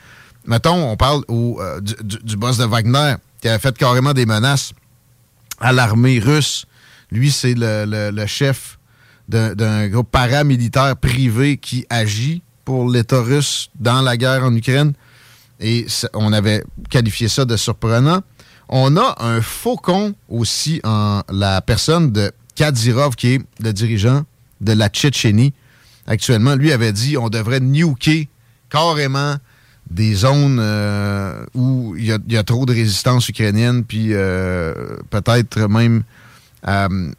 [0.47, 4.73] Mettons, on parle euh, du, boss de Wagner, qui avait fait carrément des menaces
[5.61, 6.67] à l'armée russe.
[7.11, 8.79] Lui, c'est le, chef
[9.29, 14.93] d'un groupe paramilitaire privé qui agit pour l'État russe dans la guerre en Ukraine.
[15.59, 18.23] Et on avait qualifié ça de surprenant.
[18.69, 24.25] On a un faucon aussi en la personne de Kadyrov, qui est le dirigeant
[24.61, 25.55] de la Tchétchénie
[26.07, 26.55] actuellement.
[26.55, 28.29] Lui avait dit on devrait nuker
[28.69, 29.37] carrément
[29.91, 34.75] des zones euh, où il y, y a trop de résistance ukrainienne, puis euh,
[35.11, 36.03] peut-être même
[36.67, 37.13] euh,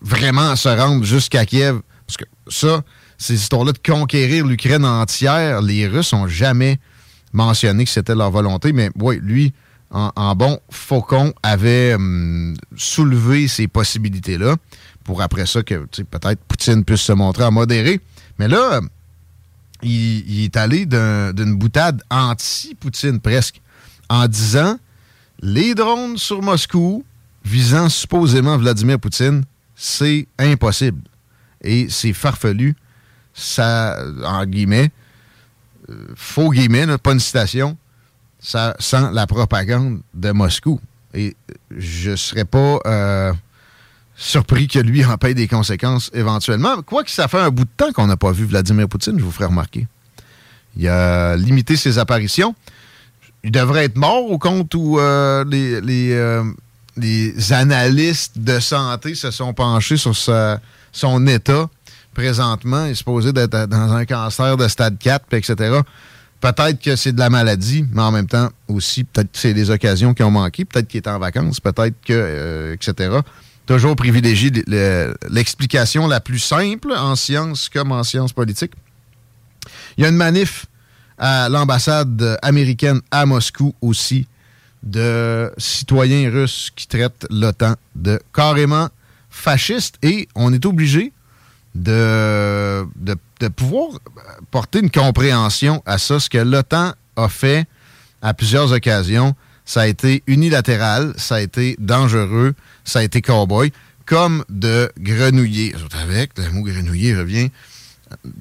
[0.00, 1.80] vraiment se rendre jusqu'à Kiev.
[2.06, 2.82] Parce que ça,
[3.18, 6.78] ces histoires-là de conquérir l'Ukraine entière, les Russes n'ont jamais
[7.32, 9.52] mentionné que c'était leur volonté, mais oui, lui,
[9.90, 14.56] en, en bon faucon, avait hum, soulevé ces possibilités-là
[15.04, 18.00] pour après ça que peut-être Poutine puisse se montrer en modéré.
[18.38, 18.80] Mais là,
[19.82, 23.60] il, est allé d'un- d'une boutade anti-Poutine presque,
[24.08, 24.78] en disant
[25.40, 27.04] les drones sur Moscou
[27.44, 29.44] visant supposément Vladimir Poutine,
[29.74, 31.00] c'est impossible.
[31.62, 32.74] Et c'est farfelu.
[33.32, 34.90] Ça, en guillemets,
[35.88, 37.76] euh, faux guillemets, pas une citation,
[38.38, 40.80] ça sent la propagande de Moscou.
[41.14, 41.36] Et
[41.76, 43.32] je serais pas euh,
[44.20, 46.82] surpris que lui en paye des conséquences éventuellement.
[46.82, 49.30] Quoique ça fait un bout de temps qu'on n'a pas vu Vladimir Poutine, je vous
[49.30, 49.88] ferai remarquer.
[50.76, 52.54] Il a limité ses apparitions.
[53.42, 56.44] Il devrait être mort au compte où euh, les, les, euh,
[56.98, 61.70] les analystes de santé se sont penchés sur son état
[62.12, 62.84] présentement.
[62.84, 65.80] Il est supposé d'être dans un cancer de stade 4, puis etc.
[66.42, 69.70] Peut-être que c'est de la maladie, mais en même temps aussi, peut-être que c'est des
[69.70, 73.20] occasions qui ont manqué, peut-être qu'il est en vacances, peut-être que, euh, etc.
[73.70, 73.94] Toujours
[74.66, 78.72] le- l'explication la plus simple en sciences comme en sciences politiques.
[79.96, 80.66] Il y a une manif
[81.16, 84.26] à l'ambassade américaine à Moscou aussi
[84.82, 88.88] de citoyens russes qui traitent l'OTAN de carrément
[89.30, 91.12] fasciste et on est obligé
[91.76, 94.00] de, de, de pouvoir
[94.50, 96.18] porter une compréhension à ça.
[96.18, 97.68] Ce que l'OTAN a fait
[98.20, 99.36] à plusieurs occasions,
[99.70, 103.72] ça a été unilatéral, ça a été dangereux, ça a été cowboy,
[104.04, 105.76] comme de grenouiller.
[106.02, 107.50] Avec, le mot grenouiller revient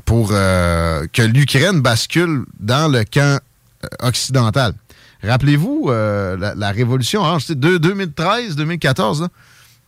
[0.05, 3.39] pour euh, que l'Ukraine bascule dans le camp
[3.83, 4.73] euh, occidental.
[5.21, 9.27] Rappelez-vous euh, la, révolution orange, c'était 2013-2014,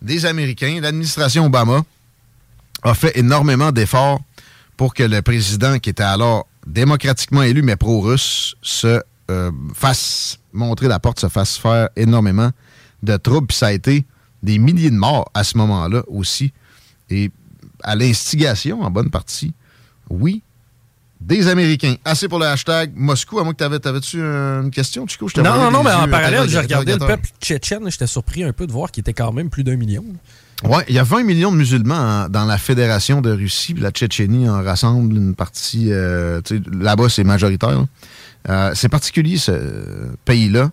[0.04, 1.82] des Américains, l'administration Obama
[2.84, 4.22] a fait énormément d'efforts
[4.78, 10.88] pour que le président qui était alors démocratiquement élu, mais pro-russe, se euh, fasse montrer
[10.88, 12.52] la porte, se fasse faire énormément
[13.04, 13.48] de troubles.
[13.48, 14.06] Puis ça a été
[14.44, 16.52] des milliers de morts à ce moment-là aussi.
[17.10, 17.32] Et
[17.84, 19.54] à l'instigation, en bonne partie,
[20.10, 20.42] oui,
[21.20, 21.96] des Américains.
[22.04, 23.40] Assez pour le hashtag Moscou.
[23.40, 25.28] À moins que t'avais, t'avais-tu une question, Chico?
[25.28, 27.90] Je Non, non, non, mais en yeux parallèle, j'ai regardé le peuple tchétchène.
[27.92, 30.04] J'étais surpris un peu de voir qu'il était quand même plus d'un million.
[30.64, 31.96] Oui, il y a 20 millions de musulmans
[32.26, 33.74] en- dans la Fédération de Russie.
[33.74, 35.92] puis La Tchétchénie en rassemble une partie.
[35.92, 36.42] euh,
[36.72, 37.70] Là-bas, c'est majoritaire.
[37.72, 37.86] là.
[38.50, 39.52] Euh, c'est particulier, ce
[40.26, 40.72] pays-là.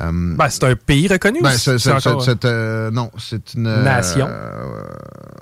[0.00, 3.66] Euh, Ben, c'est un pays reconnu ben, c'est- euh, non, c'est une.
[3.66, 4.26] euh, Nation.
[4.28, 4.54] euh,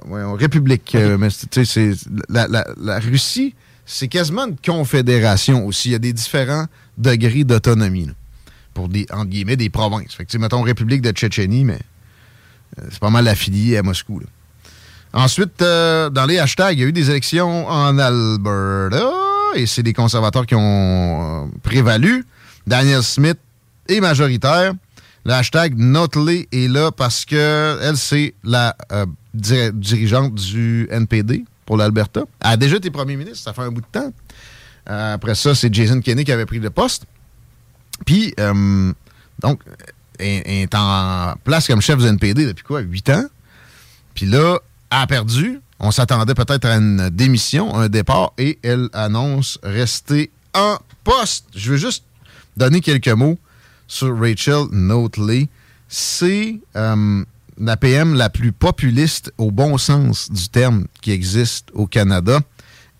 [0.06, 0.94] ouais, république.
[0.94, 1.94] euh, mais c'est-
[2.28, 3.54] la, la- la Russie,
[3.86, 5.90] c'est quasiment une confédération aussi.
[5.90, 6.66] Il y a des différents
[6.96, 8.12] degrés d'autonomie là,
[8.74, 10.14] pour des, entre guillemets, des provinces.
[10.14, 11.78] Fait que, mettons, République de Tchétchénie, mais
[12.80, 14.18] euh, c'est pas mal affilié à Moscou.
[14.20, 14.26] là.
[15.12, 19.10] Ensuite, euh, dans les hashtags, il y a eu des élections en Alberta
[19.54, 22.24] et c'est les conservateurs qui ont euh, prévalu.
[22.66, 23.38] Daniel Smith
[23.88, 24.72] est majoritaire.
[25.24, 29.04] Le hashtag Notley est là parce que elle, c'est la euh,
[29.34, 32.22] diri- dirigeante du NPD pour l'Alberta.
[32.40, 34.12] Elle a déjà été premier ministre, ça fait un bout de temps.
[34.88, 37.04] Euh, après ça, c'est Jason Kenney qui avait pris le poste.
[38.06, 38.34] Puis,
[39.42, 39.60] donc,
[40.18, 42.80] elle est en place comme chef du NPD depuis quoi?
[42.80, 43.24] Huit ans?
[44.14, 44.58] Puis là,
[44.90, 45.60] elle a perdu.
[45.80, 51.46] On s'attendait peut-être à une démission, un départ, et elle annonce rester en poste.
[51.54, 52.04] Je veux juste
[52.56, 53.38] donner quelques mots
[53.86, 55.48] sur Rachel Notley.
[55.88, 57.24] C'est euh,
[57.58, 62.40] la PM la plus populiste au bon sens du terme qui existe au Canada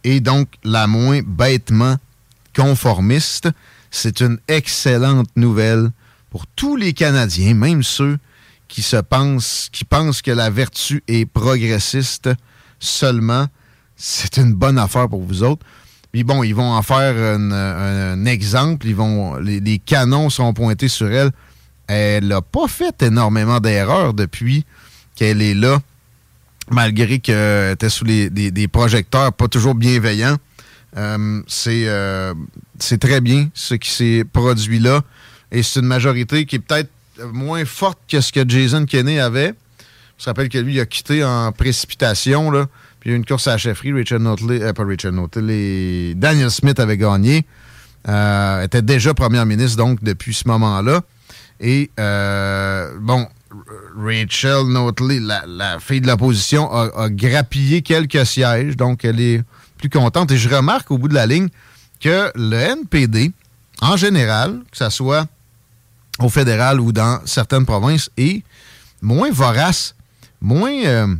[0.04, 1.96] et donc la moins bêtement
[2.54, 3.48] conformiste.
[3.90, 5.90] C'est une excellente nouvelle
[6.30, 8.18] pour tous les Canadiens, même ceux
[8.68, 12.28] qui se pensent, qui pensent que la vertu est progressiste
[12.78, 13.46] seulement.
[13.96, 15.64] C'est une bonne affaire pour vous autres.
[16.12, 18.86] Puis bon, ils vont en faire un, exemple.
[18.86, 18.96] Ils
[19.42, 21.30] les, canons sont pointés sur elle.
[21.86, 24.64] Elle n'a pas fait énormément d'erreurs depuis
[25.14, 25.80] qu'elle est là
[26.70, 30.36] malgré qu'elle était sous les, des, projecteurs pas toujours bienveillants.
[30.96, 32.34] Euh, euh,
[32.78, 35.02] c'est très bien ce qui s'est produit là.
[35.50, 36.90] Et c'est une majorité qui est peut-être
[37.32, 39.54] moins forte que ce que Jason Kenney avait.
[40.18, 42.50] Je rappelle que lui, il a quitté en précipitation.
[42.50, 42.66] Là.
[43.00, 43.92] Puis il y a eu une course à la chefferie.
[43.92, 47.46] Richard Notley, euh, pas Richard Notley, Daniel Smith avait gagné.
[48.08, 51.02] Euh, était déjà premier ministre, donc, depuis ce moment-là.
[51.60, 53.26] Et, euh, bon,
[53.96, 58.76] Rachel Notley, la, fille de l'opposition, a grappillé quelques sièges.
[58.76, 59.42] Donc, elle est
[59.78, 60.30] plus contente.
[60.32, 61.48] Et je remarque au bout de la ligne
[62.00, 63.32] que le NPD,
[63.80, 65.26] en général, que ce soit
[66.18, 68.42] au fédéral ou dans certaines provinces, est
[69.00, 69.94] moins vorace,
[70.40, 71.14] moins euh,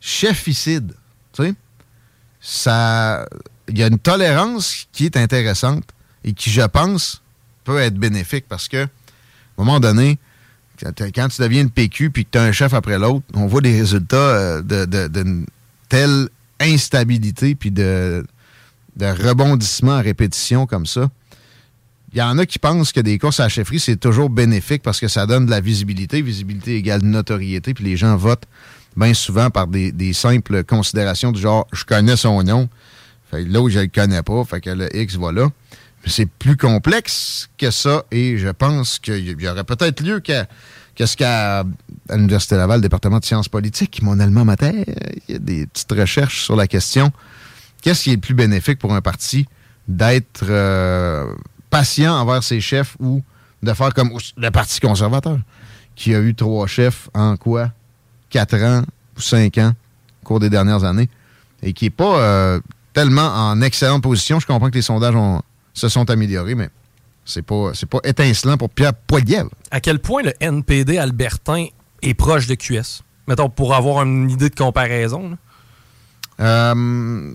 [0.00, 0.94] cheficide.
[1.38, 5.84] Il y a une tolérance qui est intéressante
[6.22, 7.22] et qui, je pense,
[7.64, 10.18] peut être bénéfique parce que, à un moment donné,
[10.80, 13.60] quand, tu deviens une PQ puis que tu as un chef après l'autre, on voit
[13.60, 15.46] des résultats euh, de, de, d'une
[15.88, 16.28] telle
[16.60, 18.26] instabilité puis de,
[18.96, 21.08] de rebondissement à répétition comme ça.
[22.14, 24.82] Il y en a qui pensent que des courses à la chefferie, c'est toujours bénéfique
[24.84, 26.22] parce que ça donne de la visibilité.
[26.22, 28.46] Visibilité égale notoriété, puis les gens votent
[28.96, 32.68] bien souvent par des, simples considérations du genre je connais son nom,
[33.32, 35.48] fait l'autre je le connais pas, fait que le X voilà.
[36.04, 40.46] Mais c'est plus complexe que ça et je pense qu'il y aurait peut-être lieu qu'à
[40.94, 41.64] qu'est-ce qu'à
[42.10, 44.70] l'Université Laval, département de sciences politiques, mon allemand matin,
[45.28, 47.10] il y a des petites recherches sur la question.
[47.82, 49.46] Qu'est-ce qui est le plus bénéfique pour un parti
[49.88, 51.26] d'être euh,
[51.78, 53.22] patient envers ses chefs ou
[53.62, 55.38] de faire comme le Parti conservateur,
[55.96, 57.70] qui a eu trois chefs en quoi?
[58.30, 58.82] Quatre ans
[59.16, 59.72] ou cinq ans
[60.22, 61.08] au cours des dernières années
[61.62, 62.60] et qui n'est pas euh,
[62.92, 64.38] tellement en excellente position.
[64.40, 65.42] Je comprends que les sondages ont-
[65.72, 66.68] se sont améliorés, mais
[67.24, 69.50] c'est pas, c'est pas étincelant pour Pierre Poilievre.
[69.70, 71.66] À quel point le NPD albertain
[72.02, 73.02] est proche de QS?
[73.26, 75.36] Mettons, pour avoir une idée de comparaison.
[76.40, 77.32] Euh,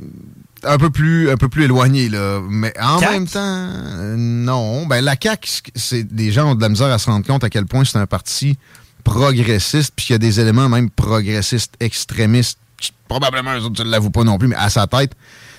[0.63, 2.41] un peu plus un peu plus éloigné là.
[2.49, 4.85] Mais en même temps euh, non.
[4.85, 7.49] Ben la CAQ c'est des gens ont de la misère à se rendre compte à
[7.49, 8.57] quel point c'est un parti
[9.03, 13.89] progressiste puis qu'il y a des éléments même progressistes extrémistes qui, probablement eux autres ne
[13.89, 15.13] l'avouent pas non plus mais à sa tête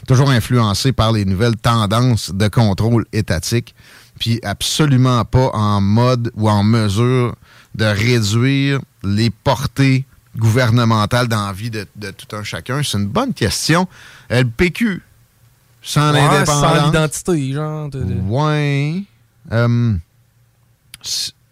[0.07, 3.75] toujours influencé par les nouvelles tendances de contrôle étatique
[4.19, 7.35] puis absolument pas en mode ou en mesure
[7.75, 10.05] de réduire les portées
[10.37, 12.83] gouvernementales dans la vie de, de tout un chacun?
[12.83, 13.89] C'est une bonne question.
[14.33, 15.03] Euh, Le PQ,
[15.83, 16.61] sans Ouais, l'indépendance.
[16.79, 17.89] Sans l'identité, genre.
[17.89, 19.03] de- de- Ouais.
[19.53, 19.95] Euh,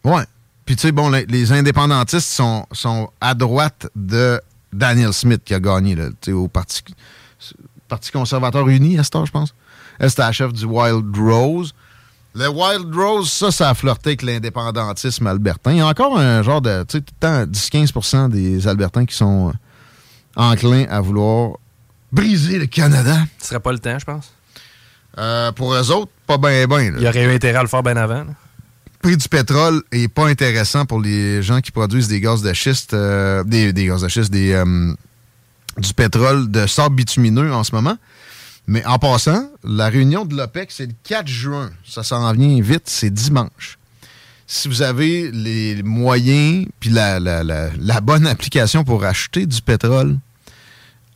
[0.04, 0.24] ouais.
[0.64, 4.40] Puis tu sais, bon, les, les indépendantistes sont, sont à droite de
[4.72, 6.82] Daniel Smith qui a gagné là, tu sais, au Parti,
[7.88, 9.54] Parti conservateur uni à cette heure, je pense.
[9.98, 11.72] Elle, c'était la chef du Wild Rose.
[12.38, 15.72] Le Wild Rose, ça, ça a flirté avec l'indépendantisme albertain.
[15.72, 19.04] Il y a encore un genre de, tu sais, tout le temps 10-15% des Albertains
[19.06, 19.52] qui sont euh,
[20.36, 21.56] enclins à vouloir
[22.12, 23.16] briser le Canada.
[23.40, 24.32] Ce serait pas le temps, je pense.
[25.18, 26.92] Euh, pour eux autres, pas bien, bien.
[26.96, 28.22] Il y aurait eu intérêt à le faire bien avant.
[28.22, 28.26] là.
[28.26, 32.52] Le prix du pétrole est pas intéressant pour les gens qui produisent des gaz de
[32.52, 34.94] schiste, euh, des, des gaz de schiste, des, euh,
[35.76, 37.96] du pétrole de sable bitumineux en ce moment.
[38.70, 41.70] Mais en passant, la réunion de l'OPEC, c'est le 4 juin.
[41.86, 43.78] Ça s'en vient vite, c'est dimanche.
[44.46, 50.18] Si vous avez les moyens puis la, la- la- bonne application pour acheter du pétrole,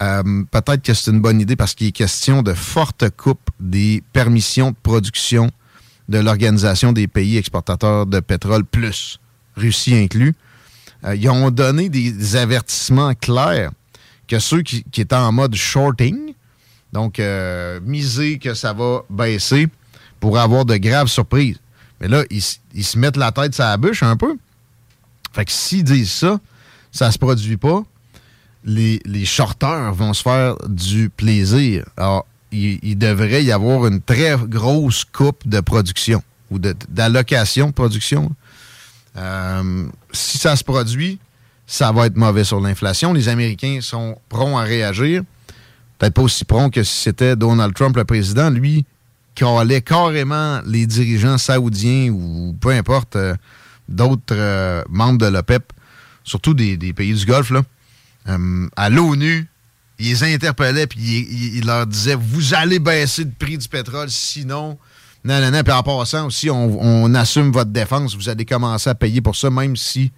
[0.03, 4.03] euh, peut-être que c'est une bonne idée parce qu'il est question de forte coupe des
[4.13, 5.51] permissions de production
[6.09, 9.19] de l'Organisation des pays exportateurs de pétrole plus,
[9.57, 10.35] Russie inclus.
[11.05, 13.71] Euh, ils ont donné des avertissements clairs
[14.27, 16.35] que ceux qui, qui étaient en mode shorting,
[16.93, 19.69] donc euh, miser que ça va baisser,
[20.21, 21.59] pour avoir de graves surprises.
[22.01, 22.43] Mais là, ils,
[22.85, 24.37] se mettent la tête sur la bûche un peu.
[25.33, 26.41] Fait que s'ils disent ça,
[26.91, 27.83] ça se produit pas,
[28.65, 31.85] les, les shorteurs vont se faire du plaisir.
[31.97, 38.31] Alors, il, devrait y avoir une très grosse coupe de production ou d'allocation de, production.
[39.17, 41.19] Euh, si ça se produit,
[41.67, 43.13] ça va être mauvais sur l'inflation.
[43.13, 45.23] Les Américains sont prompts à réagir.
[46.03, 48.51] Peut-être pas aussi prompts que si c'était Donald Trump le président.
[48.51, 48.85] Lui,
[49.37, 53.37] calait carrément les dirigeants saoudiens ou peu importe euh,
[53.89, 55.73] d'autres euh, membres de l'OPEP,
[56.25, 57.63] surtout des, pays du Golfe, là,
[58.31, 59.47] euh, à l'ONU,
[60.01, 60.99] il les interpellait puis
[61.55, 64.79] il, leur disait Vous allez baisser le prix du pétrole, sinon.
[65.25, 65.63] Non, non, non.
[65.63, 68.17] Puis en passant aussi, on, assume votre défense.
[68.17, 70.11] Vous allez commencer à payer pour ça, même si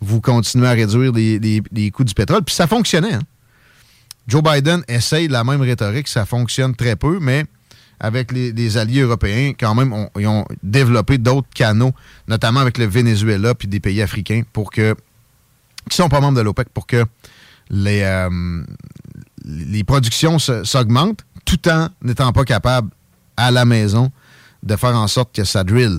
[0.00, 2.42] vous continuez à réduire les, les- les coûts du pétrole.
[2.42, 3.14] Puis ça fonctionnait.
[3.14, 3.20] hein.
[4.30, 7.46] Joe Biden essaye la même rhétorique, ça fonctionne très peu, mais
[7.98, 11.92] avec les, alliés européens, quand même, ils ont développé d'autres canaux,
[12.28, 14.94] notamment avec le Venezuela puis des pays africains, pour que
[15.90, 17.04] qui sont pas membres de l'OPEC, pour que
[17.70, 18.62] les, euh,
[19.84, 22.90] productions s'augmentent tout en n'étant pas capable
[23.36, 24.12] à la maison
[24.62, 25.98] de faire en sorte que ça drill.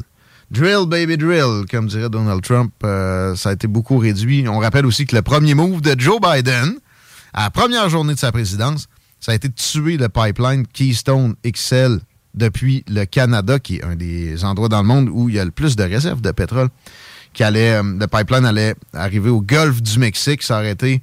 [0.51, 4.47] Drill, baby, drill, comme dirait Donald Trump, euh, ça a été beaucoup réduit.
[4.47, 6.75] On rappelle aussi que le premier move de Joe Biden,
[7.33, 8.87] à la première journée de sa présidence,
[9.19, 11.99] ça a été de tuer le pipeline Keystone XL
[12.33, 15.45] depuis le Canada, qui est un des endroits dans le monde où il y a
[15.45, 16.69] le plus de réserves de pétrole.
[17.33, 21.01] Qui allait, euh, le pipeline allait arriver au golfe du Mexique, s'arrêter.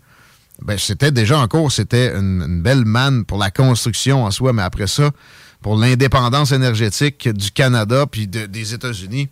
[0.61, 4.63] Ben, c'était déjà en cours, c'était une, belle manne pour la construction en soi, mais
[4.63, 5.11] après ça,
[5.63, 9.29] pour l'indépendance énergétique du Canada puis de- des États-Unis,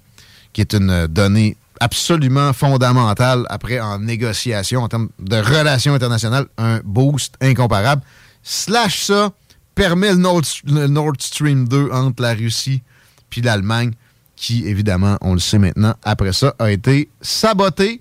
[0.52, 6.80] qui est une donnée absolument fondamentale après en négociation, en termes de relations internationales, un
[6.84, 8.02] boost incomparable.
[8.42, 9.30] Slash ça
[9.74, 12.82] permet le Nord, le Nord Stream 2 entre la Russie
[13.30, 13.92] puis l'Allemagne,
[14.36, 18.00] qui, évidemment, on le sait maintenant, après ça, a été saboté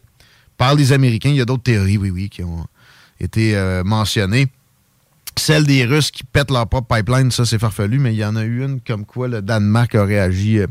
[0.58, 1.30] par les Américains.
[1.30, 2.66] Il y a d'autres théories, oui, oui, qui ont
[3.20, 4.48] été euh, mentionnées.
[5.38, 8.36] Celle des Russes qui pètent leur propre pipeline, ça c'est farfelu, mais il y en
[8.36, 10.68] a eu une comme quoi le Danemark a réagi euh,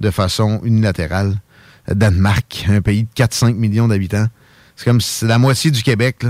[0.00, 1.36] de façon unilatérale.
[1.88, 4.26] Danemark, un pays de 4-5 millions d'habitants.
[4.74, 6.24] C'est comme la moitié du Québec.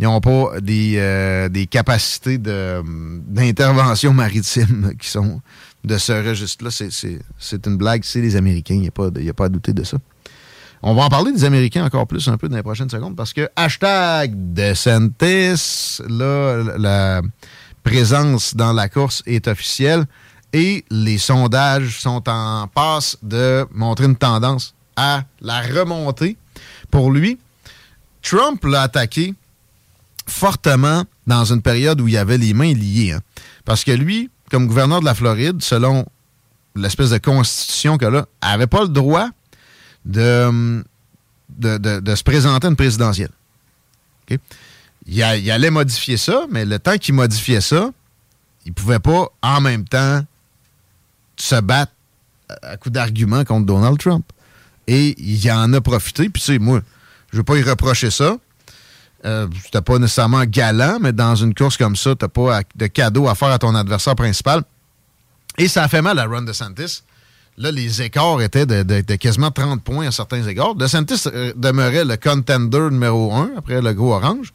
[0.00, 5.40] Ils n'ont pas des, euh, des capacités d'intervention maritime qui sont
[5.84, 6.70] de ce registre-là.
[6.70, 9.84] C'est, une blague, c'est les Américains, il n'y a, pas a pas à douter de
[9.84, 9.98] ça.
[10.82, 13.32] On va en parler des Américains encore plus un peu dans les prochaines secondes parce
[13.32, 17.22] que hashtag DeSantis, là, la
[17.82, 20.04] présence dans la course est officielle
[20.52, 26.36] et les sondages sont en passe de montrer une tendance à la remontée.
[26.90, 27.38] Pour lui,
[28.22, 29.34] Trump l'a attaqué
[30.26, 33.12] fortement dans une période où il avait les mains liées.
[33.12, 33.20] hein.
[33.64, 36.06] Parce que lui, comme gouverneur de la Floride, selon
[36.76, 39.28] l'espèce de constitution qu'il a, avait pas le droit
[40.04, 40.82] de,
[41.50, 43.30] de, de- se présenter à une présidentielle.
[45.06, 47.90] Il, allait modifier ça, mais le temps qu'il modifiait ça,
[48.64, 50.22] il pouvait pas en même temps
[51.36, 51.92] se battre
[52.48, 54.24] à à coup d'arguments contre Donald Trump.
[54.86, 56.28] Et il en a profité.
[56.28, 56.80] Puis, tu sais, moi,
[57.32, 58.36] je veux pas y reprocher ça.
[59.24, 63.26] Euh, C'était pas nécessairement galant, mais dans une course comme ça, t'as pas de cadeau
[63.28, 64.62] à faire à ton adversaire principal.
[65.56, 67.02] Et ça a fait mal à Ron DeSantis.
[67.56, 70.74] Là, les écarts étaient de, quasiment 30 points à certains égards.
[70.74, 74.52] DeSantis euh, demeurait le contender numéro 1 après le gros orange.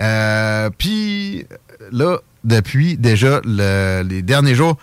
[0.00, 1.44] Euh, Puis
[1.90, 4.76] là, depuis déjà le- les derniers jours,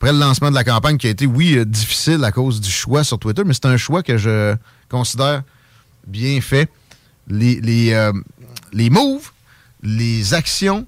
[0.00, 2.70] après le lancement de la campagne qui a été, oui, euh, difficile à cause du
[2.70, 4.56] choix sur Twitter, mais c'est un choix que je
[4.88, 5.42] considère
[6.06, 6.70] bien fait.
[7.28, 8.10] Les, les, euh,
[8.72, 9.30] les moves,
[9.82, 10.86] les actions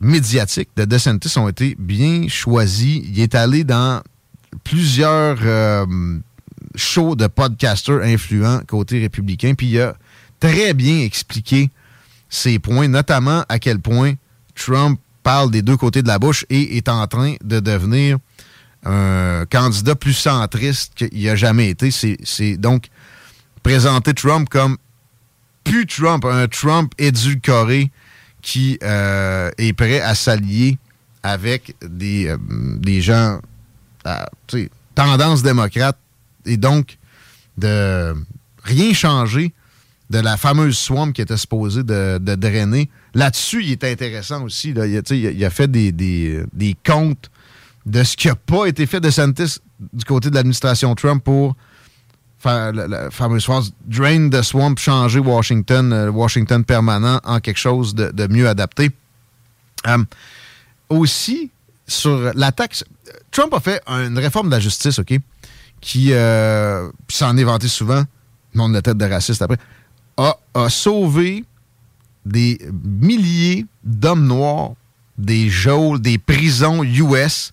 [0.00, 3.02] médiatiques de DeSantis ont été bien choisis.
[3.04, 4.02] Il est allé dans
[4.64, 5.84] plusieurs euh,
[6.74, 9.94] shows de podcasters influents côté républicain, puis il a
[10.40, 11.68] très bien expliqué
[12.30, 14.14] ses points, notamment à quel point
[14.54, 18.16] Trump parle des deux côtés de la bouche et est en train de devenir
[18.84, 21.90] un candidat plus centriste qu'il a jamais été.
[21.90, 22.86] C'est donc
[23.62, 24.76] présenter Trump comme
[25.64, 27.90] plus Trump, un Trump édulcoré
[28.40, 30.78] qui euh, est prêt à s'allier
[31.22, 32.38] avec des, euh,
[32.78, 33.40] des gens
[34.04, 35.98] à sais, tendance démocrate
[36.46, 36.96] et donc
[37.58, 38.14] de
[38.62, 39.52] rien changer
[40.08, 42.88] de la fameuse swamp qui était supposée de, de drainer.
[43.12, 44.72] Là-dessus, il est intéressant aussi.
[44.72, 44.86] Là.
[44.86, 47.28] Il a- il a fait des, des, des comptes
[47.88, 49.58] de ce qui n'a pas été fait de Santis
[49.92, 51.56] du côté de l'administration Trump pour
[52.38, 57.58] faire la, la fameuse phrase Drain the swamp, changer Washington, euh, Washington permanent en quelque
[57.58, 58.90] chose de, mieux adapté.
[59.86, 60.04] Euh,
[60.90, 61.50] aussi,
[61.86, 62.84] sur l'attaque,
[63.30, 65.14] Trump a fait une réforme de la justice, OK,
[65.80, 68.04] qui euh, s'en est vanté souvent,
[68.54, 69.58] monde de tête de raciste après,
[70.18, 71.44] a, a sauvé
[72.26, 74.72] des milliers d'hommes noirs
[75.16, 77.52] des geôles, des prisons US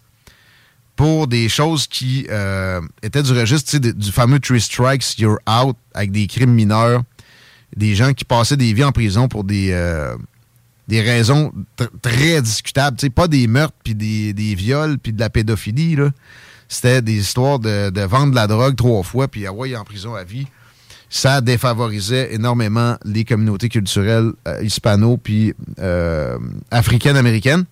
[0.95, 6.11] pour des choses qui euh, étaient du registre du fameux Three Strikes, You're Out, avec
[6.11, 7.03] des crimes mineurs,
[7.75, 10.15] des gens qui passaient des vies en prison pour des, euh,
[10.87, 12.97] des raisons tr- très discutables.
[13.09, 15.97] Pas des meurtres, puis des, des viols, puis de la pédophilie.
[16.69, 20.15] C'était des histoires de, de vendre de la drogue trois fois, puis envoyer en prison
[20.15, 20.47] à vie.
[21.09, 25.53] Ça défavorisait énormément les communautés culturelles euh, hispano puis
[26.71, 27.65] africaines-américaines.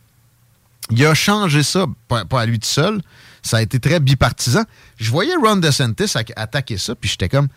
[0.92, 3.02] Il a changé ça, pas, à lui tout seul.
[3.42, 4.64] Ça a été très bipartisan.
[4.98, 7.48] Je voyais Ron DeSantis attaquer ça, puis j'étais comme,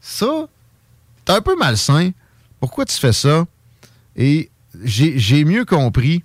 [0.00, 0.26] ça,
[1.24, 2.10] t'es un peu malsain.
[2.60, 3.44] Pourquoi tu fais ça?
[4.16, 4.50] Et
[4.84, 6.22] j'ai mieux compris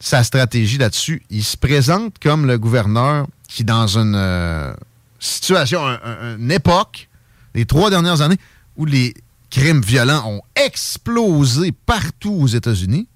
[0.00, 1.22] sa stratégie là-dessus.
[1.30, 4.72] Il se présente comme le gouverneur qui, dans une euh,
[5.18, 7.08] situation, un- un- une époque,
[7.54, 8.38] les trois dernières années,
[8.76, 9.14] où les,
[9.50, 13.08] crimes violents ont explosé partout aux États-Unis.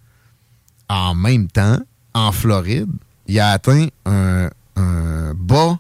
[0.89, 1.79] En même temps,
[2.15, 2.91] en Floride,
[3.27, 4.51] il a atteint un,
[5.35, 5.79] bas.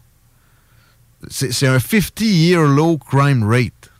[1.29, 3.91] C'est un 50-year low crime rate.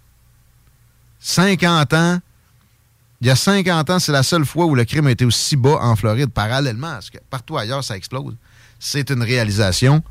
[1.21, 2.21] 50 ans.
[3.21, 5.55] Il y a 50 ans, c'est la seule fois où le crime a été aussi
[5.57, 8.35] bas en Floride, parallèlement à ce que partout ailleurs, ça explose.
[8.81, 10.03] C'est une réalisation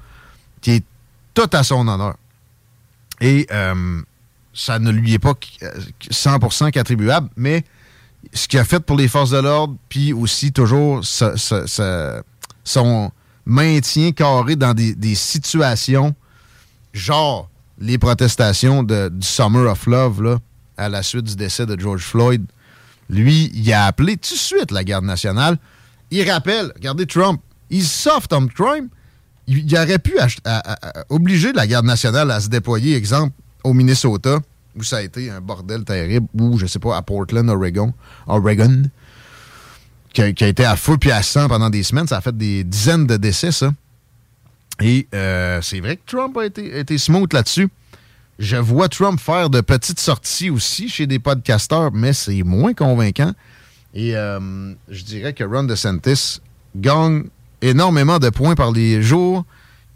[0.61, 0.85] qui est
[1.34, 2.15] tout à son honneur.
[3.19, 4.02] Et euh,
[4.53, 5.34] ça ne lui est pas
[5.64, 5.80] euh,
[6.10, 7.65] 100% qu'attribuable, mais
[8.34, 11.02] ce qu'il a fait pour les forces de l'ordre, puis aussi toujours
[12.64, 13.11] son
[13.45, 16.15] maintien carré dans des, situations
[16.93, 17.49] genre
[17.80, 20.38] les protestations de- du Summer of Love là,
[20.77, 22.45] à la suite du décès de George Floyd.
[23.10, 25.57] Lui, il a appelé tout de suite la garde nationale.
[26.11, 28.89] Il rappelle, regardez Trump, il soft on crime.
[29.48, 30.14] Il, aurait pu
[31.10, 33.34] obliger la garde nationale à se déployer, exemple,
[33.64, 34.39] au Minnesota,
[34.77, 37.93] où ça a été un bordel terrible, ou, je sais pas, à Portland, Oregon,
[38.27, 38.84] Oregon
[40.14, 42.07] qui a, été à feu puis à sang pendant des semaines.
[42.07, 43.72] Ça a fait des dizaines de décès, ça.
[44.81, 47.69] Et euh, c'est vrai que Trump a été, a été smooth là-dessus.
[48.39, 53.34] Je vois Trump faire de petites sorties aussi chez des podcasteurs, mais c'est moins convaincant.
[53.93, 56.41] Et euh, je dirais que Ron DeSantis
[56.76, 57.26] gagne
[57.61, 59.45] énormément de points par les jours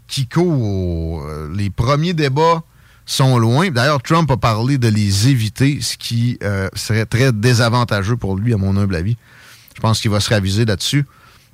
[0.06, 1.24] qui courent.
[1.24, 2.62] Euh, Les premiers débats
[3.06, 3.70] sont loin.
[3.70, 8.52] D'ailleurs, Trump a parlé de les éviter, ce qui euh, serait très désavantageux pour lui,
[8.52, 9.16] à mon humble avis.
[9.74, 11.06] Je pense qu'il va se raviser là-dessus.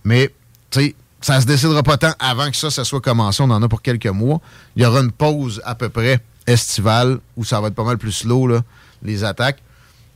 [0.05, 0.33] Mais,
[0.71, 3.43] tu sais, ça se décidera pas tant avant que ça, ça soit commencé.
[3.43, 4.41] On en a pour quelques mois.
[4.75, 7.99] Il y aura une pause à peu près estivale où ça va être pas mal
[7.99, 8.63] plus slow, là,
[9.03, 9.63] les attaques.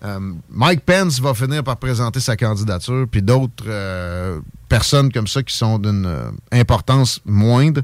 [0.04, 5.42] Euh, Mike Pence va finir par présenter sa candidature, puis d'autres euh, personnes comme ça
[5.42, 7.82] qui sont d'une importance moindre.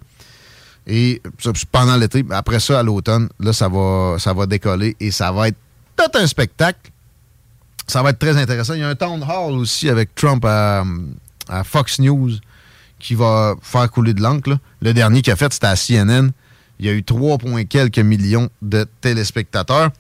[0.86, 1.22] Et
[1.70, 5.48] pendant l'été, après ça, à l'automne, là, ça va, ça va décoller et ça va
[5.48, 5.56] être
[5.96, 6.90] tout un spectacle.
[7.86, 8.74] Ça va être très intéressant.
[8.74, 10.84] Il y a un town hall aussi avec Trump à,
[11.48, 12.30] à Fox News
[12.98, 14.56] qui va faire couler de l'encre.
[14.80, 16.30] Le dernier qu'il a fait, c'était à CNN.
[16.78, 19.90] Il y a eu 3, points quelques millions de téléspectateurs.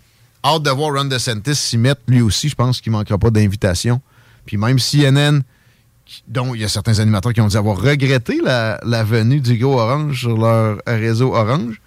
[0.44, 2.48] Hâte de voir Ron DeSantis s'y mettre lui aussi.
[2.48, 4.00] Je pense qu'il ne manquera pas d'invitation.
[4.46, 5.42] Puis même CNN,
[6.28, 9.80] dont il y a certains animateurs qui ont dit avoir regretté la, venue du gros
[9.80, 11.80] Orange sur leur réseau Orange.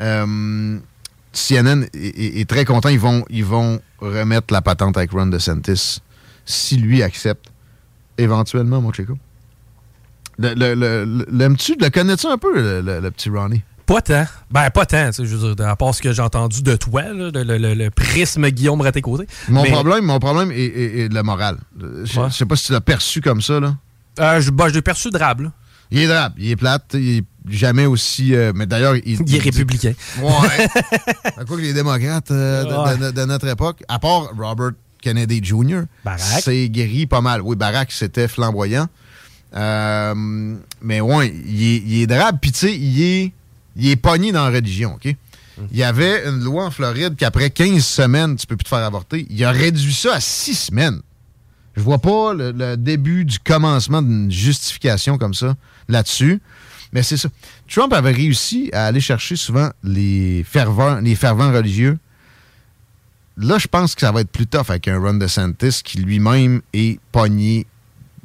[0.00, 0.78] Euh,
[1.32, 2.88] CNN est, très content.
[2.88, 3.44] Ils vont, ils
[3.98, 6.00] remettre la patente avec Ron DeSantis
[6.44, 7.50] si lui accepte
[8.18, 9.18] éventuellement, mon Chico.
[10.38, 11.76] Le, le, le- L'aimes-tu?
[11.76, 13.62] Connais-tu un peu, le petit Ronnie?
[13.86, 14.26] Pas tant.
[14.50, 17.30] Ben, pas tant, je veux dire, à part ce que j'ai entendu de toi, là,
[17.32, 19.26] le, le- prisme Guillaume à tes côtés.
[19.48, 21.58] Mon Mais, problème, mon problème est, est- est de la morale.
[22.04, 22.30] Je Ouais.
[22.30, 23.76] sais pas si tu l'as perçu comme ça, là.
[24.18, 25.52] euh, je, ben, je l'ai perçu drabe, là.
[25.92, 28.34] Il est drabe, il est plate, il est jamais aussi.
[28.34, 29.92] euh, mais d'ailleurs, il, Il est républicain.
[30.20, 30.66] Ouais.
[31.36, 34.72] à quoi que les démocrates euh, de- de, de- de notre époque, à part Robert
[35.00, 35.82] Kennedy Jr.,
[36.40, 37.40] c'est guéri pas mal.
[37.40, 38.88] Oui, Barack, c'était flamboyant.
[39.54, 43.32] Euh, mais ouais, il est, il est drabe, puis tu sais, il est,
[43.76, 45.14] il est pogné dans la religion, OK?
[45.72, 48.84] Il y avait une loi en Floride qu'après 15 semaines, tu peux plus te faire
[48.84, 49.26] avorter.
[49.30, 51.00] Il a réduit ça à 6 semaines.
[51.76, 55.56] Je vois pas le, début du commencement d'une justification comme ça
[55.88, 56.40] là-dessus.
[56.92, 57.28] Mais c'est ça.
[57.68, 61.98] Trump avait réussi à aller chercher souvent les fervents, les fervents religieux.
[63.36, 66.62] Là, je pense que ça va être plus tough avec un Ron DeSantis qui lui-même
[66.72, 67.66] est pogné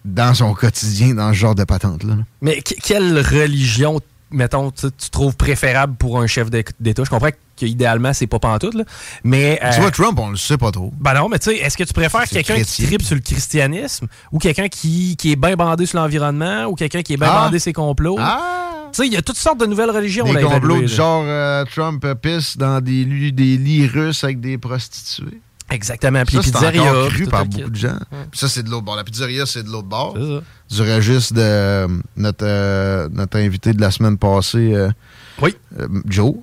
[0.06, 2.16] dans son quotidien dans ce genre de patente-là.
[2.16, 2.24] là.
[2.42, 4.00] Mais que- quelle religion,
[4.32, 7.04] mettons, tu tu trouves préférable pour un chef d'É- d'État?
[7.04, 8.84] Je comprends qu'idéalement, c'est pas pantoute, là.
[9.24, 9.60] Mais.
[9.62, 10.92] Tu euh, vois, Trump, on le sait pas trop.
[11.00, 14.08] Ben non, mais tu sais, est-ce que tu préfères quelqu'un qui tripe sur le christianisme
[14.32, 17.46] ou quelqu'un qui, qui est bien bandé sur l'environnement ou quelqu'un qui est bien Ah.
[17.46, 18.18] bandé ses complots?
[18.18, 20.26] Tu sais, il y a toutes sortes de nouvelles religions.
[20.26, 25.40] Des complots du genre euh, Trump pisse dans des, des lits russes avec des prostituées.
[25.72, 26.24] Exactement.
[26.26, 27.98] Puis ça, les pizzerias, cru par beaucoup de gens.
[28.30, 28.96] Puis ça, c'est de l'autre bord.
[28.96, 30.16] La pizzeria, c'est de l'autre bord.
[30.16, 30.76] Ça.
[30.84, 31.88] Du registre de euh,
[32.18, 34.90] notre, euh, notre invité de la semaine passée, euh,
[35.42, 35.56] oui.
[36.06, 36.36] Joe.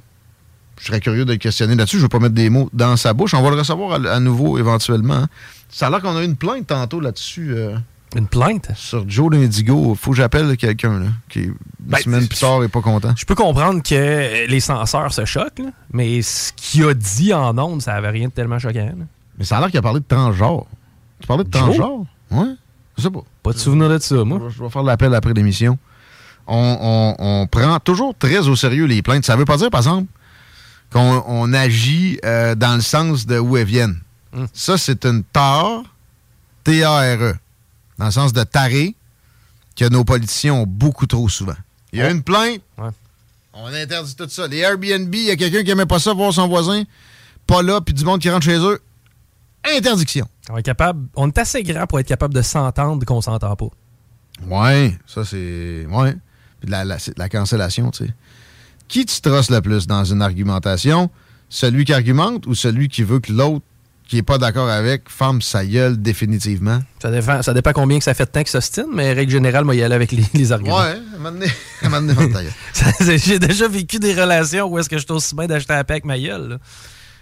[0.81, 1.97] Je serais curieux de le questionner là-dessus.
[1.97, 3.35] Je ne veux pas mettre des mots dans sa bouche.
[3.35, 5.15] On va le recevoir à, à nouveau éventuellement.
[5.15, 5.29] hein.
[5.69, 7.55] Ça a l'air qu'on a eu une plainte tantôt là-dessus.
[8.17, 8.71] une plainte?
[8.77, 9.95] Sur Joe l'Indigo.
[10.01, 13.13] faut que j'appelle quelqu'un qui, une Ben, semaine plus tard, n'est pas content.
[13.17, 17.59] Je peux comprendre que les censeurs se choquent, là, mais ce qu'il a dit en
[17.59, 18.87] ondes, ça avait rien de tellement choquant.
[18.99, 19.05] là.
[19.39, 20.67] Mais ça a l'air qu'il a parlé de transgenre.
[21.21, 22.05] Tu parlais de transgenre?
[22.31, 22.55] Ouais.
[22.97, 23.21] Je sais pas.
[23.43, 24.41] Pas de souvenir de ça, moi.
[24.49, 25.79] Je vais faire l'appel après l'émission.
[26.47, 29.25] On, on- on prend toujours très au sérieux les plaintes.
[29.25, 30.11] Ça veut pas dire, par exemple,
[30.91, 34.01] qu'on on agit euh, dans le sens de où elles viennent.
[34.33, 34.47] Hmm.
[34.53, 35.83] Ça, c'est une tare,
[36.65, 37.35] T-A-R-E,
[37.99, 38.95] dans le sens de taré,
[39.77, 41.55] que nos politiciens ont beaucoup trop souvent.
[41.93, 42.61] Il y a une plainte,
[43.55, 44.47] on interdit tout ça.
[44.47, 46.83] Les Airbnb, il y a quelqu'un qui aimait pas ça, voir son voisin,
[47.47, 48.81] pas là, puis du monde qui rentre chez eux.
[49.65, 50.27] Interdiction.
[50.51, 53.69] On est, capable, on est assez grand pour être capable de s'entendre qu'on s'entend pas.
[54.47, 55.87] Ouais, ça c'est.
[55.91, 56.17] Ouais.
[56.61, 58.15] Puis de la, la, de la cancellation, tu sais.
[58.89, 61.11] Qui tu trosses le plus dans une argumentation?
[61.51, 63.65] Celui qui argumente ou celui qui veut que l'autre
[64.09, 66.81] qui n'est pas d'accord avec ferme sa gueule définitivement?
[67.01, 69.13] Ça dépend, ça dépend combien que ça fait de temps que ça se tient, mais
[69.13, 70.79] règle générale, moi, y aller avec les, les arguments.
[70.79, 72.49] Ouais, à un moment donné,
[73.19, 75.95] J'ai déjà vécu des relations où est-ce que je suis aussi bien d'acheter la paix
[75.95, 76.49] avec ma gueule.
[76.49, 76.59] là.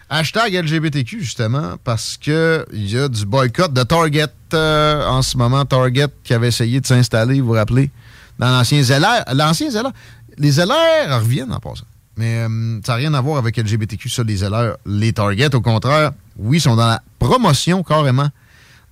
[0.09, 5.37] Hashtag LGBTQ, justement, parce que il y a du boycott de Target euh, en ce
[5.37, 5.65] moment.
[5.65, 7.91] Target qui avait essayé de s'installer, vous vous rappelez,
[8.39, 9.25] dans l'ancien ZLR.
[9.35, 9.91] L'ancien ZLR.
[10.39, 11.87] Les ZLR reviennent en passant.
[12.17, 14.77] Mais euh, ça n'a rien à voir avec LGBTQ, ça, les ZLR.
[14.87, 18.29] Les Target, au contraire, oui, sont dans la promotion carrément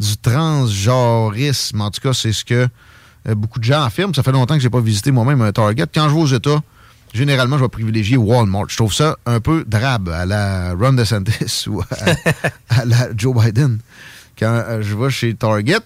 [0.00, 1.80] du transgenrisme.
[1.80, 2.66] En tout cas, c'est ce que
[3.28, 4.14] euh, beaucoup de gens affirment.
[4.14, 5.86] Ça fait longtemps que j'ai pas visité moi-même un Target.
[5.94, 6.60] Quand je vais aux États,
[7.14, 8.68] généralement, je vais privilégier Walmart.
[8.68, 11.80] Je trouve ça un peu drabe à la Ron DeSantis ou
[12.68, 13.78] à, la Joe Biden.
[14.38, 15.78] Quand euh, je vais chez Target,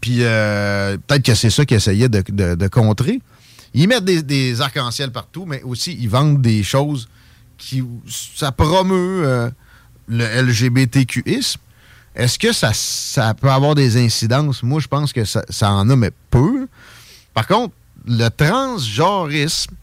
[0.00, 3.20] puis euh, peut-être que c'est ça qu'ils essayaient de, contrer.
[3.74, 7.08] Ils mettent des, arcs-en-ciel partout, mais aussi ils vendent des choses
[7.58, 9.50] qui ça promeut euh,
[10.06, 11.60] le LGBTQisme.
[12.14, 14.62] Est-ce que ça, ça peut avoir des incidences?
[14.62, 16.68] Moi, je pense que ça, ça en a, mais peu.
[17.32, 17.74] Par contre,
[18.06, 19.74] le transgenrisme,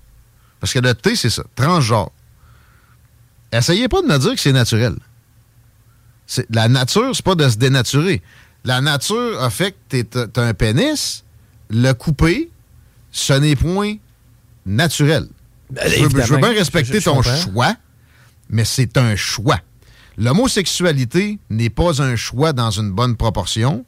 [0.62, 2.12] parce que le T, c'est ça, transgenre.
[3.52, 4.96] Essayez pas de me dire que c'est naturel.
[6.50, 8.22] La nature, c'est pas de se dénaturer.
[8.64, 11.26] La nature a fait que t'es- t'as un pénis,
[11.70, 12.50] le couper,
[13.12, 13.96] ce n'est point
[14.66, 15.28] naturel.
[15.72, 17.36] Ben, je, veux, je veux évidemment, bien je- respecter je ton comprends.
[17.36, 17.76] choix,
[18.50, 19.60] mais c'est un choix.
[20.18, 23.86] L'homosexualité n'est pas un choix dans une bonne proportion.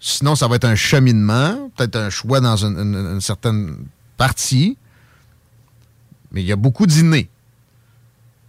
[0.00, 3.76] Sinon, ça va être un cheminement, peut-être un choix dans une, une- une certaine
[4.16, 4.76] partie.
[6.32, 7.28] Mais il y a beaucoup d'innés.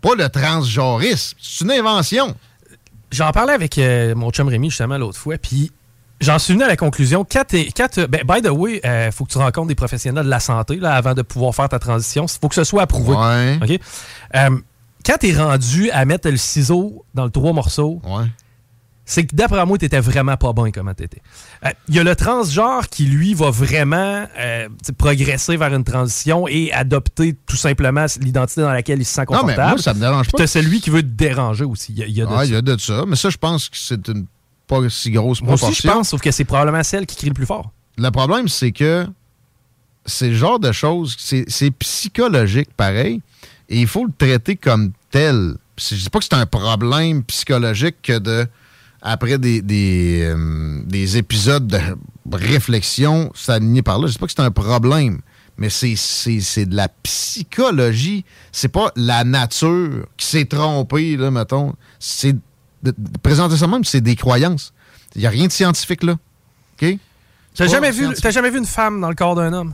[0.01, 1.37] Pas le transgenrisme.
[1.41, 2.35] C'est une invention.
[3.11, 5.71] J'en parlais avec euh, mon chum Rémi justement l'autre fois, puis
[6.19, 7.23] j'en suis venu à la conclusion.
[7.29, 7.43] Quand
[7.77, 10.39] quand t'es- ben, by the way, il faut que tu rencontres des professionnels de la
[10.39, 12.25] santé là, avant de pouvoir faire ta transition.
[12.25, 13.13] Il faut que ce soit approuvé.
[14.35, 14.57] Euh,
[15.05, 18.01] quand tu es rendu à mettre le ciseau dans le trois morceaux,
[19.05, 21.21] c'est que d'après moi, tu étais vraiment pas bon comment tu étais.
[21.89, 26.71] Il y a le transgenre qui, lui, va vraiment euh, progresser vers une transition et
[26.71, 29.69] adopter tout simplement l'identité dans laquelle il se sent Non, mais confortable.
[29.69, 30.37] moi, ça me dérange pas.
[30.37, 31.91] Tu as celui qui veut te déranger aussi.
[31.93, 32.45] Il y a, il y a de Ah, ça.
[32.45, 33.03] il y a de ça.
[33.07, 34.25] Mais ça, je pense que c'est une
[34.67, 35.89] pas si grosse Moi aussi, proportion.
[35.91, 37.71] je pense, sauf que c'est probablement celle qui crie le plus fort.
[37.97, 39.05] Le problème, c'est que
[40.05, 43.21] c'est le genre de choses, c'est psychologique pareil,
[43.69, 45.55] et il faut le traiter comme tel.
[45.77, 48.47] Je dis pas que c'est un problème psychologique que de,
[49.03, 51.79] après des, des, euh, des épisodes de
[52.31, 55.19] réflexion s'aligner par là, je dis pas que c'est un problème,
[55.57, 58.23] mais c'est- de la psychologie.
[58.51, 61.73] C'est pas la nature qui s'est trompée, là, mettons.
[61.99, 62.35] C'est
[63.21, 64.73] présenter ça même, c'est des croyances.
[65.15, 66.13] Il n'y a rien de scientifique là.
[66.81, 66.97] OK?
[67.55, 69.73] T'as jamais, vu, jamais vu une femme dans le corps d'un homme?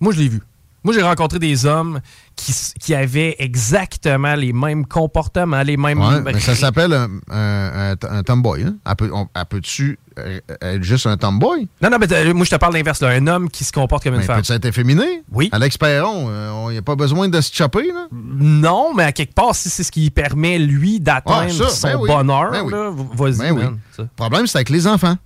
[0.00, 0.40] Moi, je l'ai vu.
[0.84, 2.00] Moi, j'ai rencontré des hommes
[2.34, 6.00] qui, qui avaient exactement les mêmes comportements, les mêmes...
[6.00, 6.92] Ouais, mais ça s'appelle
[7.30, 8.64] un, un, tomboy.
[8.64, 8.76] Hein?
[8.88, 11.68] Elle peut- on- elle peut-tu euh, être juste un tomboy?
[11.80, 13.00] Non, non, mais t'as- moi, je te parle l'inverse.
[13.00, 13.08] là.
[13.10, 14.36] Un homme qui se comporte comme une Mais femme.
[14.38, 15.22] peut-tu être efféminé?
[15.30, 15.48] Oui.
[15.52, 18.08] Alex Perron, il n'y a pas besoin de se chopper, là?
[18.12, 21.96] Non, mais à quelque part, si c'est ce qui permet, lui, d'atteindre Ah, son ben
[22.00, 22.08] oui.
[22.08, 23.04] bonheur, Ben oui.
[23.14, 24.04] vas-y, Ben oui.
[24.16, 25.16] problème, c'est avec les enfants.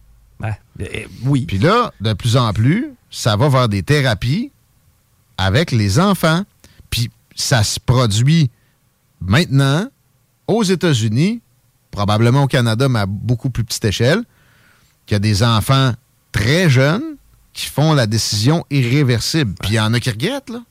[0.45, 0.51] euh,
[1.25, 1.47] oui.
[1.49, 4.53] Puis là, de plus en plus, ça va vers des thérapies
[5.39, 6.45] avec les enfants.
[6.91, 8.51] Puis ça se produit
[9.21, 9.89] maintenant
[10.47, 11.41] aux États-Unis,
[11.91, 14.23] probablement au Canada, mais à beaucoup plus petite échelle,
[15.07, 15.93] qu'il y a des enfants
[16.33, 17.17] très jeunes
[17.53, 19.55] qui font la décision irréversible.
[19.61, 20.63] Puis il y en a qui regrettent, là.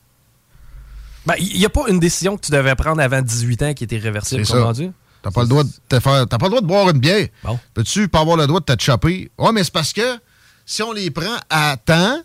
[1.26, 3.82] Ben, il n'y a pas une décision que tu devais prendre avant 18 ans qui
[3.82, 4.92] était irréversible, rendu.
[5.22, 6.24] T'as pas le droit de te faire.
[6.28, 7.26] T'as pas le droit de boire une bière.
[7.42, 7.58] Bon.
[7.74, 9.28] Peux-tu pas avoir le droit de te choper?
[9.36, 10.20] Ouais, mais c'est parce que
[10.64, 12.22] si on les prend à temps,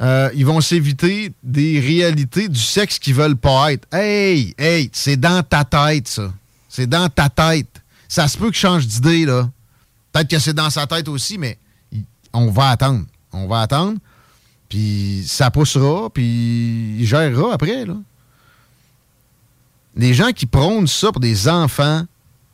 [0.00, 3.86] euh, ils vont s'éviter des réalités du sexe qu'ils veulent pas être.
[3.92, 6.32] Hey, hey, c'est dans ta tête, ça.
[6.68, 7.80] C'est dans ta tête.
[8.08, 9.48] Ça se peut que je change d'idée, là.
[10.12, 11.58] Peut-être que c'est dans sa tête aussi, mais
[12.32, 13.04] on va attendre.
[13.32, 13.98] On va attendre.
[14.68, 17.94] Puis ça poussera, puis il gérera après, là.
[19.96, 22.04] Les gens qui prônent ça pour des enfants,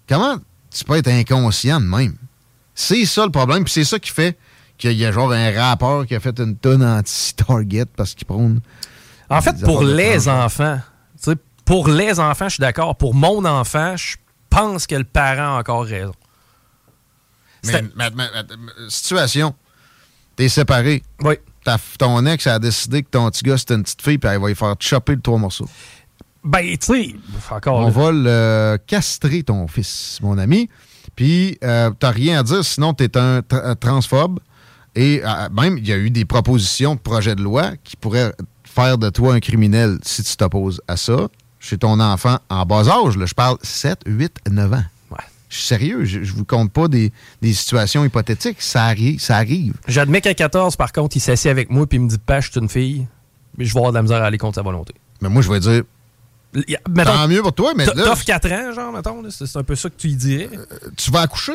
[0.06, 0.36] comment
[0.70, 2.14] tu peux être inconscient de même?
[2.74, 4.36] C'est ça le problème, puis c'est ça qui fait
[4.80, 8.60] qu'il y a genre un rappeur qui a fait une tonne anti-Target parce qu'il prône.
[9.28, 10.80] En fait, pour les enfants,
[11.22, 12.96] tu sais, pour les enfants, je suis d'accord.
[12.96, 14.16] Pour mon enfant, je
[14.48, 16.14] pense que le parent a encore raison.
[17.64, 17.82] Mais,
[18.88, 19.54] situation,
[20.34, 21.02] t'es séparé.
[21.20, 21.34] Oui.
[21.62, 24.40] Ta- ton ex a décidé que ton petit gars c'était une petite fille, puis elle
[24.40, 25.68] va lui faire chopper le trois morceaux.
[26.42, 27.14] Ben, tu sais,
[27.50, 27.80] encore.
[27.80, 27.90] On là.
[27.90, 30.70] va le castrer, ton fils, mon ami.
[31.14, 34.40] Puis, euh, t'as rien à dire, sinon t'es un, tra- un transphobe.
[35.00, 38.34] Et euh, même, il y a eu des propositions de projets de loi qui pourraient
[38.64, 41.28] faire de toi un criminel si tu t'opposes à ça.
[41.58, 44.84] Chez ton enfant en bas âge, là, je parle 7, 8, 9 ans.
[45.48, 47.12] Je suis sérieux, je, je vous compte pas des,
[47.42, 48.62] des situations hypothétiques.
[48.62, 49.20] Ça arrive.
[49.20, 49.74] Ça arrive.
[49.88, 52.52] J'admets qu'à 14, par contre, il s'assied avec moi puis il me dit Pas, je
[52.52, 53.06] suis une fille,
[53.58, 54.94] mais je vais avoir de la misère à aller contre sa volonté.
[55.22, 55.82] Mais moi, je vais dire.
[57.04, 59.88] Tant mieux pour toi, mais là- T'offres 4 ans, genre, mettons, c'est un peu ça
[59.88, 60.50] que tu y dirais.
[60.96, 61.52] tu vas accoucher,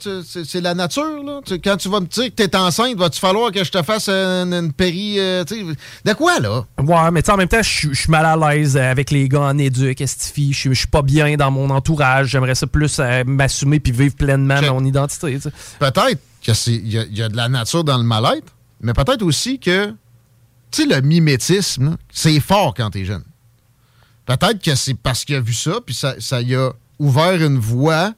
[0.00, 1.22] tu- c'est la nature.
[1.22, 1.40] Là.
[1.44, 3.80] Tu- quand tu vas me dire que tu es enceinte, va-tu falloir que je te
[3.82, 5.20] fasse une, une péri.
[5.20, 6.64] euh, tu sais, de quoi, là?
[6.78, 9.42] Ouais, mais tu sais, en même temps, je suis- mal à l'aise avec les gars
[9.42, 10.52] en éduc, estifie.
[10.52, 12.28] Je suis- pas bien dans mon entourage.
[12.28, 15.34] J'aimerais ça plus euh, m'assumer puis vivre pleinement mon identité.
[15.34, 15.52] tu sais.
[15.78, 19.58] Peut-être qu'il y, a- y a de la nature dans le mal-être, mais peut-être aussi
[19.60, 19.86] que,
[20.72, 23.22] tu sais, le mimétisme, c'est fort quand t'es jeune.
[24.26, 27.58] Peut-être que c'est parce qu'il a vu ça, puis ça, ça y a ouvert une
[27.58, 28.12] voie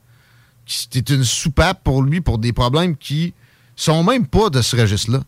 [0.67, 3.33] qui c'était une soupape pour lui pour des problèmes qui
[3.77, 5.21] sont même pas de ce registre-là.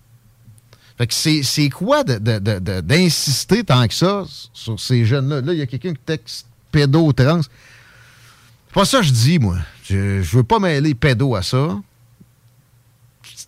[0.99, 4.25] Fait que c'est, quoi d'insister tant que ça
[4.55, 5.43] sur ces jeunes-là?
[5.43, 7.43] Là, il y a quelqu'un qui texte pédo-trans.
[7.43, 9.59] C'est pas ça que je dis, moi.
[9.85, 11.79] Je, je veux pas mêler pédo à ça.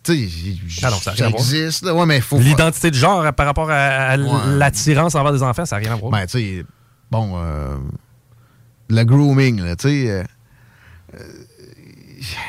[0.05, 1.41] Tu sais, Ah ça a rien à voir.
[1.43, 1.85] existe.
[1.85, 2.39] Ouais, mais faut.
[2.39, 3.75] L'identité de genre par rapport à,
[4.11, 4.57] à Ouais.
[4.57, 6.13] l'attirance envers des enfants, ça n'a rien à voir.
[6.13, 6.65] Ben, tu sais,
[7.11, 7.77] bon, euh,
[8.89, 10.11] le grooming, tu sais.
[10.11, 10.25] euh,
[11.15, 11.19] euh,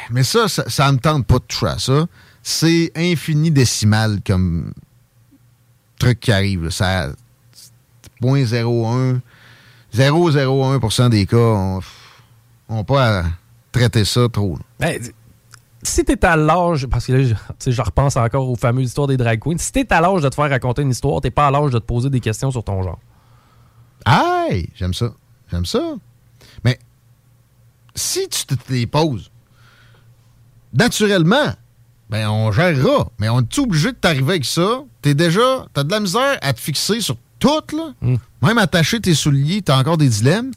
[0.10, 2.06] mais ça, ça, ça me tente pas de toucher ça.
[2.42, 4.74] C'est infini décimal comme
[6.00, 6.64] truc qui arrive.
[6.66, 6.72] là.
[6.72, 7.10] Ça,
[8.22, 9.20] 0.01,
[9.94, 11.80] 0,01% des cas ont,
[12.70, 13.24] ont pas à
[13.72, 14.58] traiter ça trop.
[14.58, 14.64] là.
[14.80, 15.02] Ben,
[15.82, 19.18] si t'es à l'âge, parce que là, je, je repense encore aux fameuses histoires des
[19.18, 21.52] drag queens, si t'es à l'âge de te faire raconter une histoire, t'es pas à
[21.52, 23.00] l'âge de te poser des questions sur ton genre.
[24.06, 25.14] Hey, j'aime ça.
[25.52, 25.96] J'aime ça.
[26.64, 26.80] Mais
[27.96, 29.30] si tu te les poses,
[30.74, 31.54] naturellement,
[32.10, 33.10] ben on gérera.
[33.20, 34.82] Mais on est obligé de t'arriver avec ça.
[35.02, 37.94] T'es déjà, t'as de la misère à te fixer sur tout, là.
[38.42, 40.52] Même attacher tes souliers, t'as encore des dilemmes.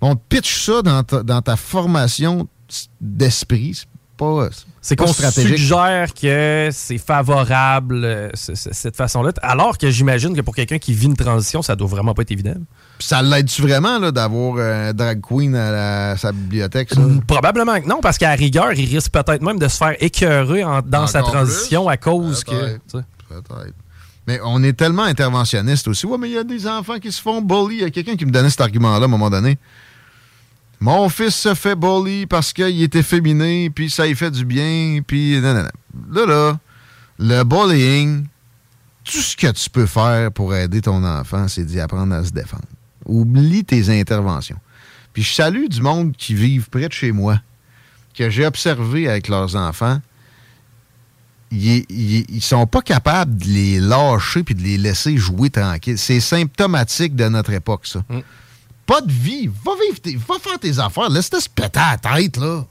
[0.00, 2.48] On te pitch ça dans ta, dans ta formation
[3.00, 3.84] d'esprit.
[4.16, 4.48] C'est pas,
[4.80, 5.58] C'est pas qu'on stratégique.
[5.58, 9.32] suggère que c'est favorable, euh, cette façon-là.
[9.42, 12.30] Alors que j'imagine que pour quelqu'un qui vit une transition, ça doit vraiment pas être
[12.30, 12.54] évident.
[13.00, 17.00] Ça l'aide-tu vraiment d'avoir un drag queen à la- sa bibliothèque, ça?
[17.26, 20.80] Probablement que non, parce qu'à rigueur, il risque peut-être même de se faire écœurer en-
[20.82, 22.78] dans sa transition à cause que.
[22.92, 23.66] Peut-être.
[24.26, 26.06] Mais on est tellement interventionniste aussi.
[26.06, 27.76] Ouais, mais il y a des enfants qui se font bully.
[27.76, 29.58] Il y a quelqu'un qui me donnait cet argument-là à un moment donné.
[30.84, 35.00] Mon fils se fait bully parce qu'il est efféminé, puis ça lui fait du bien,
[35.06, 35.40] puis.
[35.40, 35.70] Là,
[36.12, 36.58] là,
[37.18, 38.26] le bullying,
[39.02, 42.32] tout ce que tu peux faire pour aider ton enfant, c'est d'y apprendre à se
[42.32, 42.64] défendre.
[43.06, 44.58] Oublie tes interventions.
[45.14, 47.40] Puis je salue du monde qui vivent près de chez moi,
[48.14, 50.00] que j'ai observé avec leurs enfants
[51.50, 55.96] ils, ils- ils sont pas capables de les lâcher puis de les laisser jouer tranquille.
[55.98, 58.02] C'est symptomatique de notre époque, ça.
[58.86, 59.46] Pas de vie.
[59.46, 61.08] Va vivre va faire tes affaires.
[61.08, 62.64] Laisse-toi se péter à la tête, là.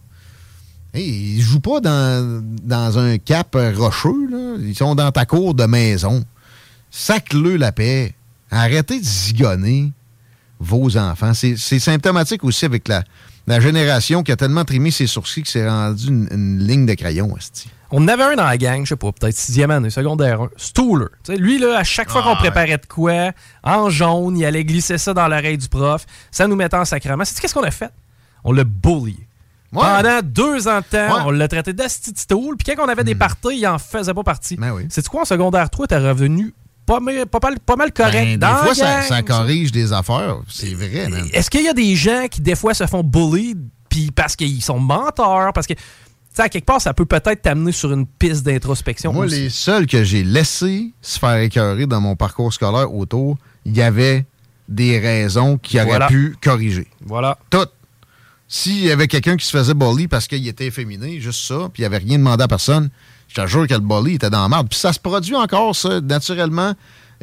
[0.93, 4.59] Hey, ils jouent pas dans, dans un cap rocheux.
[4.61, 6.23] Ils sont dans ta cour de maison.
[6.91, 8.13] Sac-le la paix.
[8.51, 9.91] Arrêtez de zigonner
[10.59, 11.33] vos enfants.
[11.33, 13.03] C'est symptomatique aussi avec la,
[13.47, 17.35] la génération qui a tellement trimé ses sourcils que c'est rendu une, ligne de crayon,
[17.37, 17.69] esti.
[17.95, 20.49] On avait un dans la gang, je sais pas, peut-être sixième année, secondaire 1.
[20.57, 21.05] Stooler.
[21.29, 23.31] Lui, là, à chaque fois Ah, qu'on préparait de quoi,
[23.63, 26.03] en jaune, il allait glisser ça dans l'oreille du prof.
[26.31, 27.23] Ça nous mettait en sacrement.
[27.23, 27.91] C'est qu'est-ce qu'on a fait?
[28.43, 29.17] On l'a bully.
[29.71, 31.21] Pendant deux ans de temps, Ouais.
[31.25, 32.57] on l'a traité d'asti de stool.
[32.57, 34.55] Puis quand on avait des parties, il en faisait pas partie.
[34.55, 34.87] Ben oui.
[34.89, 36.53] C'est quoi en secondaire 3, t'es revenu
[36.87, 40.37] pas mal, pas mal, pas mal correct Ben, dans des fois, ça, corrige des affaires.
[40.49, 41.09] C'est vrai.
[41.31, 43.55] Est-ce qu'il y a des gens qui, des fois, se font bully
[43.89, 45.73] puis parce qu'ils sont menteurs, parce que,
[46.35, 49.13] sais, à quelque part, ça peut peut-être t'amener sur une piste d'introspection.
[49.13, 49.39] Moi, aussi.
[49.41, 53.81] les seuls que j'ai laissés se faire écœurer dans mon parcours scolaire autour, il y
[53.81, 54.25] avait
[54.69, 56.07] des raisons qui auraient Voilà.
[56.07, 56.87] pu corriger.
[57.05, 57.37] Voilà.
[57.49, 57.67] Tout.
[58.47, 61.83] S'il y avait quelqu'un qui se faisait bully parce qu'il était efféminé, juste ça, puis
[61.83, 62.89] il avait rien demandé à personne,
[63.27, 64.67] je te jure que le bully était dans la merde.
[64.69, 66.73] Puis ça se produit encore, ça, naturellement.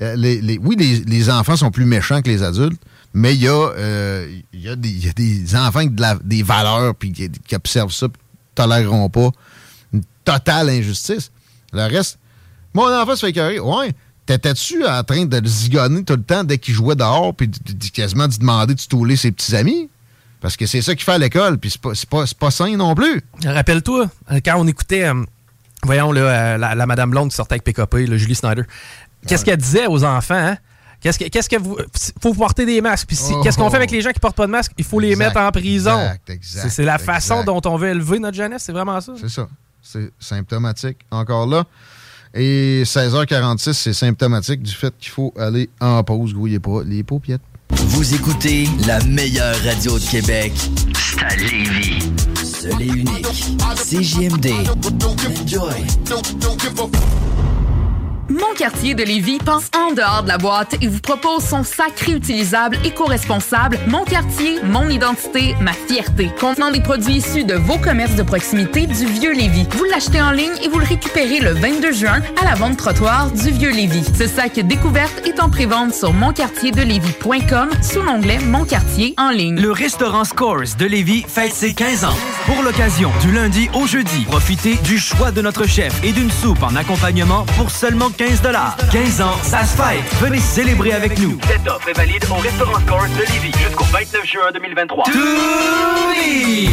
[0.03, 2.81] Euh, les- les- oui, les, les enfants sont plus méchants que les adultes,
[3.13, 6.01] mais il y, a, euh, y, a des- il y a des enfants avec de
[6.01, 8.21] la- des valeurs puis qui, qui observent ça, puis
[8.63, 9.31] toléreront pas
[9.93, 11.31] une totale injustice.
[11.73, 12.19] Le reste,
[12.75, 13.61] mon enfant se fait écœurer.
[13.61, 13.93] Ouais,
[14.27, 17.51] t'étais-tu en train de le zigonner tout le temps dès qu'il jouait dehors, puis
[17.93, 19.89] quasiment de demander de stouler ses petits amis?
[20.41, 22.95] Parce que c'est ça qu'il fait à l'école, puis c'est pas, pas, pas sain non
[22.95, 23.21] plus.
[23.45, 25.23] Rappelle-toi, euh, quand on écoutait, euh,
[25.85, 28.63] voyons, là, euh, la, la Madame Blonde qui sortait avec PKP, là, Julie Snyder,
[29.27, 30.35] qu'est-ce qu'elle disait aux enfants?
[30.35, 30.57] hein?
[31.01, 31.77] Qu'est-ce que, qu'est-ce que vous.
[32.23, 33.07] faut porter des masques.
[33.09, 33.41] Puis si- Oh.
[33.43, 34.73] qu'est-ce qu'on fait avec les gens qui portent pas de masque?
[34.77, 35.99] Il faut les Exact, mettre en prison.
[35.99, 37.07] exact, exact, C'est- c'est la exact.
[37.13, 39.13] façon dont on veut élever notre jeunesse, c'est vraiment ça.
[39.21, 39.49] C'est ça.
[39.83, 41.65] C'est symptomatique encore là.
[42.35, 46.35] Et 16h46, c'est symptomatique du fait qu'il faut aller en pause.
[46.35, 47.41] Grouillez pas les paupiètes.
[47.73, 50.53] Vous écoutez la meilleure radio de Québec.
[50.95, 52.13] C'est à Lévis.
[52.45, 53.27] Seul et unique.
[53.77, 54.53] CJMD.
[55.43, 55.87] Enjoy.
[58.31, 61.99] Mon quartier de Lévis pense en dehors de la boîte et vous propose son sac
[61.99, 68.15] réutilisable éco-responsable Mon quartier, mon identité, ma fierté, contenant des produits issus de vos commerces
[68.15, 69.67] de proximité du Vieux Lévis.
[69.73, 73.33] Vous l'achetez en ligne et vous le récupérez le 22 juin à la vente trottoir
[73.33, 74.05] du Vieux Lévis.
[74.17, 79.61] Ce sac découverte est en prévente sur monquartierdelévis.com sous l'onglet Mon quartier en ligne.
[79.61, 82.17] Le restaurant Scores de Lévis fête ses 15 ans.
[82.47, 86.63] Pour l'occasion, du lundi au jeudi, profitez du choix de notre chef et d'une soupe
[86.63, 88.43] en accompagnement pour seulement 15
[88.93, 90.05] 15 ans, ça se fête.
[90.21, 91.39] Venez célébrer avec nous.
[91.49, 95.05] Cette offre est valide au restaurant Scores de Lévis jusqu'au 29 juin 2023.
[95.05, 96.69] Toumi!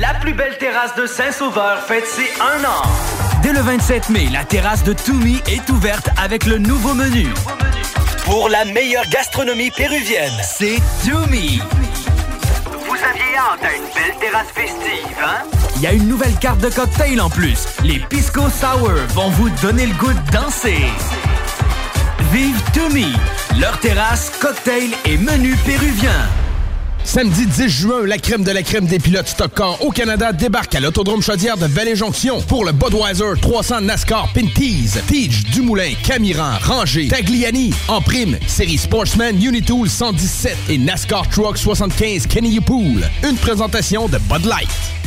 [0.00, 2.82] La plus belle terrasse de Saint-Sauveur fête ses un an.
[3.44, 7.28] Dès le 27 mai, la terrasse de Toumi est ouverte avec le nouveau menu.
[8.24, 11.60] Pour la meilleure gastronomie péruvienne, c'est Toumi.
[13.94, 15.44] Belle terrasse festive, hein?
[15.76, 17.66] Il y a une nouvelle carte de cocktail en plus.
[17.82, 20.84] Les Pisco Sour vont vous donner le goût de danser.
[22.32, 23.14] Vive Toumi,
[23.58, 26.28] leur terrasse, cocktail et menu péruvien.
[27.04, 30.80] Samedi 10 juin, la crème de la crème des pilotes Stock au Canada débarque à
[30.80, 34.90] l'Autodrome Chaudière de Vallée-Jonction pour le Budweiser 300 NASCAR Pinties.
[35.06, 37.72] Tige, Dumoulin, Camiran, Ranger, Tagliani.
[37.88, 43.08] En prime, série Sportsman Unitool 117 et NASCAR Truck 75 Kenny Pool.
[43.28, 44.97] Une présentation de Bud Light.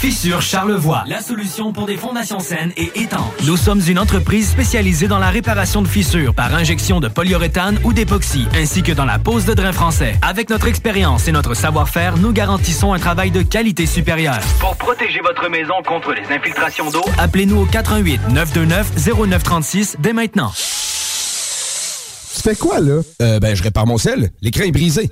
[0.00, 3.34] Fissure Charlevoix, la solution pour des fondations saines et étanches.
[3.44, 7.92] Nous sommes une entreprise spécialisée dans la réparation de fissures par injection de polyuréthane ou
[7.92, 10.14] d'époxy, ainsi que dans la pose de drain français.
[10.22, 14.38] Avec notre expérience et notre savoir-faire, nous garantissons un travail de qualité supérieure.
[14.60, 20.52] Pour protéger votre maison contre les infiltrations d'eau, Appelez-nous au 88 929 0936 dès maintenant.
[22.36, 23.00] Tu fais quoi, là?
[23.20, 24.30] Euh, ben, je répare mon sel.
[24.42, 25.10] L'écran est brisé.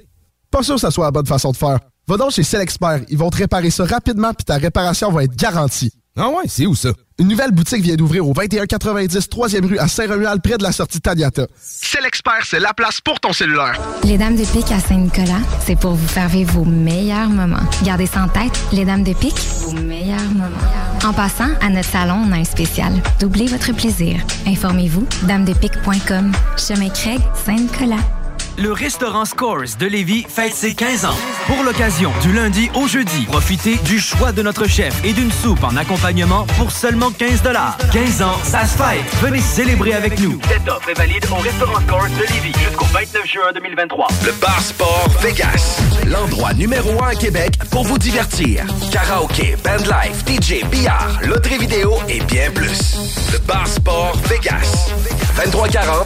[0.53, 1.81] Pas sûr que ça soit la bonne façon de faire.
[2.09, 3.01] Va donc chez Selexpert.
[3.09, 5.91] Ils vont te réparer ça rapidement puis ta réparation va être garantie.
[6.17, 6.91] Ah ouais, c'est où ça?
[7.19, 11.01] Une nouvelle boutique vient d'ouvrir au 2190 3e rue à Saint-Romuald, près de la sortie
[11.01, 11.47] Taniata.
[11.61, 13.79] Selexpert, c'est la place pour ton cellulaire.
[14.05, 17.59] Les Dames de Pique à Saint-Nicolas, c'est pour vous faire vivre vos meilleurs moments.
[17.85, 20.57] Gardez ça en tête, les Dames de Pique, vos meilleurs moments.
[21.05, 22.93] En passant, à notre salon, on a un spécial.
[23.19, 24.21] Doublez votre plaisir.
[24.47, 26.33] Informez-vous, damedepique.com.
[26.57, 27.97] Chemin Craig, Saint-Nicolas.
[28.59, 31.17] Le restaurant Scores de Lévis fête ses 15 ans.
[31.47, 35.63] Pour l'occasion, du lundi au jeudi, profitez du choix de notre chef et d'une soupe
[35.63, 37.43] en accompagnement pour seulement 15
[37.93, 39.05] 15 ans, ça se fête.
[39.21, 40.41] Venez célébrer avec nous.
[40.49, 44.09] cette offre est valide au restaurant Scores de Lévis jusqu'au 29 juin 2023.
[44.25, 45.81] Le Bar Sport Vegas.
[46.07, 48.65] L'endroit numéro un à Québec pour vous divertir.
[48.91, 52.97] Karaoke, bandlife, DJ, billard, loterie vidéo et bien plus.
[53.33, 54.89] Le Bar Sport Vegas.
[55.45, 56.06] 2340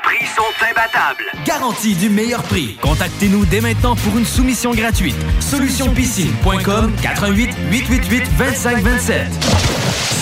[0.35, 1.31] sont imbattables.
[1.45, 2.77] Garantie du meilleur prix.
[2.81, 5.15] Contactez-nous dès maintenant pour une soumission gratuite.
[5.39, 9.27] Solutionpiscine.com 88 888 2527.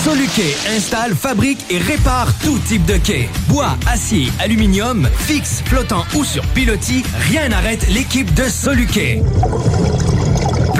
[0.04, 3.28] Soluquet installe, fabrique et répare tout type de quai.
[3.48, 9.22] Bois, acier, aluminium, fixe, flottant ou sur pilotis, rien n'arrête l'équipe de Soluquet.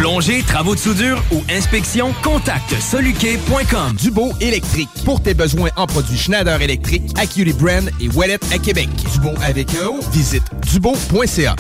[0.01, 3.97] Plongée, travaux de soudure ou inspection, contacte soluquet.com.
[3.97, 4.89] Dubo électrique.
[5.05, 8.89] Pour tes besoins en produits Schneider électrique, Acuity Brand et Wallet à Québec.
[9.13, 11.55] Dubo avec un O, visite dubo.ca.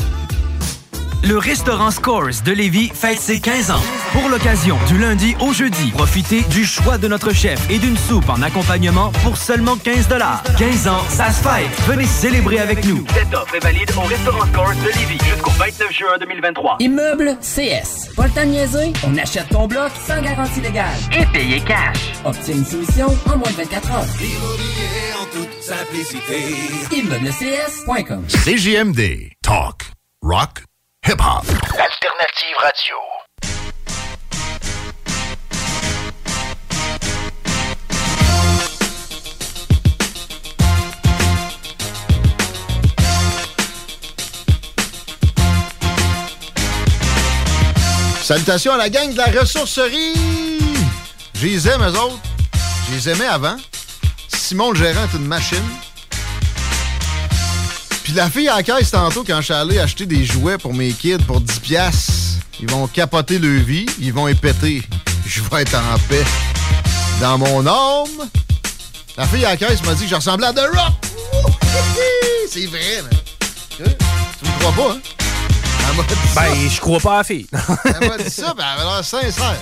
[1.22, 3.82] Le restaurant Scores de Lévis fête ses 15 ans.
[4.12, 8.28] Pour l'occasion, du lundi au jeudi, profitez du choix de notre chef et d'une soupe
[8.30, 10.09] en accompagnement pour seulement 15
[10.59, 11.70] 15 ans, ça se fête.
[11.86, 13.05] Venez célébrer avec nous.
[13.12, 16.76] Cette offre est valide au restaurant Scores de Lévis jusqu'au 29 juin 2023.
[16.80, 18.14] Immeuble CS.
[18.16, 20.97] Pas le temps de niaiser, on achète ton bloc sans garantie légale.
[21.12, 21.98] Et payer cash.
[22.24, 24.06] Obtiens une solution en moins de 24 heures.
[24.20, 26.97] Immobilier en toute simplicité.
[26.97, 29.32] ImmeublesCS.com CJMD.
[29.42, 29.92] Talk.
[30.22, 30.62] Rock.
[31.06, 31.44] Hip-hop.
[31.78, 32.97] Alternative Radio.
[48.22, 50.12] Salutations à la gang de la ressourcerie.
[51.35, 52.18] Je les aime, eux autres.
[52.89, 53.56] Je les aimais avant.
[54.28, 55.64] Simon, le gérant, est une machine.
[58.11, 60.74] Puis la fille à la caisse, tantôt, quand je suis allé acheter des jouets pour
[60.74, 62.12] mes kids pour 10 piastres,
[62.59, 64.82] ils vont capoter le vie, ils vont épéter.
[65.24, 66.24] Je vais être en paix.
[67.20, 68.28] Dans mon âme,
[69.16, 70.93] la fille à la caisse m'a dit que je ressemblais à The Rock.
[72.51, 73.12] C'est vrai, man.
[73.78, 75.01] Tu me crois pas, hein?
[75.89, 76.41] Elle m'a dit ça.
[76.41, 77.47] Ben, je crois pas à la fille.
[77.85, 79.57] Elle m'a dit ça, ben, elle avait l'air sincère.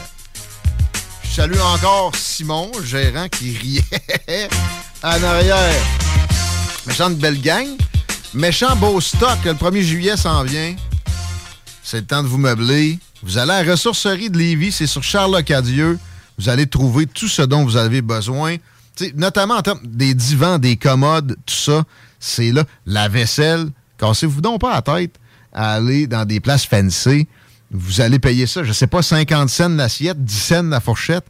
[1.22, 4.48] Je salue encore Simon, le gérant, qui riait
[5.02, 5.82] en arrière.
[6.86, 7.66] Méchante belle gang.
[8.34, 9.38] Méchant beau stock.
[9.44, 10.74] Le 1er juillet s'en vient.
[11.82, 12.98] C'est le temps de vous meubler.
[13.22, 15.98] Vous allez à la ressourcerie de Lévis, c'est sur Charles-Cadieux.
[16.38, 18.56] Vous allez trouver tout ce dont vous avez besoin.
[19.14, 21.84] Notamment en termes des divans, des commodes, tout ça.
[22.20, 22.64] C'est là.
[22.86, 23.70] La vaisselle.
[23.98, 25.16] Cassez-vous donc pas la tête
[25.52, 27.26] à aller dans des places fancy.
[27.70, 31.24] Vous allez payer ça, je sais pas, 50 cents l'assiette, 10 cents la fourchette.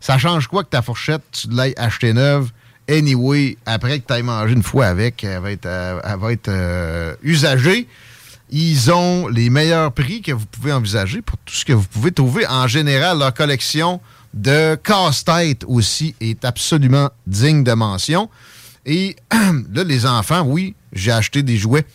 [0.00, 2.50] Ça change quoi que ta fourchette, tu l'aies achetée neuve?
[2.88, 6.32] Anyway, après que tu ailles mangé une fois avec, elle va être, euh, elle va
[6.32, 7.88] être euh, usagée.
[8.50, 12.12] Ils ont les meilleurs prix que vous pouvez envisager pour tout ce que vous pouvez
[12.12, 12.46] trouver.
[12.46, 14.00] En général, leur collection
[14.34, 18.28] de casse-tête aussi est absolument digne de mention.
[18.84, 19.16] Et
[19.72, 21.86] là, les enfants, oui, j'ai acheté des jouets,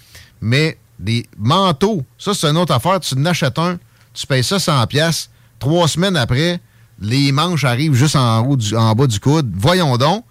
[0.41, 2.99] mais des manteaux, ça, c'est une autre affaire.
[2.99, 3.78] Tu en achètes un,
[4.14, 5.30] tu payes ça 100 pièces.
[5.60, 6.60] Trois semaines après,
[6.99, 9.52] les manches arrivent juste en, haut du- en bas du coude.
[9.56, 10.26] Voyons donc.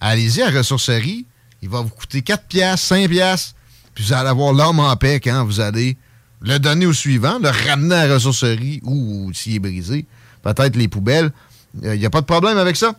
[0.00, 1.26] Allez-y à ressourcerie.
[1.62, 3.54] Il va vous coûter 4 pièces, 5 pièces.
[3.94, 5.96] Puis vous allez avoir l'homme en paix quand vous allez
[6.40, 10.06] le donner au suivant, le ramener à ressourcerie ou s'il est brisé,
[10.42, 11.30] peut-être les poubelles.
[11.82, 12.94] Il n'y a pas de problème avec ça.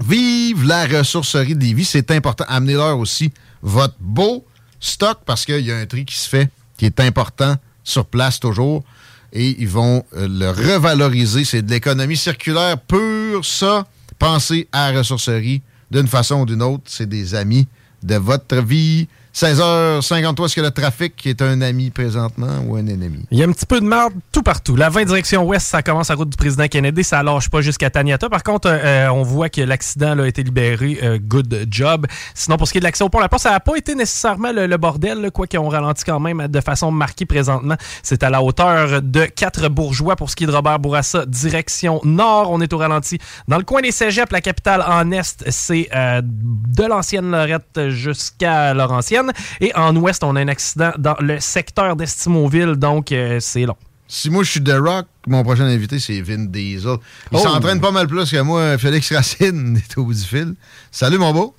[0.00, 2.44] Vive la ressourcerie de Lévis, c'est important.
[2.48, 3.32] Amenez-leur aussi
[3.62, 4.44] votre beau
[4.80, 8.38] stock parce qu'il y a un tri qui se fait qui est important sur place
[8.40, 8.84] toujours
[9.32, 11.44] et ils vont euh, le revaloriser.
[11.44, 13.86] C'est de l'économie circulaire pure, ça.
[14.18, 16.84] Pensez à ressourcerie d'une façon ou d'une autre.
[16.86, 17.66] C'est des amis
[18.02, 19.08] de votre vie.
[19.36, 23.22] 16h53, est-ce que le trafic est un ami présentement ou un ennemi?
[23.30, 24.76] Il y a un petit peu de merde tout partout.
[24.76, 27.90] La 20 direction ouest, ça commence à route du président Kennedy, ça lâche pas jusqu'à
[27.90, 28.30] Taniata.
[28.30, 30.98] Par contre, euh, on voit que l'accident a été libéré.
[31.02, 32.06] Euh, good job.
[32.34, 33.94] Sinon, pour ce qui est de l'accès au pont La Porte, ça n'a pas été
[33.94, 37.76] nécessairement le, bordel, quoi qu'on ralentit quand même de façon marquée présentement.
[38.02, 42.00] C'est à la hauteur de 4 bourgeois pour ce qui est de Robert Bourassa, direction
[42.04, 42.50] nord.
[42.50, 43.18] On est au ralenti.
[43.48, 48.72] Dans le coin des cégeps, la capitale en est, c'est euh, de l'ancienne Lorette jusqu'à
[48.72, 49.25] Laurentienne.
[49.60, 53.76] Et en ouest, on a un accident dans le secteur d'Estimauville, donc euh, c'est long.
[54.08, 56.96] Si moi je suis The Rock, mon prochain invité c'est Vin Diesel.
[57.32, 57.38] Il Oh.
[57.38, 58.78] s'entraîne pas mal plus que moi.
[58.78, 60.54] Félix Racine est au bout du fil.
[60.92, 61.54] Salut mon beau.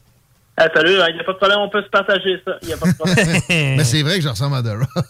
[0.59, 2.53] Ah, salut, il n'y a pas de problème, on peut se partager ça.
[2.63, 3.41] Il a pas de problème.
[3.49, 5.05] Mais c'est vrai que je ressemble à The Rock.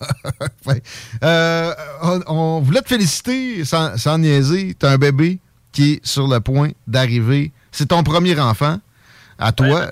[0.65, 0.81] Ouais.
[1.23, 4.75] Euh, on, on voulait te féliciter sans, sans niaiser.
[4.77, 5.39] T'as un bébé
[5.71, 7.53] qui est sur le point d'arriver.
[7.71, 8.79] C'est ton premier enfant.
[9.39, 9.91] À toi,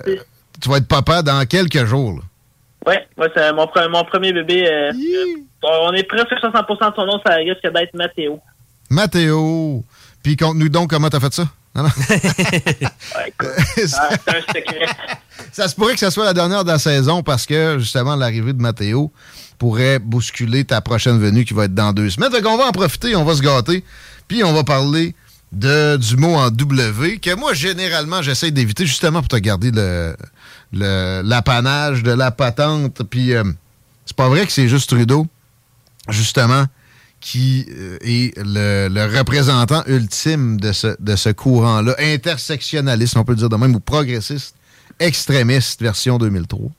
[0.60, 2.14] tu vas être papa dans quelques jours.
[2.14, 2.22] là.
[2.86, 4.66] Ouais, ouais c'est mon, pre- mon premier bébé.
[4.70, 4.92] euh,
[5.62, 8.40] on est presque 60% de son nom, ça risque d'être Mathéo.
[8.90, 9.84] Mathéo.
[10.22, 11.48] Puis conte-nous donc comment t'as fait ça.
[11.74, 11.84] Non.
[11.84, 11.90] Ah,
[14.28, 14.86] un secret.
[15.52, 18.52] Ça se pourrait que ce soit la dernière de la saison parce que, justement, l'arrivée
[18.52, 19.12] de Mathéo
[19.58, 22.30] pourrait bousculer ta prochaine venue qui va être dans deux semaines.
[22.30, 23.84] Fait qu'on va en profiter, on va se gâter.
[24.28, 25.14] Puis on va parler
[25.52, 30.16] de, du mot en W que moi, généralement, j'essaie d'éviter justement pour te garder le-
[30.78, 33.02] l'apanage de la patente.
[33.04, 33.44] Puis euh,
[34.04, 35.26] c'est pas vrai que c'est juste Trudeau,
[36.08, 36.66] justement,
[37.20, 43.38] qui euh, est le, représentant ultime de ce, de ce courant-là, intersectionnaliste, on peut le
[43.38, 44.54] dire de même, ou progressiste,
[45.00, 46.70] extrémiste, version 2003.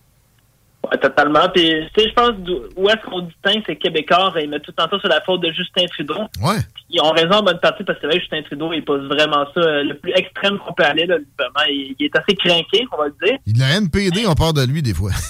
[0.91, 1.47] Ouais, totalement.
[1.53, 2.31] Puis, tu sais, je pense
[2.75, 5.51] où est-ce qu'on distingue ces Québécois, ils mettent tout le temps sur la faute de
[5.51, 6.21] Justin Trudeau?
[6.41, 6.57] Ouais.
[6.89, 9.05] Ils ont raison en bonne partie parce que c'est vrai que Justin Trudeau, il pose
[9.07, 11.05] vraiment ça euh, le plus extrême qu'on peut aller.
[11.05, 13.37] Là, vraiment, il, il est assez crinqué, on va le dire.
[13.45, 15.11] Il- La NPD, on parle de lui des fois.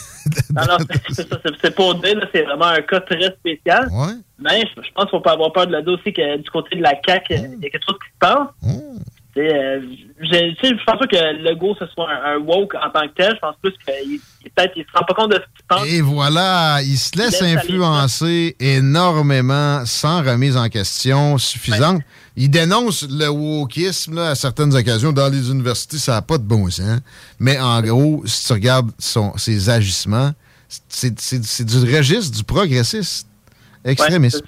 [0.54, 0.78] Non, non,
[1.10, 3.88] c'est ça, c'est- pas dire, c'est vraiment un cas très spécial.
[4.38, 6.76] Mais je, je pense qu'il faut pas avoir peur de dire aussi que du côté
[6.76, 8.48] de la CAQ, il y a quelque chose qui se passe.
[8.62, 9.81] Sais, euh,
[10.19, 10.26] je,
[10.64, 13.34] je pense pas que Legault ce soit un, un woke en tant que tel.
[13.35, 15.88] Je pense plus qu'il il- peut-être il se rend pas compte de ce qu'il pense.
[15.88, 22.01] Et voilà, il se laisse influencer énormément sans remise en question suffisante.
[22.35, 25.11] Il dénonce le wokisme là, à certaines occasions.
[25.11, 26.99] Dans les universités, ça n'a pas de bon sens.
[27.39, 30.31] Mais en gros, si tu regardes son- ses agissements,
[30.88, 33.27] c'est du registre du progressiste
[33.85, 34.43] extrémiste.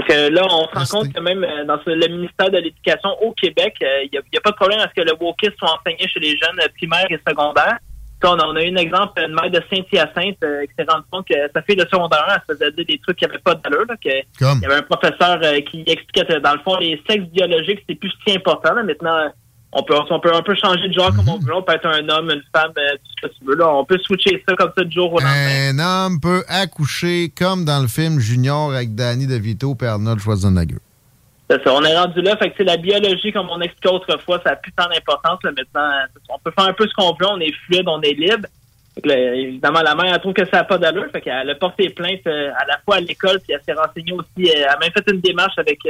[0.00, 3.10] Parce que là, on se rend compte que même euh, dans le ministère de l'Éducation
[3.20, 6.08] au Québec, il n'y a, pas de problème à ce que le wokisme soit enseigné
[6.08, 7.78] chez les jeunes euh, primaires et secondaires.
[8.22, 11.06] On, a, on a eu un exemple, une mère de Saint-Hyacinthe euh, qui s'est rendue
[11.10, 13.38] compte que sa fille de secondaire 1, elle se faisait dire des trucs qui n'avaient
[13.38, 13.86] pas d'allure.
[14.04, 14.24] Il
[14.62, 17.94] y avait un professeur euh, qui expliquait que dans le fond, les sexes biologiques, c'est
[17.94, 18.74] plus si important.
[18.74, 18.82] là.
[18.82, 19.28] Maintenant, euh,
[19.72, 21.54] on peut, on peut un peu changer de genre comme on veut.
[21.54, 23.56] On peut être un homme, une femme, euh, tout ce que tu veux.
[23.56, 23.68] Là.
[23.72, 25.70] On peut switcher ça comme ça de jour au lendemain.
[25.70, 30.78] Un homme peut accoucher comme dans le film Junior avec Danny DeVito et Arnold Schwarzenegger.
[31.48, 32.36] C'est ça, on est rendu là.
[32.36, 35.38] Fait que c'est la biologie, comme on expliquait autrefois, ça a plus tant d'importance.
[35.44, 35.90] Maintenant,
[36.28, 38.46] on peut faire un peu ce qu'on veut, on est fluide, on est libre.
[38.94, 41.06] Fait que là, évidemment, la mère, elle trouve que ça n'a pas d'allure.
[41.12, 44.12] Fait qu'elle a porté plainte euh, à la fois à l'école, puis elle s'est renseignée
[44.12, 44.48] aussi.
[44.48, 45.80] euh, Elle a même fait une démarche avec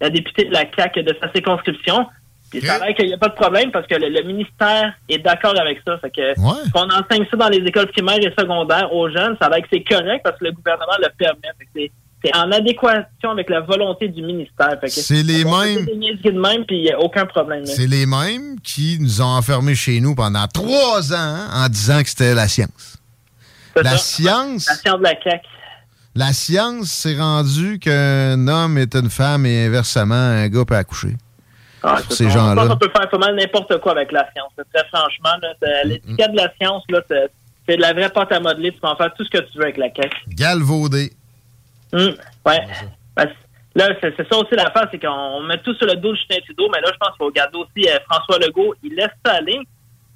[0.00, 2.06] la députée de la CAQ de sa circonscription.
[2.50, 5.18] Puis ça a qu'il n'y a pas de problème parce que le, le ministère est
[5.18, 5.98] d'accord avec ça.
[5.98, 6.34] Fait que
[6.72, 9.68] qu'on enseigne ça dans les écoles primaires et secondaires aux jeunes, ça a l'air que
[9.72, 11.48] c'est correct parce que le gouvernement le permet.
[11.58, 11.90] Fait que c'est-
[12.34, 14.70] en adéquation avec la volonté du ministère.
[14.80, 15.84] Fait que C'est les mêmes-
[16.40, 17.64] même, puis a aucun problème.
[17.64, 22.02] C'est les mêmes qui nous ont enfermés chez nous pendant trois ans hein, en disant
[22.02, 22.96] que c'était la science.
[23.76, 24.66] La science.
[24.68, 25.46] La science de la CAQ.
[26.16, 31.14] La science s'est rendue qu'un homme est une femme et inversement, un gars peut accoucher.
[31.82, 32.30] Ah, Pour c'est ces ça.
[32.30, 32.50] gens-là.
[32.62, 34.52] Je pense qu'on peut faire pas mal n'importe quoi avec la science.
[34.74, 35.30] Très franchement,
[35.84, 38.72] l'étiquette de la science, là, c'est de la vraie pâte à modeler.
[38.72, 40.10] Tu peux en faire tout ce que tu veux avec la CAQ.
[40.28, 41.12] Galvaudé.
[41.92, 42.14] Hum,
[42.46, 42.66] ouais.
[43.74, 46.68] Là, c'est ça aussi l'affaire, c'est qu'on met tout sur le dos de Justin Trudeau,
[46.72, 48.74] mais là, je pense qu'il faut regarder aussi euh, François Legault.
[48.82, 49.60] Il laisse ça aller.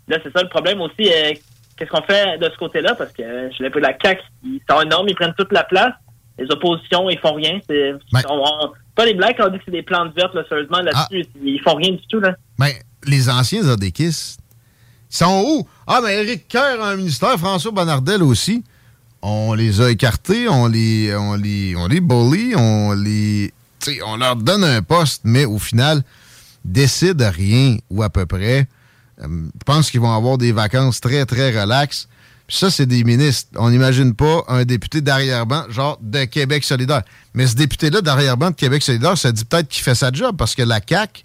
[0.09, 1.09] Là, c'est ça le problème aussi.
[1.12, 1.32] euh,
[1.76, 2.94] Qu'est-ce qu'on fait de ce côté-là?
[2.97, 5.62] Parce que euh, je l'ai pris la CAQ, ils sont énormes, ils prennent toute la
[5.64, 5.93] place.
[6.39, 7.61] Les oppositions, ils font rien.
[7.69, 7.93] C'est
[8.29, 11.27] on- on- pas les blagues, on dit que c'est des plantes vertes, là, sérieusement, là-dessus.
[11.43, 12.35] Ils font rien du tout, là.
[12.59, 12.73] Ben,
[13.07, 14.39] les anciens Zodékistes,
[15.11, 15.67] ils sont où?
[15.87, 18.63] Ah, ben, Éric Kerr a un ministère, François Bonnardel aussi.
[19.23, 23.53] On les a écartés, on les, on les, on les bully, on les.
[24.07, 26.03] on leur donne un poste, mais au final,
[26.65, 28.67] décident rien ou à peu près.
[29.23, 32.09] Euh, Je pense qu'ils vont avoir des vacances très, très relaxes.
[32.47, 33.51] Puis ça, c'est des ministres.
[33.56, 37.02] On n'imagine pas un député d'arrière-ban, genre de Québec solidaire.
[37.35, 40.55] Mais ce député-là d'arrière-ban de Québec solidaire, ça dit peut-être qu'il fait sa job parce
[40.55, 41.24] que la CAQ,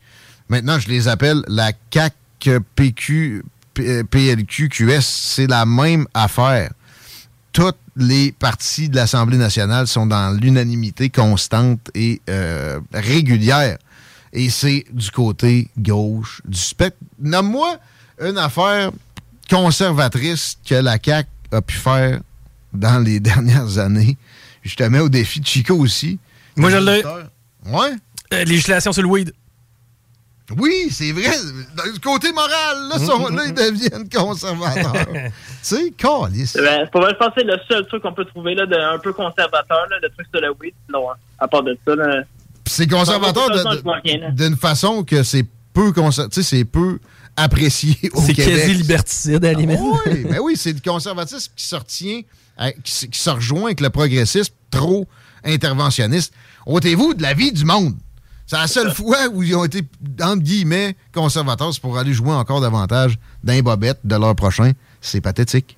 [0.50, 2.14] maintenant, je les appelle la CAQ
[2.76, 3.44] PQ,
[3.80, 6.72] euh, PLQ, QS, c'est la même affaire.
[7.52, 13.78] Toutes les partis de l'Assemblée nationale sont dans l'unanimité constante et euh, régulière.
[14.34, 16.98] Et c'est du côté gauche du spectre.
[17.20, 17.78] Nomme-moi
[18.22, 18.92] une affaire
[19.50, 22.20] conservatrice que la CAQ a pu faire
[22.74, 24.18] dans les dernières années.
[24.64, 26.20] Je te mets au défi de Chico aussi.
[26.56, 27.04] Moi, je l'ai.
[27.66, 27.92] Ouais.
[28.34, 29.34] Euh, législation sur le weed.
[30.58, 31.36] Oui, c'est vrai.
[31.94, 34.94] Du côté moral, là, sont, là ils deviennent conservateurs.
[35.04, 36.56] tu sais, calice.
[36.56, 38.76] Ben, pour moi, je pense que c'est le seul truc qu'on peut trouver là, de,
[38.76, 40.74] un peu conservateur, là, le truc sur le weed.
[40.90, 41.16] Non, hein.
[41.40, 41.96] à part de ça.
[41.96, 42.24] Là.
[42.66, 43.50] C'est conservateur
[44.32, 47.00] d'une façon que c'est peu conser- tu sais, c'est peu
[47.38, 49.80] apprécié au C'est quasi liberticide, à limite.
[49.82, 52.22] Oui, ben oui, c'est du conservatisme qui se retient,
[52.58, 55.08] à- qui, se- qui se rejoint avec le progressisme trop
[55.46, 56.34] interventionniste.
[56.66, 57.96] Ôtez-vous de la vie du monde.
[58.46, 59.82] C'est la seule fois où ils ont été,
[60.22, 64.72] entre guillemets, conservateurs, c'est pour aller jouer encore davantage d'un bobette de leur prochain.
[65.02, 65.78] C'est pathétique.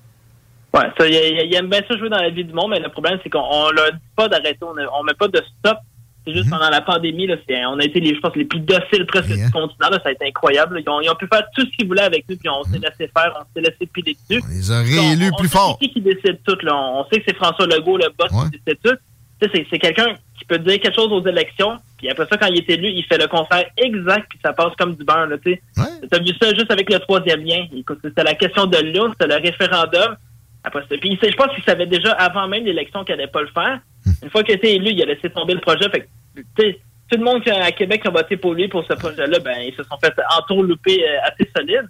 [0.72, 2.78] Ouais, ça, il, il- il aime bien ça jouer dans la vie du monde, mais
[2.80, 4.68] le problème, c'est qu'on on leur dit pas d'arrêter, on,
[5.00, 5.78] on met pas de stop.
[6.26, 7.36] C'est juste pendant la pandémie, là,
[7.70, 9.88] on a été, les, je pense, les plus dociles presque du continent.
[9.90, 10.74] Là, ça a été incroyable.
[10.76, 10.80] là.
[10.86, 12.78] Ils ont, ils ont pu faire tout ce qu'ils voulaient avec nous, puis on s'est
[12.78, 14.42] laissé faire, on s'est laissé piler dessus.
[14.44, 15.78] On les a réélus plus fort.
[15.80, 16.58] c'est qui qui décide tout.
[16.62, 16.76] Là.
[16.76, 18.96] On sait que c'est François Legault, le boss, qui décide tout.
[19.40, 22.46] Tu sais, C'est quelqu'un qui peut dire quelque chose aux élections, puis après ça, quand
[22.48, 25.26] il est élu, il fait le contraire exact, puis ça passe comme du beurre.
[25.26, 25.62] là, tu sais.
[26.10, 27.64] T'as vu ça juste avec le troisième lien.
[28.02, 30.16] C'était la question de l'urne, c'était le référendum.
[30.64, 30.94] Après ça.
[31.00, 33.80] Puis je pense qu'il savait déjà avant même l'élection qu'il allait pas le faire.
[34.22, 35.88] Une fois qu'il était élu, il a laissé tomber le projet.
[35.90, 36.00] Fait
[36.34, 36.70] que,
[37.10, 39.74] tout le monde à Québec qui a voté pour lui pour ce projet-là, ben ils
[39.74, 41.86] se sont fait entourlouper euh, assez solide.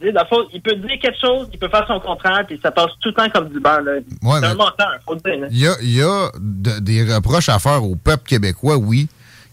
[0.00, 2.92] Le fond, il peut dire quelque chose, il peut faire son contraire, puis ça passe
[3.02, 3.82] tout le temps comme du beurre.
[4.22, 5.38] Ouais, c'est un menteur, faut le dire.
[5.40, 5.48] là.
[5.50, 9.06] Il y a, y a de- des reproches à faire au peuple québécois, oui,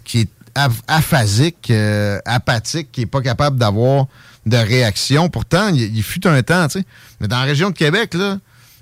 [0.05, 4.05] qui est aph- aphasique, euh, apathique, qui n'est pas capable d'avoir
[4.45, 5.29] de réaction.
[5.29, 6.85] Pourtant, il, fut un temps, tu sais.
[7.19, 8.39] Mais dans la région de Québec, là,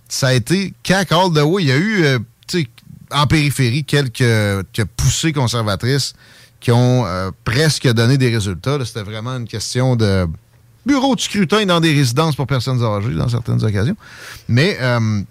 [0.10, 1.64] ça a été cac all way.
[1.64, 2.68] Il y a eu, euh, tu sais,
[3.12, 6.14] en périphérie, quelques, poussées conservatrices
[6.60, 8.78] qui ont euh, presque donné des résultats.
[8.86, 10.28] C'était vraiment une question de
[10.86, 13.96] bureau de scrutin dans des résidences pour personnes âgées dans certaines occasions.
[14.48, 15.22] Mais euh,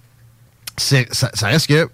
[0.77, 1.07] ça,
[1.43, 1.89] reste que,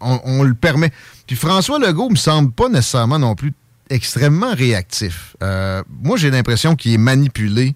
[0.00, 0.92] on, on le permet.
[1.26, 3.52] Puis François Legault me semble pas nécessairement non plus
[3.90, 5.36] extrêmement réactif.
[5.42, 7.74] Euh, moi, j'ai l'impression qu'il est manipulé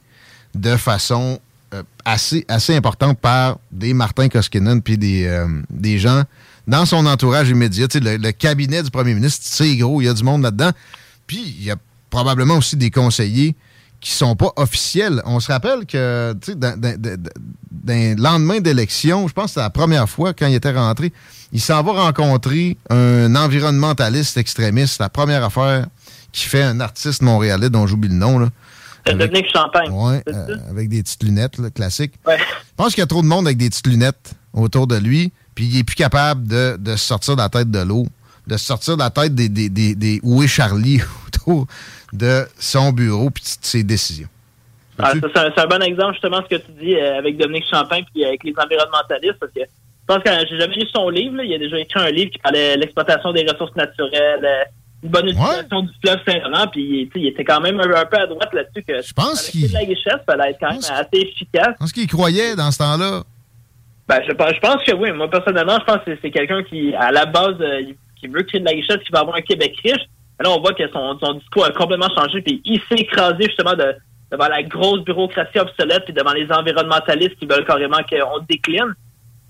[0.54, 1.38] de façon
[1.74, 6.22] euh, assez, assez importante par des Martin Koskinen puis des, euh, des gens
[6.66, 7.86] dans son entourage immédiat.
[7.94, 10.70] Le, cabinet du premier ministre, c'est gros, il y a du monde là-dedans.
[11.26, 11.76] Puis il y a
[12.10, 13.54] probablement aussi des conseillers
[14.00, 15.22] qui sont pas officiels.
[15.24, 17.16] On se rappelle que, tu sais, dans, dans- dans-
[17.70, 21.12] dans le lendemain d'élection, je pense que c'est la première fois quand il était rentré,
[21.52, 25.86] il s'en va rencontrer un environnementaliste extrémiste, la première affaire
[26.32, 28.48] qui fait un artiste montréalais dont j'oublie le nom, là.
[29.04, 29.90] Dominique Champagne.
[29.90, 30.14] Oui,
[30.70, 32.14] avec des petites lunettes, là, classiques.
[32.26, 32.34] Je
[32.76, 35.66] pense qu'il y a trop de monde avec des petites lunettes autour de lui, puis
[35.66, 38.06] il est plus capable de, de se sortir de la tête de l'eau,
[38.46, 41.66] de se sortir de la tête des, des, des, des où est Charlie autour
[42.12, 44.28] de son bureau puis de ses décisions.
[44.98, 48.24] Ah, c'est un, bon exemple, justement, ce que tu dis euh, avec Dominique Champagne puis
[48.24, 51.36] avec les environnementalistes, parce que je pense que j'ai jamais lu son livre.
[51.36, 51.44] là.
[51.44, 54.64] Il a déjà écrit un livre qui parlait de l'exploitation des ressources naturelles, euh,
[55.02, 58.26] une bonne utilisation du fleuve Saint-Laurent, puis il était quand même un, un peu à
[58.26, 58.82] droite là-dessus.
[58.86, 59.72] que Je pense qu'il...
[59.72, 61.70] la richesse, ça allait être quand même assez efficace.
[61.72, 63.22] Je pense qu'il croyait dans ce temps-là.
[64.08, 65.10] Ben, je, pense- je pense que oui.
[65.12, 67.82] Moi, personnellement, je pense que c'est- quelqu'un qui, à la base, euh,
[68.20, 70.02] qui veut créer de la richesse, qui va avoir un Québec riche.
[70.38, 73.44] Mais là, on voit que son, son discours a complètement changé, puis il s'est écrasé
[73.44, 73.94] justement de,
[74.30, 78.92] devant la grosse bureaucratie obsolète, puis devant les environnementalistes qui veulent carrément qu'on décline.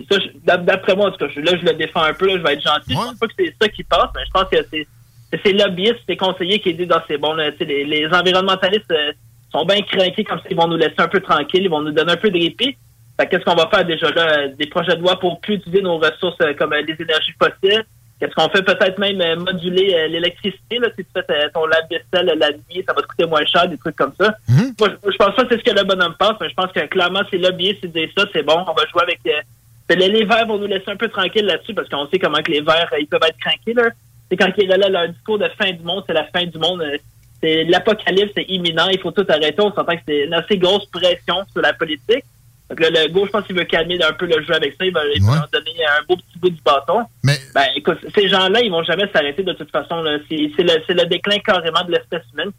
[0.00, 0.18] Et ça,
[0.58, 2.54] d'après moi, en tout cas, je- là, je le défends un peu, là, je vais
[2.54, 2.90] être gentil.
[2.90, 4.86] Je pense pas que c'est ça qui passe, mais je pense que c'est
[5.32, 7.34] c'est ces lobbyistes, ces conseillers qui disent dans c'est bon.
[7.34, 9.12] là, les, les environnementalistes euh,
[9.50, 11.92] sont bien craqués comme ça, ils vont nous laisser un peu tranquilles, ils vont nous
[11.92, 12.76] donner un peu de répit.
[13.18, 14.48] Qu'est-ce qu'on va faire déjà là?
[14.48, 17.84] Des projets de loi pour plus utiliser nos ressources euh, comme euh, les énergies fossiles.
[18.18, 20.78] Qu'est-ce qu'on fait peut-être même moduler l'électricité?
[20.78, 23.76] Là, si tu fais ton lave-vaisselle la nuit, ça va te coûter moins cher, des
[23.76, 24.36] trucs comme ça.
[24.78, 26.70] Moi, je, je pense pas que c'est ce que le bonhomme pense, mais je pense
[26.70, 29.18] que clairement, c'est lobbyistes qui disent ça, c'est bon, on va jouer avec...
[29.24, 32.52] les, les Verts vont nous laisser un peu tranquilles là-dessus parce qu'on sait comment que
[32.52, 33.74] les Verts, ils peuvent être craqués.
[33.74, 33.90] Là.
[34.32, 36.80] C'est quand ils relaient leur discours de fin du monde, c'est la fin du monde.
[36.80, 36.96] euh,
[37.42, 39.60] c'est l'apocalypse, c'est imminent, il faut tout arrêter.
[39.60, 42.24] On s'entend que c'est une assez grosse pression sur la politique.
[42.70, 44.86] Donc là, le gauche, je pense qu'il veut calmer un peu le jeu avec ça.
[44.86, 47.04] Il va, il va leur donner un beau petit bout du bâton.
[47.22, 47.36] Mais...
[47.54, 50.02] Ben, écoute, ces gens-là, ils vont jamais s'arrêter de toute façon.
[50.30, 52.52] C'est le, le déclin carrément de l'espèce humaine.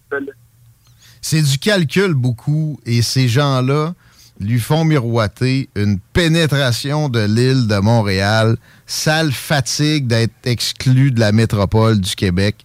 [1.21, 3.93] C'est du calcul beaucoup et ces gens-là
[4.39, 8.57] lui font miroiter une pénétration de l'île de Montréal.
[8.85, 12.63] Ça le fatigue d'être exclu de la métropole du Québec.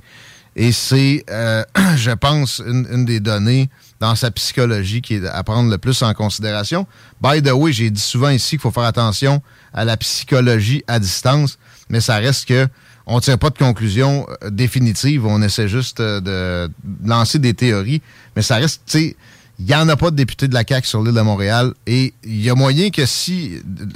[0.56, 1.62] Et c'est, euh,
[1.96, 3.68] je pense, une, une des données
[4.00, 6.86] dans sa psychologie qui est à prendre le plus en considération.
[7.20, 9.42] By the way, j'ai dit souvent ici qu'il faut faire attention
[9.72, 11.58] à la psychologie à distance,
[11.88, 12.68] mais ça reste que
[13.06, 16.70] on ne tire pas de conclusion euh, définitive, on essaie juste euh, de
[17.04, 18.02] lancer des théories,
[18.36, 19.16] mais ça reste, tu sais,
[19.58, 22.14] il n'y en a pas de député de la CAQ sur l'île de Montréal et
[22.22, 23.54] il y a moyen que si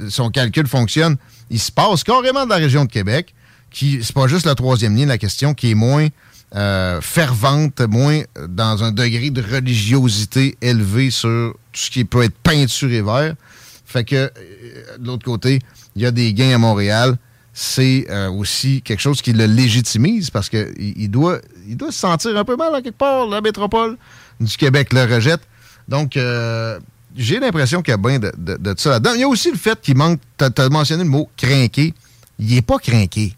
[0.09, 1.15] son calcul fonctionne,
[1.49, 3.33] il se passe carrément de la région de Québec,
[3.71, 6.07] qui c'est pas juste le troisième lien de la question, qui est moins
[6.55, 12.35] euh, fervente, moins dans un degré de religiosité élevé sur tout ce qui peut être
[12.35, 13.33] peinture et vert.
[13.85, 14.29] Fait que, euh,
[14.99, 15.59] de l'autre côté,
[15.95, 17.17] il y a des gains à Montréal.
[17.55, 21.99] C'est euh, aussi quelque chose qui le légitimise parce qu'il il doit, il doit se
[21.99, 23.27] sentir un peu mal à quelque part.
[23.27, 23.97] La métropole
[24.39, 25.41] du Québec le rejette.
[25.87, 26.79] Donc, euh,
[27.15, 29.11] j'ai l'impression qu'il y a bien de, de, ça là-dedans.
[29.15, 31.93] Il y a aussi le fait qu'il manque, tu as, mentionné le mot crinqué.
[32.39, 33.35] Il est pas crinqué.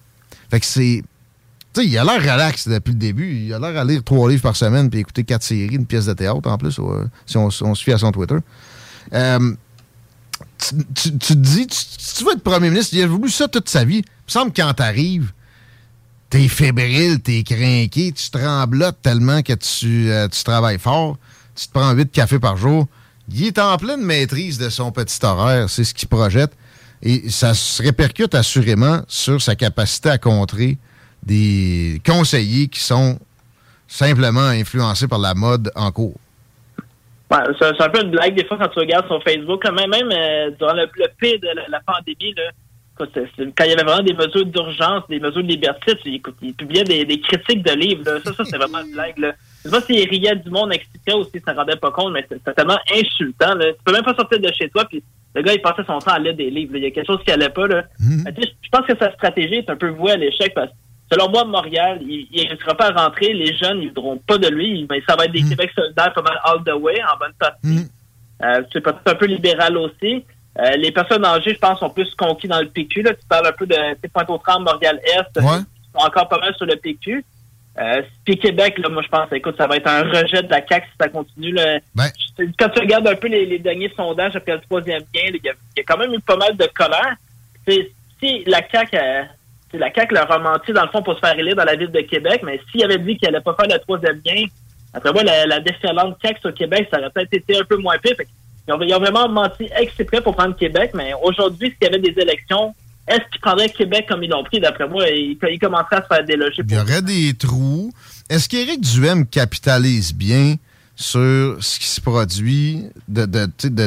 [0.49, 1.03] Fait que c'est.
[1.73, 3.35] Tu sais, il a l'air relax depuis le début.
[3.35, 6.05] Il a l'air à lire trois livres par semaine puis écouter quatre séries, une pièce
[6.05, 8.37] de théâtre en plus, euh, si on, on se fie à son Twitter.
[9.13, 9.53] Euh,
[10.93, 13.83] tu, te dis, tu- tu veux être premier ministre, il a voulu ça toute sa
[13.83, 13.97] vie.
[13.97, 15.31] Il me semble que quand t'arrives,
[16.29, 21.17] t'es fébrile, t'es craqué, tu tremblotes tellement que tu, euh, tu travailles fort,
[21.55, 22.87] tu te prends 8 cafés par jour.
[23.33, 26.51] Il est en pleine maîtrise de son petit horaire, c'est ce qu'il projette.
[27.01, 30.77] Et ça se répercute assurément sur sa capacité à contrer
[31.23, 33.19] des conseillers qui sont
[33.87, 36.19] simplement influencés par la mode en cours.
[37.59, 39.63] C'est un peu une blague des fois quand tu regardes sur Facebook.
[39.63, 40.87] là, Même, même euh, durant le,
[41.19, 42.35] pire de la, pandémie,
[42.97, 43.05] quand
[43.65, 47.65] il y avait vraiment des mesures d'urgence, des mesures de liberté, il publiait des, critiques
[47.65, 48.03] de livres.
[48.05, 49.17] Ça, ça c'est vraiment une blague.
[49.17, 49.33] Là.
[49.65, 52.25] Je sais pas s'il riait du monde expliquait ou s'il s'en rendait pas compte, mais
[52.29, 53.55] c'est tellement insultant.
[53.55, 53.73] Là.
[53.73, 56.13] Tu peux même pas sortir de chez toi, puis le gars, il passait son temps
[56.13, 56.73] à lire des livres.
[56.73, 56.77] là.
[56.79, 57.65] Il y a quelque chose qui allait pas.
[57.67, 57.83] Là.
[58.25, 60.75] Sais, Je pense que sa stratégie est un peu vouée à l'échec parce que
[61.11, 63.33] selon moi, Montréal, il ne réussira pas à rentrer.
[63.33, 64.85] Les jeunes, ils ne voudront pas de lui.
[64.89, 67.59] Mais ça va être des Québec solidaires pas mal all the way, en bonne partie.
[68.43, 70.23] Euh, c'est peut-être un peu libéral aussi.
[70.59, 73.01] Euh, les personnes âgées, je pense, sont plus conquis dans le PQ.
[73.01, 73.13] Là.
[73.13, 73.75] Tu parles un peu de
[74.13, 75.39] Pointe-aux-Trembles, Montréal-Est.
[75.63, 77.25] Ils sont encore pas mal sur le PQ.
[77.77, 80.65] Euh, puis Québec, là, moi, je pense, écoute, ça va être un rejet de la
[80.65, 81.51] CAQ si ça continue.
[81.51, 81.79] Là.
[82.39, 85.37] Je- Quand tu regardes un peu les, les derniers sondages après le troisième lien, là,
[85.37, 87.15] il y, a- il y a quand même eu pas mal de colère.
[87.67, 89.23] C'est- si la CAQ, euh,
[89.73, 91.91] la CAQ leur a menti, dans le fond, pour se faire élire dans la ville
[91.91, 94.45] de Québec, mais s'il avait dit qu'il allait pas faire le troisième lien,
[94.93, 97.97] après moi, la, la déferlante CAQ sur Québec, ça aurait peut-être été un peu moins
[97.97, 98.15] pire.
[98.15, 98.27] Fait
[98.69, 101.99] ils, ont, ils ont vraiment menti exprès pour prendre Québec, mais aujourd'hui, s'il y avait
[101.99, 102.73] des élections,
[103.07, 104.59] est-ce qu'ils prendraient Québec comme ils l'ont pris?
[104.59, 106.63] D'après moi, ils, ils commenceraient à se faire déloger.
[106.67, 107.91] Il y aurait des trous.
[108.29, 110.55] Est-ce qu'Éric Duhem capitalise bien
[110.95, 113.27] sur ce qui se produit de,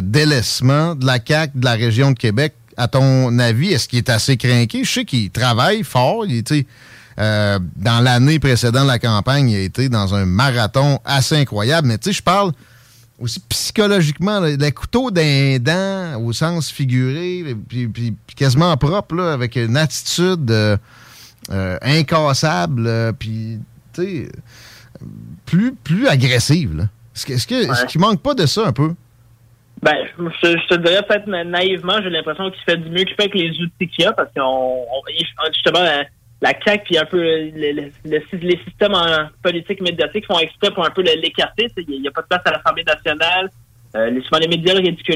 [0.01, 2.55] délaissement de la CAQ de la région de Québec?
[2.77, 4.85] À ton avis, est-ce qu'il est assez craqué?
[4.85, 6.25] Je sais qu'il travaille fort.
[6.27, 6.65] Il, sais,
[7.19, 11.89] euh, dans l'année précédente de la campagne, il a été dans un marathon assez incroyable.
[11.89, 12.53] Mais tu sais, je parle
[13.19, 19.33] aussi psychologiquement, le, couteau d'un dent au sens figuré, puis, puis- puis quasiment propre, là,
[19.33, 20.77] avec une attitude euh,
[21.51, 23.59] euh, incassable, euh, puis,
[23.93, 24.29] tu sais,
[25.47, 26.77] plus, plus agressive.
[26.77, 26.85] là.
[27.15, 28.95] Est-ce que- est-ce que- est-ce qu'il manque pas de ça un peu?
[29.83, 33.15] Ben, je, je te dirais peut-être na- naïvement, j'ai l'impression qu'il fait du mieux qu'il
[33.15, 35.85] fait avec les outils qu'il y a, parce qu'on on- justement
[36.41, 40.71] la, CAQ puis un peu le- le- le- les systèmes en politique médiatique font exprès
[40.71, 41.67] pour un peu l'écarter.
[41.77, 43.51] Il n'y a pas de place à l'Assemblée nationale.
[43.97, 45.13] Euh, les, souvent les médias le que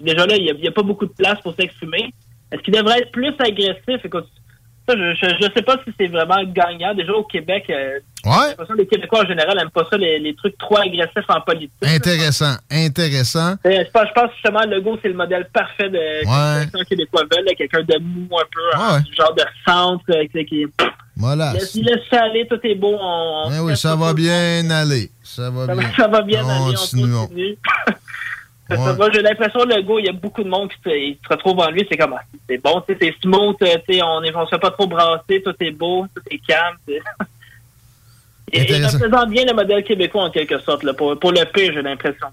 [0.00, 2.12] Déjà là, il n'y a, a pas beaucoup de place pour s'exprimer.
[2.50, 4.00] Est-ce qu'il devrait être plus agressif?
[4.88, 6.94] Je, je sais pas si c'est vraiment gagnant.
[6.94, 10.56] Déjà au Québec, euh, que les Québécois en général n'aiment pas ça, les, les trucs
[10.58, 11.70] trop agressifs en politique.
[11.82, 13.56] Intéressant, intéressant.
[13.64, 16.66] Je pense, je pense justement Legault, c'est le modèle parfait de Ouais.
[16.72, 19.02] que les Québécois veulent, quelqu'un de mou un peu, hein, Ouais.
[19.02, 20.66] du genre de centre, euh, qui,
[21.16, 21.52] Voilà.
[21.52, 22.96] laisse, laisse ça aller, tout est beau.
[23.00, 25.10] On, Eh oui, ça va bien aller.
[25.22, 25.82] Ça va ça, bien.
[25.88, 27.56] va- ça va bien aller, on continue.
[28.66, 31.18] Ça va, J'ai l'impression que Legault, il y a beaucoup de monde qui se, il
[31.22, 34.48] se retrouve en lui, c'est comme, ah, c'est bon, c'est smooth, euh, on ne se
[34.50, 36.76] fait pas trop brasser, tout est beau, tout est calme.
[38.54, 38.98] Et, Intéressant.
[38.98, 42.26] représente bien le modèle québécois en quelque sorte, là, pour, pour le pire, j'ai l'impression.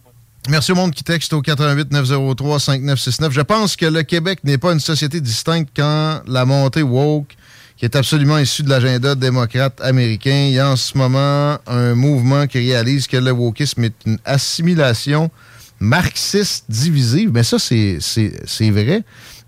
[0.49, 3.31] Merci au monde qui texte au 88 903 5969.
[3.33, 7.35] Je pense que le Québec n'est pas une société distincte quand la montée woke,
[7.77, 11.95] qui est absolument issue de l'agenda démocrate américain, il y a en ce moment un
[11.95, 15.29] mouvement qui réalise que le wokisme est une assimilation
[15.79, 17.31] marxiste divisive.
[17.33, 19.03] Mais ça, c'est vrai.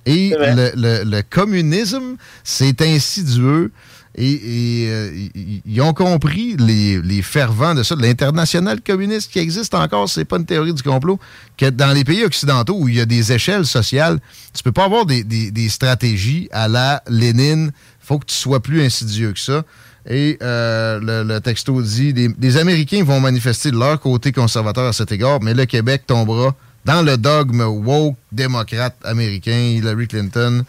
[0.05, 3.71] Et Le, le- le communisme, c'est insidieux.
[4.15, 9.39] Et, euh, ils- ils ont compris, les, les fervents de ça, de l'international communiste qui
[9.39, 11.19] existe encore, c'est pas une théorie du complot,
[11.57, 14.19] que dans les pays occidentaux où il y a des échelles sociales,
[14.53, 17.71] tu peux pas avoir des, des- des stratégies à la Lénine.
[17.99, 19.63] faut que tu sois plus insidieux que ça.
[20.09, 25.39] Et euh, le, texto dit les, Américains vont manifester leur côté conservateur à cet égard,
[25.41, 26.53] mais le Québec tombera
[26.83, 29.57] dans le dogme woke démocrate américain.
[29.57, 30.65] Hillary Clinton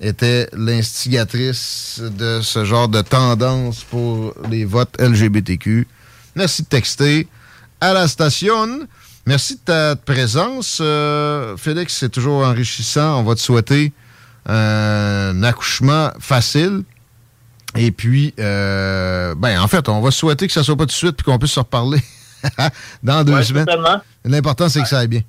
[0.00, 5.86] était l'instigatrice de ce genre de tendance pour les votes LGBTQ.
[6.34, 7.28] Merci de texter
[7.80, 8.86] à la station.
[9.26, 10.78] Merci de ta présence.
[10.80, 13.20] Euh, Félix, c'est toujours enrichissant.
[13.20, 13.92] On va te souhaiter
[14.46, 16.82] un accouchement facile.
[17.74, 20.92] Et puis, euh, ben, en fait, on va souhaiter que ça soit pas tout de
[20.92, 22.00] suite puis qu'on puisse se reparler
[23.02, 23.66] dans deux Ouais, semaines.
[24.24, 25.22] L'important, c'est que ça aille bien.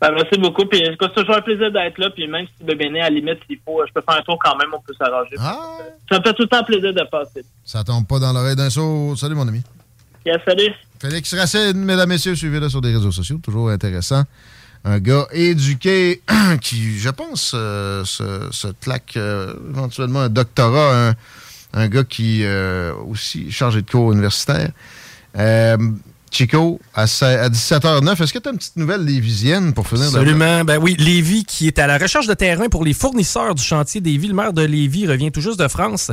[0.00, 0.64] Ben, merci beaucoup.
[0.64, 2.10] Puis, c'est toujours un plaisir d'être là.
[2.10, 4.38] Puis, même si bébé né, à la limite, s'il faut, je peux faire un tour
[4.42, 5.36] quand même, on peut s'arranger.
[5.36, 7.44] Ça me fait tout le temps plaisir de passer.
[7.64, 9.14] Ça tombe pas dans l'oreille d'un saut.
[9.16, 9.62] Salut, mon ami.
[10.24, 10.72] Yes, salut.
[11.00, 13.38] Félix Racine, mesdames, messieurs, suivez-le sur des réseaux sociaux.
[13.42, 14.24] Toujours intéressant.
[14.84, 16.22] Un gars éduqué
[16.62, 21.08] qui, je pense, euh, se, se claque euh, éventuellement un doctorat.
[21.08, 21.14] Un,
[21.72, 24.70] un gars qui euh, aussi chargé de cours universitaires.
[26.30, 30.10] Chico, à, se- à 17h09, est-ce que tu as une petite nouvelle lévisienne pour finir?
[30.12, 30.64] de- Absolument.
[30.64, 34.00] Ben oui, Lévis qui est à la recherche de terrain pour les fournisseurs du chantier
[34.00, 34.30] des villes.
[34.30, 36.12] Le maire de Lévis revient tout juste de France,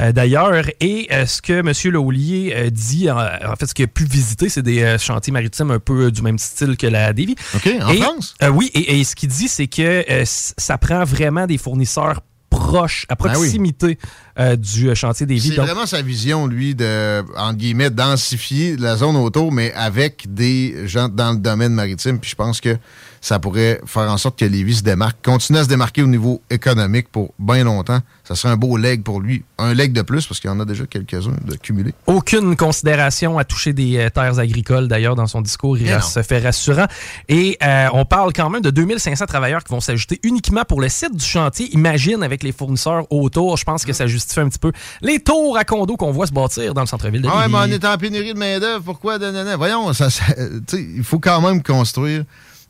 [0.00, 0.64] euh, d'ailleurs.
[0.80, 1.72] Et euh, ce que M.
[1.92, 5.32] Laulier euh, dit, en, en fait, ce qu'il a pu visiter, c'est des euh, chantiers
[5.32, 7.36] maritimes un peu du même style que la Lévis.
[7.54, 8.34] OK, en Et, France?
[8.52, 12.20] oui, et, et ce qu'il dit, c'est que ça prend vraiment des fournisseurs
[12.58, 13.32] proches, à Ben oui.
[13.32, 13.98] proximité
[14.38, 15.54] euh, du euh, chantier des villes.
[15.54, 20.86] C'est vraiment sa vision, lui, de, entre guillemets, densifier la zone autour, mais avec des
[20.86, 22.18] gens dans le domaine maritime.
[22.18, 22.76] Puis je pense que
[23.20, 26.42] ça pourrait faire en sorte que Lévis se démarque, continue à se démarquer au niveau
[26.50, 28.00] économique pour bien longtemps.
[28.24, 29.44] Ça serait un beau leg pour lui.
[29.58, 31.94] Un leg de plus, parce qu'il y en a déjà quelques-uns de cumulés.
[32.06, 34.86] Aucune considération à toucher des euh, terres agricoles.
[34.86, 36.00] D'ailleurs, dans son discours, il Mais non.
[36.02, 36.86] se fait rassurant.
[37.28, 40.88] Et euh, on parle quand même de 2500 travailleurs qui vont s'ajouter uniquement pour le
[40.88, 41.68] site du chantier.
[41.74, 43.56] Imagine avec les fournisseurs autour.
[43.56, 46.32] Je pense que ça justifie un petit peu les tours à condos qu'on voit se
[46.32, 48.82] bâtir dans le centre-ville de Ah ouais, mais on est en pénurie de main-d'œuvre.
[48.84, 49.18] Pourquoi?
[49.18, 49.56] nanana?
[49.56, 50.24] Voyons, ça, ça-
[50.66, 52.24] sais, il faut quand même construire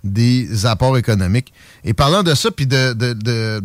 [0.09, 1.53] des apports économiques.
[1.85, 3.63] Et parlant de ça, puis de, de, de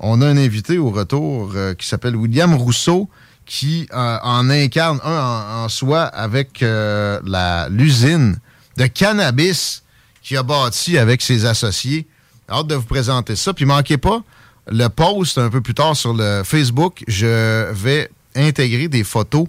[0.00, 3.08] on a un invité au retour euh, qui s'appelle William Rousseau,
[3.44, 7.20] qui euh, en incarne un en, soi avec euh,
[7.70, 8.38] l'usine
[8.78, 9.82] de cannabis
[10.22, 12.06] qu'il a bâti avec ses associés.
[12.48, 13.52] Hâte de vous présenter ça.
[13.52, 14.22] Puis manquez pas,
[14.68, 19.46] le post un peu plus tard sur le Facebook, je vais intégrer des photos.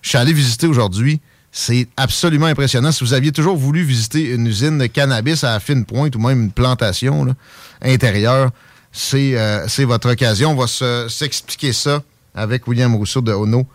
[0.00, 1.20] Je suis allé visiter aujourd'hui.
[1.54, 2.92] C'est absolument impressionnant.
[2.92, 6.44] Si vous aviez toujours voulu visiter une usine de cannabis à fine pointe ou même
[6.44, 7.34] une plantation là,
[7.82, 8.50] intérieure,
[8.90, 10.52] c'est euh, c'est votre occasion.
[10.52, 12.02] On va se- s'expliquer ça
[12.34, 13.66] avec William Rousseau de Ono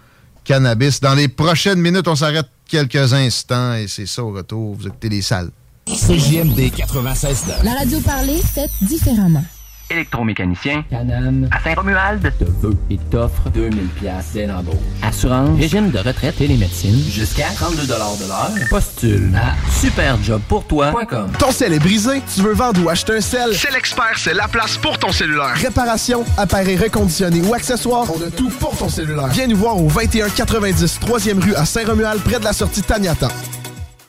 [0.44, 1.00] Cannabis.
[1.02, 4.76] Dans les prochaines minutes, on s'arrête quelques instants et c'est ça au retour.
[4.76, 5.52] Vous écoutez les salles.
[5.88, 9.46] CJMD 96 La radio parlée, faite différemment.
[9.90, 14.76] Électromécanicien, Canam, à Saint-Romuald, te veut et t'offre 2000 pièces dès l'embauche.
[15.02, 18.68] Assurance, régime de retraite, télémédecine, jusqu'à 32 de l'heure.
[18.70, 21.32] Postule à superjobpourtoi.com.
[21.40, 23.54] Ton sel est brisé, tu veux vendre ou acheter un sel?
[23.54, 25.56] C'est l'expert, c'est la place pour ton cellulaire.
[25.56, 29.28] Réparation, appareil reconditionné ou accessoires, on a tout pour ton cellulaire.
[29.28, 33.30] Viens nous voir au 2190 3e rue à Saint-Romuald, près de la sortie Taniata.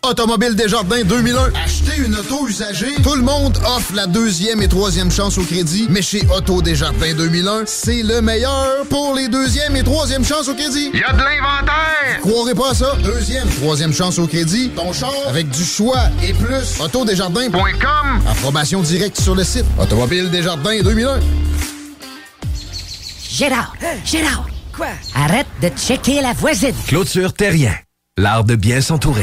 [0.02, 1.52] Automobile Desjardins 2001.
[1.64, 2.94] Acheter une auto usagée.
[3.02, 5.86] Tout le monde offre la deuxième et troisième chance au crédit.
[5.90, 10.54] Mais chez Auto Desjardins 2001, c'est le meilleur pour les deuxième et troisième chances au
[10.54, 10.90] crédit.
[10.94, 12.20] Il y a de l'inventaire!
[12.22, 12.96] Croirez pas à ça?
[13.02, 14.70] Deuxième, troisième chance au crédit.
[14.70, 16.80] Ton char avec du choix et plus.
[16.80, 18.22] Autodesjardins.com.
[18.30, 19.66] Approbation directe sur le site.
[19.80, 21.20] Automobile Desjardins 2001.
[23.30, 24.46] Gérard, Gérard.
[24.74, 24.88] Quoi?
[25.14, 26.74] Arrête de checker la voisine.
[26.86, 27.74] Clôture Terrien.
[28.16, 29.22] L'art de bien s'entourer.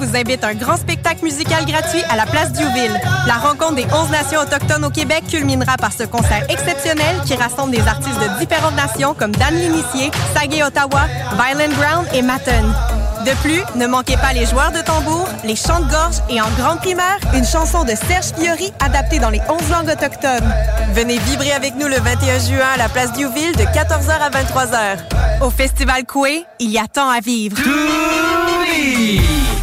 [0.00, 2.98] vous invite à un grand spectacle musical gratuit à la place Diouville.
[3.26, 7.72] La rencontre des 11 nations autochtones au Québec culminera par ce concert exceptionnel qui rassemble
[7.72, 11.02] des artistes de différentes nations comme Dan L'Initié, Saguet Ottawa,
[11.32, 12.64] Violent Ground et Matten.
[13.26, 16.48] De plus, ne manquez pas les joueurs de tambour, les chants de gorge et en
[16.58, 20.50] grande primaire, une chanson de Serge Fiori adaptée dans les 11 langues autochtones.
[20.94, 25.42] Venez vibrer avec nous le 21 juin à la place Diouville de 14h à 23h.
[25.42, 27.58] Au Festival Coué, il y a tant à vivre.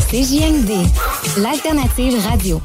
[0.00, 0.70] CJMD,
[1.38, 2.60] l'alternative radio.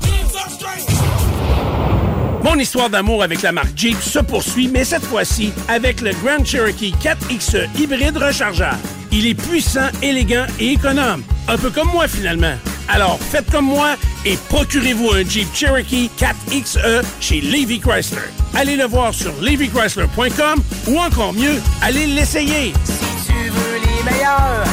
[2.43, 6.43] Mon histoire d'amour avec la marque Jeep se poursuit, mais cette fois-ci avec le Grand
[6.43, 8.77] Cherokee 4XE hybride rechargeable.
[9.11, 11.23] Il est puissant, élégant et économe.
[11.47, 12.55] Un peu comme moi finalement.
[12.87, 13.95] Alors faites comme moi
[14.25, 18.21] et procurez-vous un Jeep Cherokee 4XE chez Levy Chrysler.
[18.55, 22.73] Allez le voir sur levychrysler.com ou encore mieux, allez l'essayer.
[22.83, 24.63] Si tu veux les meilleurs,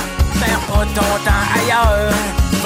[0.41, 2.13] perds pas ton temps ailleurs.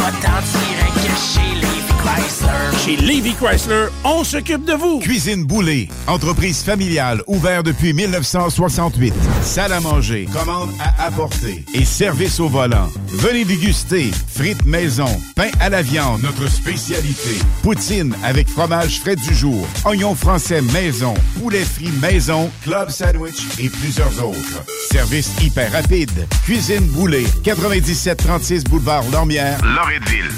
[0.00, 1.59] Va-t'en direct chez Levi
[2.02, 2.78] Chrysler.
[2.84, 5.00] Chez Levy Chrysler, on s'occupe de vous.
[5.00, 9.14] Cuisine Boulée, entreprise familiale ouverte depuis 1968.
[9.42, 12.88] Salle à manger, commande à apporter et service au volant.
[13.08, 17.38] Venez déguster frites maison, pain à la viande, notre spécialité.
[17.62, 23.68] Poutine avec fromage frais du jour, oignons français maison, poulet frit maison, club sandwich et
[23.68, 24.64] plusieurs autres.
[24.90, 26.26] Service hyper rapide.
[26.44, 30.30] Cuisine Boulée, 9736 boulevard Lormière, Loretteville.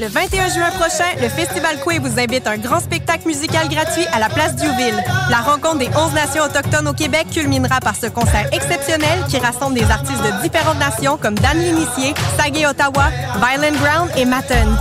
[0.00, 4.06] Le 21 juin prochain, le Festival Coué vous invite à un grand spectacle musical gratuit
[4.14, 4.96] à la place Diouville.
[5.28, 9.74] La rencontre des 11 nations autochtones au Québec culminera par ce concert exceptionnel qui rassemble
[9.74, 13.10] des artistes de différentes nations comme Dan L'Initié, Saguet Ottawa,
[13.42, 14.74] Violent Ground et Matten.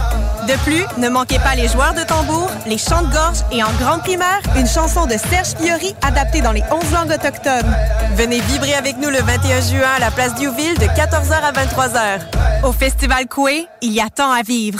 [0.50, 3.72] De plus, ne manquez pas les joueurs de tambour, les chants de gorge et en
[3.80, 7.72] grande primaire, une chanson de Serge Fiori adaptée dans les 11 langues autochtones.
[8.16, 12.66] Venez vibrer avec nous le 21 juin à la place Diouville de 14h à 23h.
[12.66, 14.80] Au Festival Coué, il y a tant à vivre.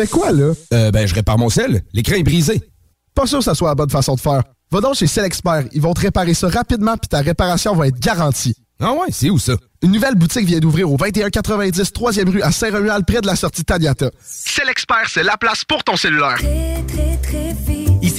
[0.00, 0.54] Fais quoi, là?
[0.72, 1.82] Euh, ben, je répare mon sel.
[1.92, 2.62] L'écran est brisé.
[3.14, 4.42] Pas sûr que ça soit la bonne façon de faire.
[4.70, 5.64] Va donc chez Expert.
[5.72, 8.54] Ils vont te réparer ça rapidement puis ta réparation va être garantie.
[8.80, 9.52] Ah ouais, c'est où ça?
[9.82, 13.62] Une nouvelle boutique vient d'ouvrir au 2190 3e rue à Saint-Romuald, près de la sortie
[13.62, 14.10] Taniata.
[14.24, 16.38] C'est l'expert, c'est la place pour ton cellulaire.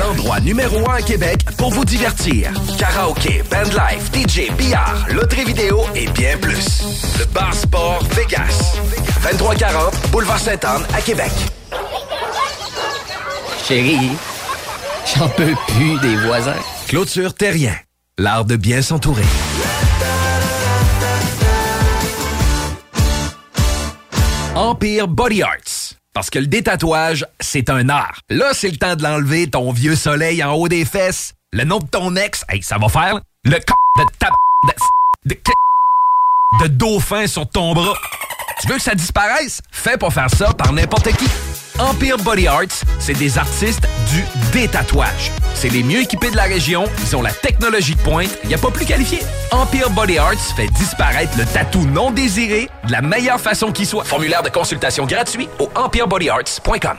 [0.00, 2.50] L'endroit numéro un à Québec pour vous divertir.
[2.78, 6.82] Karaoke, bandlife, DJ, billard, loterie vidéo et bien plus.
[7.18, 8.78] Le Bar Sport Vegas.
[9.22, 11.30] 2340 Boulevard Sainte-Anne à Québec.
[13.62, 14.12] Chérie,
[15.14, 16.56] j'en peux plus des voisins.
[16.88, 17.74] Clôture Terrien.
[18.16, 19.26] L'art de bien s'entourer.
[24.54, 25.79] Empire Body Arts.
[26.12, 28.22] Parce que le détatouage, c'est un art.
[28.30, 31.34] Là, c'est le temps de l'enlever, ton vieux soleil en haut des fesses.
[31.52, 33.20] Le nom de ton ex, hey, ça va faire.
[33.44, 33.60] Le c
[33.98, 34.28] de ta
[35.24, 35.40] de, de,
[36.62, 37.94] de dauphin sur ton bras.
[38.60, 39.60] Tu veux que ça disparaisse?
[39.70, 41.26] Fais pas faire ça par n'importe qui.
[41.80, 45.32] Empire Body Arts, c'est des artistes du détatouage.
[45.54, 48.54] C'est les mieux équipés de la région, ils ont la technologie de pointe, il n'y
[48.54, 49.20] a pas plus qualifié.
[49.50, 54.04] Empire Body Arts fait disparaître le tatou non désiré de la meilleure façon qui soit.
[54.04, 56.98] Formulaire de consultation gratuit au empirebodyarts.com.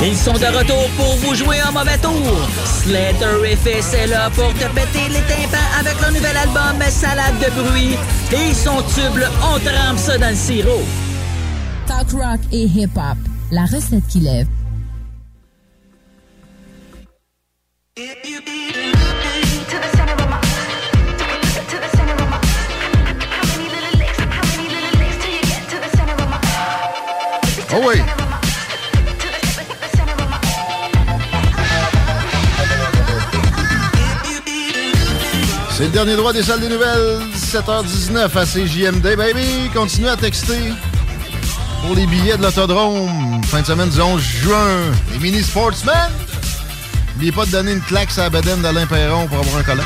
[0.00, 2.48] Ils sont de retour pour vous jouer un mauvais tour.
[2.64, 7.62] Slater FS est là pour te péter les tympans avec leur nouvel album Salade de
[7.62, 7.96] bruit.
[8.32, 10.82] Et son tube, on trempe ça dans le sirop.
[11.86, 13.18] Talk rock et hip-hop,
[13.50, 14.46] la recette qui lève.
[27.70, 27.96] Oh oui!
[35.76, 39.70] C'est le dernier droit des salles des nouvelles, 7h19 à CJMD, baby!
[39.74, 40.72] Continuez à texter
[41.84, 43.42] pour les billets de l'autodrome.
[43.44, 44.92] Fin de semaine du 11 juin.
[45.12, 46.10] Les mini sportsmen!
[47.12, 49.84] N'oubliez pas de donner une claque à la d'Alain Perron pour avoir un collant.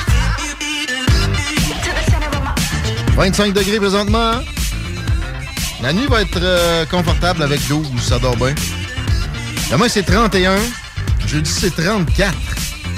[3.17, 4.35] 25 degrés présentement.
[5.83, 8.55] La nuit va être euh, confortable avec 12, ça dort bien.
[9.69, 10.55] Demain, c'est 31.
[11.27, 12.33] Jeudi, c'est 34.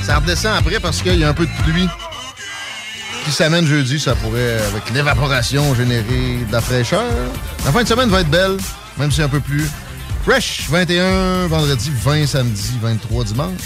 [0.02, 1.88] Ça redescend après parce qu'il y a un peu de pluie
[3.24, 3.98] qui s'amène jeudi.
[3.98, 7.04] Ça pourrait, avec l'évaporation, générer de la fraîcheur.
[7.64, 8.58] La fin de semaine va être belle,
[8.98, 9.66] même si un peu plus
[10.24, 10.68] fresh.
[10.68, 13.60] 21 vendredi, 20 samedi, 23 dimanche.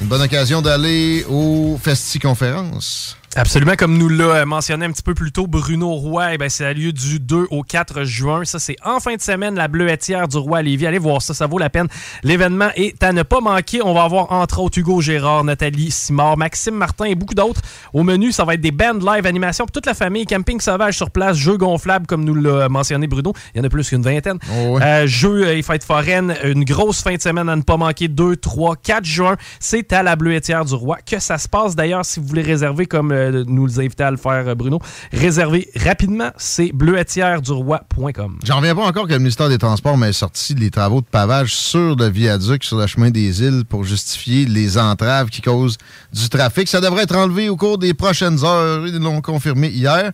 [0.00, 3.17] Une bonne occasion d'aller au Festi Conférence.
[3.36, 6.64] Absolument, comme nous l'a mentionné un petit peu plus tôt, Bruno Roy, eh ben, c'est
[6.64, 8.44] à lieu du 2 au 4 juin.
[8.44, 10.86] Ça, c'est en fin de semaine, la bleuetière du Roi à Lévis.
[10.86, 11.88] Allez voir ça, ça vaut la peine.
[12.22, 13.80] L'événement est à ne pas manquer.
[13.82, 17.60] On va avoir entre autres Hugo Gérard, Nathalie Simard, Maxime Martin et beaucoup d'autres.
[17.92, 20.96] Au menu, ça va être des bands live, animation pour toute la famille, camping sauvage
[20.96, 23.34] sur place, jeux gonflables, comme nous l'a mentionné Bruno.
[23.54, 24.38] Il y en a plus qu'une vingtaine.
[24.50, 28.08] Euh, jeux et fêtes foraines, une grosse fin de semaine à ne pas manquer.
[28.08, 29.36] 2, 3, 4 juin.
[29.60, 31.76] C'est à la bleuetière du Roi que ça se passe.
[31.76, 34.80] D'ailleurs, si vous voulez réserver comme euh, nous les inviter à le faire, euh, Bruno,
[35.12, 36.30] réservez rapidement.
[36.36, 38.38] C'est bleuetièreduroi.com.
[38.44, 41.54] J'en reviens pas encore que le ministère des Transports m'ait sorti les travaux de pavage
[41.54, 45.78] sur le viaduc sur le chemin des îles pour justifier les entraves qui causent
[46.12, 46.68] du trafic.
[46.68, 48.86] Ça devrait être enlevé au cours des prochaines heures.
[48.86, 50.12] Ils l'ont confirmé hier.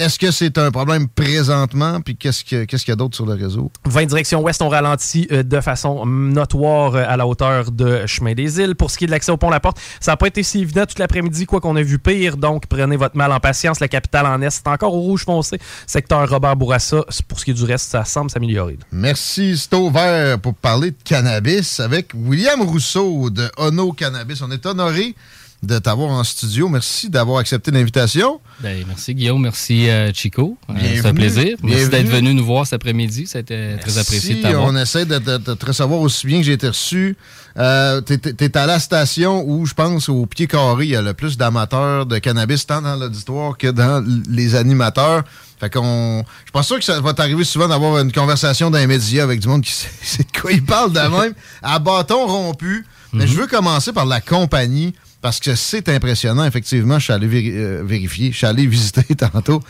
[0.00, 2.00] Est-ce que c'est un problème présentement?
[2.00, 3.70] Puis qu'est-ce qu'il y a d'autre sur le réseau?
[3.84, 8.32] 20 direction ouest, on ralentit euh, de façon notoire euh, à la hauteur de Chemin
[8.32, 8.74] des Îles.
[8.76, 10.60] Pour ce qui est de l'accès au pont La Porte, ça n'a pas été si
[10.60, 12.38] évident toute l'après-midi, quoi qu'on a vu pire.
[12.38, 13.78] Donc, prenez votre mal en patience.
[13.78, 15.58] La capitale en est, c'est encore au rouge foncé.
[15.86, 18.78] Secteur Robert Bourassa, pour ce qui est du reste, ça semble s'améliorer.
[18.92, 24.40] Merci, c'est ouvert pour parler de cannabis avec William Rousseau de Ono Cannabis.
[24.40, 25.14] On est honoré
[25.62, 26.68] de t'avoir en studio.
[26.70, 28.40] Merci d'avoir accepté l'invitation.
[28.60, 30.56] Ben, merci Guillaume, merci euh, Chico.
[30.70, 31.56] Euh, c'est un plaisir.
[31.62, 33.28] Merci d'être venu nous voir cet après-midi.
[33.34, 34.64] A été très apprécié de t'avoir.
[34.64, 37.16] on essaie de, de- de te recevoir aussi bien que j'ai été reçu.
[37.58, 40.96] Euh, t'es, t'es- t'es à la station où, je pense, au pied carré, il y
[40.96, 45.24] a le plus d'amateurs de cannabis, tant dans l'auditoire que dans les animateurs.
[45.58, 46.24] Fait qu'on.
[46.24, 49.24] Je suis pas sûr que ça va t'arriver souvent d'avoir une conversation dans les médias
[49.24, 49.72] avec du monde qui
[50.02, 52.86] sait, de quoi il parle de même, à bâton rompu.
[53.12, 56.44] Mais je veux commencer par la compagnie parce que c'est impressionnant.
[56.44, 59.62] Effectivement, je suis allé euh, vérifier, je suis allé visiter tantôt.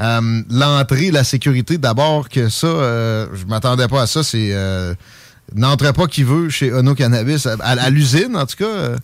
[0.00, 4.22] Euh, L'entrée, la sécurité, d'abord que ça, euh, je m'attendais pas à ça.
[4.22, 4.94] C'est euh,
[5.54, 8.96] n'entre pas qui veut chez Ono Cannabis, à, l'usine en tout cas.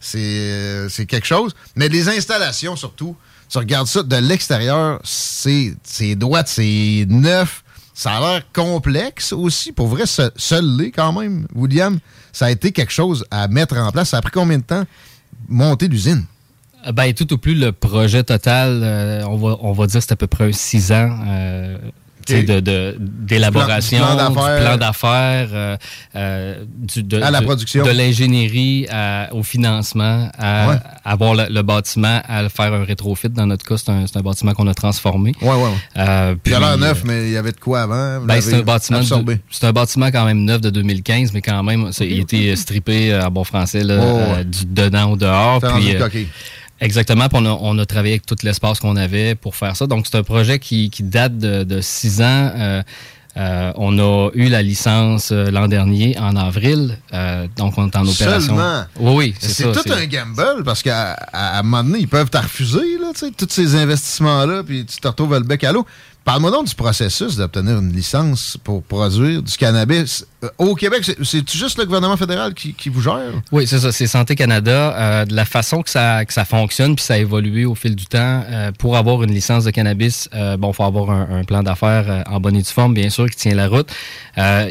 [0.00, 1.54] c'est quelque chose.
[1.76, 3.16] Mais les installations surtout,
[3.48, 5.74] tu regardes ça de l'extérieur, c'est
[6.16, 7.62] droite, c'est neuf.
[7.92, 9.72] Ça a l'air complexe aussi.
[9.72, 11.98] Pour vrai, se- seul l'est quand même, William.
[12.32, 14.10] Ça a été quelque chose à mettre en place.
[14.10, 14.84] Ça a pris combien de temps
[15.48, 16.24] monter l'usine?
[16.86, 20.12] Euh, Ben, tout au plus, le projet total, euh, on, va, on va dire c'est
[20.12, 21.76] à peu près six ans euh,
[22.44, 25.48] de- de- d'élaboration, Du plan- du plan du d'affaires.
[25.52, 25.76] euh,
[26.16, 27.84] euh, du- de, À la production.
[27.84, 30.74] de l'ingénierie à- au financement, à Ouais.
[31.04, 33.28] avoir le, le bâtiment, à le faire un rétrofit.
[33.28, 35.32] Dans notre cas, c'est un, c'est un bâtiment qu'on a transformé.
[35.42, 35.70] Ouais, ouais.
[35.98, 38.20] Euh, Il a l'air puis, neuf, mais il y avait de quoi avant?
[38.24, 39.00] Ben, c'est un bâtiment
[39.50, 42.56] c'est un bâtiment quand même neuf de 2015 mais quand même c'est- il a été
[42.56, 44.44] strippé euh, en bon français là, Oh, euh, ouais.
[44.44, 46.08] du dedans au dehors puis euh.
[46.80, 49.86] Exactement puis on a, on a travaillé avec tout l'espace qu'on avait pour faire ça
[49.86, 52.82] donc c'est un projet qui, qui date de, de six ans euh,
[53.36, 57.94] euh, on a eu la licence euh, l'an dernier en avril euh, donc on est
[57.96, 58.82] en opération Seulement?
[58.98, 62.38] oui c'est tout un gamble parce qu'à à, à un moment donné, ils peuvent te
[62.38, 65.86] refuser, là, tu sais, tous ces investissements-là, puis tu te retrouves le bec à l'eau.
[66.24, 70.24] Parle-moi donc du processus d'obtenir une licence pour produire du cannabis.
[70.44, 73.14] Euh, au Québec, c'est- juste le gouvernement fédéral qui, qui vous gère?
[73.52, 73.90] Oui, c'est ça.
[73.90, 74.94] C'est Santé Canada.
[74.96, 77.96] Euh, de la façon que ça, que ça fonctionne, puis ça a évolué au fil
[77.96, 81.40] du temps, euh, pour avoir une licence de cannabis, euh, bon, il faut avoir un,
[81.40, 83.88] un plan d'affaires en bonne et due forme, bien sûr, qui tient la route.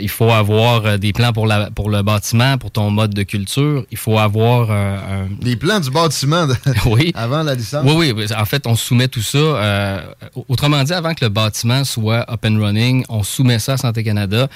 [0.02, 3.86] Il faut avoir des plans pour, la, pour le bâtiment, pour ton mode de culture.
[3.92, 5.28] Il faut avoir un...
[5.42, 6.56] Les plans du bâtiment de-
[6.86, 7.12] oui.
[7.16, 7.84] avant la licence?
[7.86, 8.26] Oui, oui.
[8.36, 10.04] En fait, on soumet tout ça.
[10.48, 14.04] autrement dit, avant que le bâtiment soit up and running, on soumet ça à Santé
[14.04, 14.48] Canada.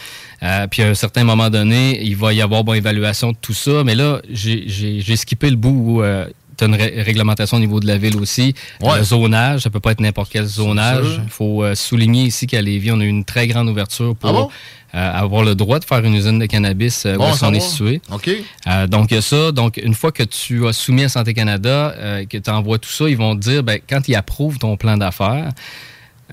[0.41, 3.53] Euh, puis à un certain moment donné, il va y avoir bon évaluation de tout
[3.53, 3.83] ça.
[3.83, 6.25] Mais là, j'ai- skippé le bout où euh,
[6.57, 8.53] tu as une ré- réglementation au niveau de la ville aussi.
[8.81, 8.97] Ouais.
[8.97, 11.19] Le zonage, ça peut pas être n'importe quel zonage.
[11.23, 14.29] Il faut euh, souligner ici qu'à Lévis, on a eu une très grande ouverture pour
[14.29, 14.49] Ah bon?
[14.95, 17.59] euh, avoir le droit de faire une usine de cannabis euh, Bon où qu'on est
[17.59, 17.99] situé.
[18.11, 18.29] OK.
[18.67, 19.51] Euh, donc, il y a ça.
[19.51, 22.91] Donc, une fois que tu as soumis à Santé Canada, euh, que tu envoies tout
[22.91, 25.49] ça, ils vont te dire, ben, quand ils approuvent ton plan d'affaires,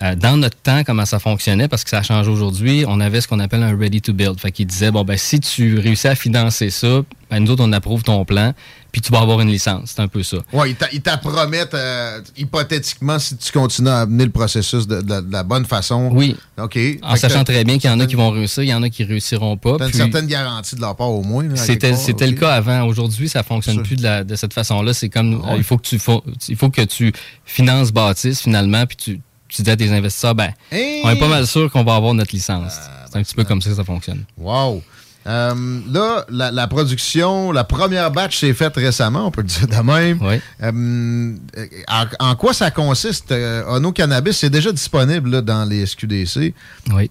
[0.03, 3.21] euh, dans notre temps, comment ça fonctionnait, parce que ça a changé aujourd'hui, on avait
[3.21, 4.39] ce qu'on appelle un ready to build.
[4.41, 7.73] Fait qu'ils disaient, bon, ben, si tu réussis à financer ça, ben, nous autres, on
[7.73, 8.55] approuve ton plan,
[8.93, 9.93] puis tu vas avoir une licence.
[9.95, 10.39] C'est un peu ça.
[10.53, 15.01] Oui, ils t'a- ils t'appromettent, euh, hypothétiquement, si tu continues à amener le processus de,
[15.01, 16.11] de la- de la bonne façon.
[16.13, 16.35] Oui.
[16.61, 16.79] OK.
[17.03, 18.89] En sachant très bien qu'il y en a qui vont réussir, il y en a
[18.91, 19.77] qui réussiront pas.
[19.79, 21.45] T'as une puis- certaine garantie de leur part au moins.
[21.57, 22.85] C'était le cas avant.
[22.87, 24.93] Aujourd'hui, ça fonctionne plus de, la- de cette façon-là.
[24.95, 27.13] C'est comme euh, il faut que tu faut, il faut que tu
[27.45, 29.21] finances bâtisse finalement, puis tu,
[29.55, 31.03] tu dis à tes investisseurs, ben, Hey!
[31.05, 32.73] on est pas mal sûr qu'on va avoir notre licence.
[33.11, 34.25] C'est un petit peu comme ça que ça fonctionne.
[34.39, 34.83] Wow.
[35.27, 39.67] Euh, là, la, la production, la première batch s'est faite récemment, on peut le dire
[39.69, 40.19] de même.
[40.63, 41.35] Euh,
[41.89, 43.31] en, en quoi ça consiste?
[43.31, 46.55] Euh, Ono Cannabis, c'est déjà disponible là, dans les SQDC.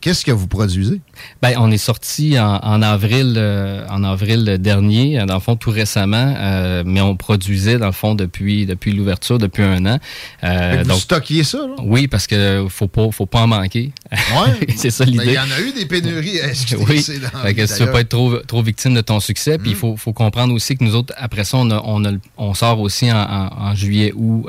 [0.02, 1.02] Qu'est-ce que vous produisez?
[1.42, 5.70] Ben, on est sorti en, en avril, euh, en avril dernier, dans le fond tout
[5.72, 10.00] récemment, euh, mais on produisait dans le fond depuis depuis l'ouverture, depuis un an.
[10.44, 11.76] Euh, vous stockiez ça, là?
[11.84, 13.92] Oui, parce que faut pas faut pas en manquer.
[14.12, 14.68] Ouais.
[14.76, 15.26] c'est ça Ben, l'idée.
[15.28, 16.40] Il y en a eu des pénuries.
[16.88, 17.02] Oui.
[17.44, 19.76] Fait que si tu veux pas être trop, trop victime de ton succès, puis il
[19.76, 22.80] faut, faut comprendre aussi que nous autres, après ça, on, a- on, a on sort
[22.80, 24.48] aussi en, en- en juillet ou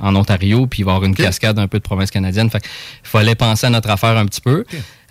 [0.00, 2.50] en Ontario, puis il va y avoir une cascade un peu de provinces canadiennes.
[2.50, 2.62] Fait
[3.02, 4.64] fallait penser à notre affaire un petit peu.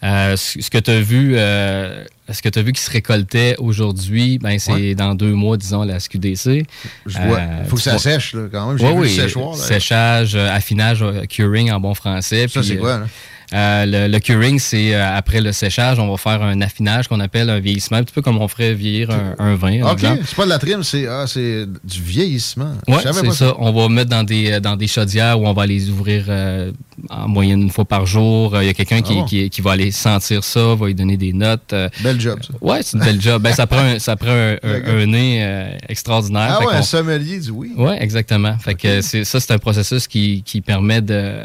[0.05, 3.55] Euh, ce, que tu as vu, euh, ce que tu as vu qui se récoltait
[3.57, 4.93] aujourd'hui, ben c'est Ouais.
[4.95, 6.63] dans deux mois, disons, la SQDC.
[7.07, 7.41] Je vois.
[7.67, 8.77] Faut que ça vois- sèche, là, quand même.
[8.77, 9.09] J'ai Oui, vu le oui.
[9.15, 9.63] séchoir, là.
[9.63, 12.47] Séchage, euh, affinage, euh, curing en bon français.
[12.47, 13.07] Ça, c'est quoi, euh, là?
[13.55, 17.21] Euh, le, le curing, c'est euh, après le séchage, on va faire un affinage qu'on
[17.21, 19.81] appelle un vieillissement, un petit peu comme on ferait vieillir un, un vin.
[19.91, 22.73] OK, c'est pas de la trim, c'est ah, c'est du vieillissement.
[22.87, 23.53] Oui, c'est ça.
[23.59, 26.71] On va mettre dans des, dans des chaudières où on va les ouvrir euh,
[27.09, 28.55] en moyenne une fois par jour.
[28.55, 29.25] Euh, Il y a quelqu'un qui, Ah bon?
[29.25, 31.73] qui, qui va aller sentir ça, va lui donner des notes.
[32.03, 32.53] Bel job, ça.
[32.59, 33.41] Oui, c'est une belle job.
[33.41, 36.57] Ben, ça prend un, ça prend un, nez euh, extraordinaire.
[36.59, 37.71] Ah ouais, un sommelier du oui.
[37.77, 38.57] oui, exactement.
[38.59, 41.35] Fait que ça, c'est un processus qui, qui permet de,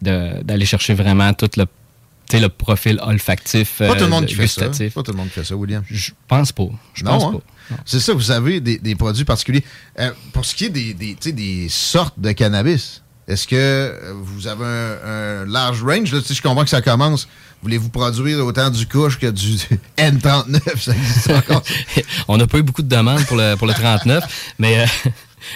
[0.00, 3.78] de- d'aller chercher vraiment tout le, profil olfactif.
[3.78, 4.66] Pas tout le monde euh, qui fait ça.
[4.66, 4.94] gustatif.
[4.94, 5.82] Pas tout le monde qui fait ça, William.
[5.88, 6.68] Je pense pas.
[6.94, 7.32] Je pense hein?
[7.32, 7.76] pas.
[7.84, 9.64] C'est ça, vous avez des, des produits particuliers.
[9.98, 14.64] Euh, pour ce qui est des, des, des sortes de cannabis, est-ce que vous avez
[14.64, 16.12] un, un large range?
[16.12, 17.28] Là, je comprends que ça commence.
[17.62, 19.56] Voulez-vous produire autant du couche que du
[19.98, 20.60] N39?
[20.78, 21.62] Ça existe encore?
[22.28, 25.10] On n'a pas eu beaucoup de demandes pour le, pour le 39, mais, euh,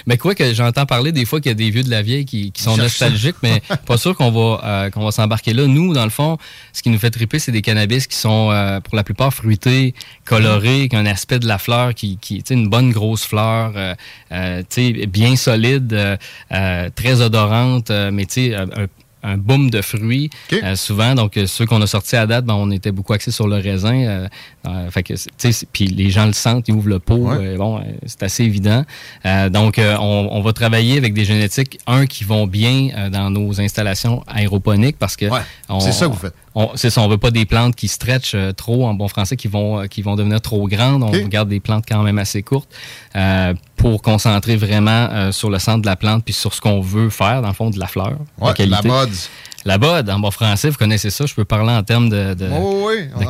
[0.06, 2.24] mais quoi que j'entends parler des fois qu'il y a des vieux de la vieille
[2.24, 5.66] qui, qui sont nostalgiques, mais pas sûr qu'on va, euh, qu'on va s'embarquer là.
[5.66, 6.38] Nous, dans le fond,
[6.72, 9.94] ce qui nous fait triper, c'est des cannabis qui sont euh, pour la plupart fruités,
[10.24, 13.24] colorés, qui ont un aspect de la fleur qui, qui tu sais, une bonne grosse
[13.24, 13.94] fleur, euh,
[14.32, 16.18] euh, tu sais, bien solide,
[16.94, 18.56] très odorante, mais tu sais,
[19.25, 20.31] un, boom de fruits
[20.65, 21.15] euh, souvent.
[21.15, 23.57] Donc, euh, ceux qu'on a sortis à date, ben, on était beaucoup axés sur le
[23.57, 24.28] raisin.
[24.67, 25.15] euh, fait que,
[25.73, 27.28] puis les gens le sentent, ils ouvrent le pot.
[27.57, 28.85] bon, c'est assez évident.
[29.51, 34.23] Donc, on, on va travailler avec des génétiques, un, qui vont bien dans nos installations
[34.27, 35.27] aéroponiques parce que...
[35.69, 36.35] on- c'est ça que vous faites.
[36.55, 39.36] on- C'est ça, on veut pas des plantes qui stretchent euh, trop, en bon français,
[39.36, 41.03] qui vont, euh, qui vont devenir trop grandes.
[41.03, 42.70] On garde des plantes quand même assez courtes
[43.17, 46.81] euh, pour concentrer vraiment euh, sur le centre de la plante puis sur ce qu'on
[46.81, 48.12] veut faire, dans le fond, de la fleur.
[48.41, 49.11] Ouais, la mode.
[49.67, 52.49] La bod, en bon français, vous connaissez ça, je peux parler en termes de, de-
[52.51, 53.25] Oui, oui,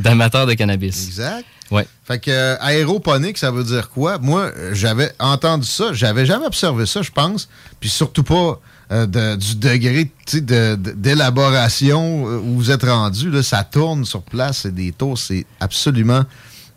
[0.00, 1.06] de- de cannabis.
[1.06, 1.44] Exact.
[1.70, 1.86] Ouais.
[2.06, 4.18] Fait que euh, aéroponique, ça veut dire quoi?
[4.18, 7.48] Moi, j'avais entendu ça, j'avais jamais observé ça, je pense.
[7.80, 8.60] Puis surtout pas
[8.92, 13.30] euh, de- du degré de- de- d'élaboration euh, où vous êtes rendu.
[13.30, 16.24] Là, ça tourne sur place, c'est des tours, c'est absolument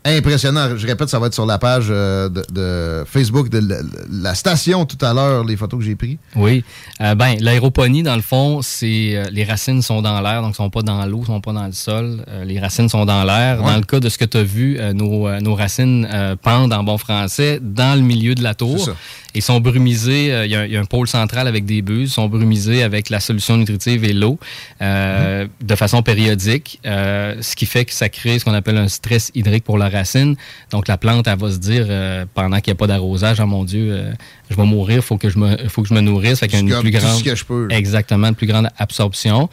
[0.10, 0.78] impressionnant.
[0.78, 3.78] Je répète, ça va être sur la page euh, de, de Facebook de la,
[4.10, 6.18] la station tout à l'heure, les photos que j'ai prises.
[6.36, 6.64] Oui.
[7.02, 10.70] Euh, ben, l'aéroponie, dans le fond, c'est euh, les racines sont dans l'air, donc sont
[10.70, 12.26] pas dans l'eau, sont pas dans le sol.
[12.46, 13.60] Les racines sont dans l'air.
[13.60, 13.72] Ouais.
[13.72, 16.08] Dans le cas de ce que tu as vu, nos, nos racines
[16.42, 18.90] pendent en bon français dans le milieu de la tour.
[19.38, 20.34] Ils sont brumisés.
[20.34, 22.10] euh, Il y, a- il y a un pôle central avec des buses.
[22.10, 24.38] Ils sont brumisés avec la solution nutritive et l'eau
[24.82, 28.88] euh, de façon périodique, euh, ce qui fait que ça crée ce qu'on appelle un
[28.88, 30.36] stress hydrique pour la racine.
[30.72, 31.88] Donc la plante, elle va se dire
[32.34, 34.04] pendant qu'il n'y a pas d'arrosage, ah mon Dieu,
[34.50, 36.40] je vais mourir, faut que je me, faut que je me nourrisse.
[36.40, 37.78] Fait une plus grande, que je peux, là.
[37.78, 39.50] exactement, une plus grande absorption.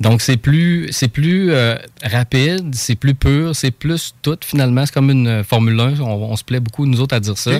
[0.00, 1.52] Donc c'est plus, c'est plus
[2.02, 4.84] rapide, c'est plus pur, c'est plus tout finalement.
[4.86, 6.00] C'est comme une Formule 1.
[6.00, 7.52] On, on se plaît beaucoup nous autres à dire ça.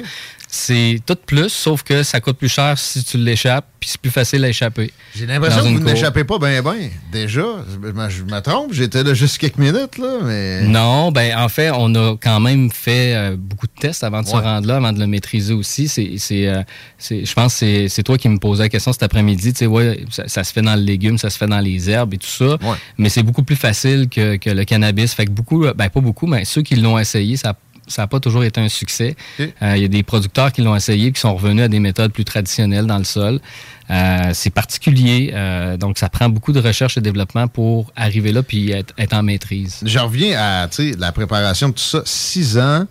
[0.51, 4.11] C'est tout plus, sauf que ça coûte plus cher si tu l'échappes, puis c'est plus
[4.11, 4.91] facile à échapper.
[5.15, 6.89] J'ai l'impression que vous n'échappez pas bien, bien.
[7.13, 7.43] Déjà,
[8.09, 10.63] je me- trompe, j'étais là juste quelques minutes, là, mais...
[10.63, 14.27] Non, ben en fait, on a quand même fait euh, beaucoup de tests avant de
[14.29, 15.89] se rendre là, avant de le maîtriser aussi.
[15.89, 16.63] C'est, c'est, euh,
[16.97, 19.53] c'est- je pense que c'est, toi qui me posais la question cet après-midi.
[19.53, 21.91] Tu sais, ouais, ça, ça se fait dans le légume, ça se fait dans les
[21.91, 22.57] herbes et tout ça.
[22.97, 25.13] Mais c'est beaucoup plus facile que, que le cannabis.
[25.13, 27.55] Fait que beaucoup, ben pas beaucoup, mais ceux qui l'ont essayé, ça
[27.89, 29.17] ça n'a pas toujours été un succès.
[29.41, 31.81] Euh, Il y a des producteurs qui l'ont essayé et qui sont revenus à des
[31.81, 33.41] méthodes plus traditionnelles dans le sol.
[33.91, 38.43] Euh, c'est particulier, euh, donc ça prend beaucoup de recherche et développement pour arriver là
[38.43, 39.81] puis être, être en maîtrise.
[39.83, 40.69] Je reviens à
[40.99, 42.03] la préparation de tout ça.
[42.05, 42.87] Six ans,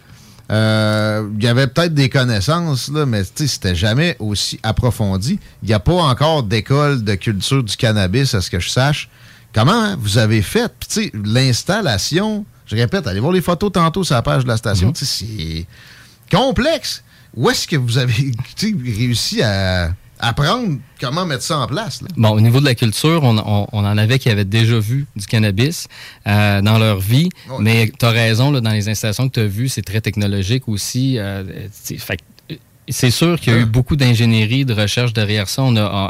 [0.49, 5.39] euh, il y avait peut-être des connaissances, là, mais c'était jamais aussi approfondi.
[5.61, 9.09] Il n'y a pas encore d'école de culture du cannabis, à ce que je sache.
[9.53, 10.71] Comment hein, vous avez fait?
[10.79, 14.93] Puis, l'installation, je répète, allez voir les photos tantôt sur la page de la station.
[14.93, 15.65] Sais, C'est
[16.35, 17.03] complexe.
[17.35, 18.31] Où est-ce que vous avez
[18.97, 22.01] réussi à apprendre comment mettre ça en place?
[22.01, 22.07] là?
[22.17, 25.05] Bon, au niveau de la culture, on, on- on en avait qui avaient déjà vu
[25.15, 25.87] du cannabis
[26.25, 27.29] euh, dans leur vie,
[27.59, 30.67] mais tu as raison, là, dans les installations que tu as vues, c'est très technologique
[30.67, 31.19] aussi.
[31.19, 31.99] euh, c'est-
[32.51, 32.55] euh,
[32.89, 35.61] c'est sûr qu'il y a eu beaucoup d'ingénierie, de recherche derrière ça.
[35.61, 36.09] On a,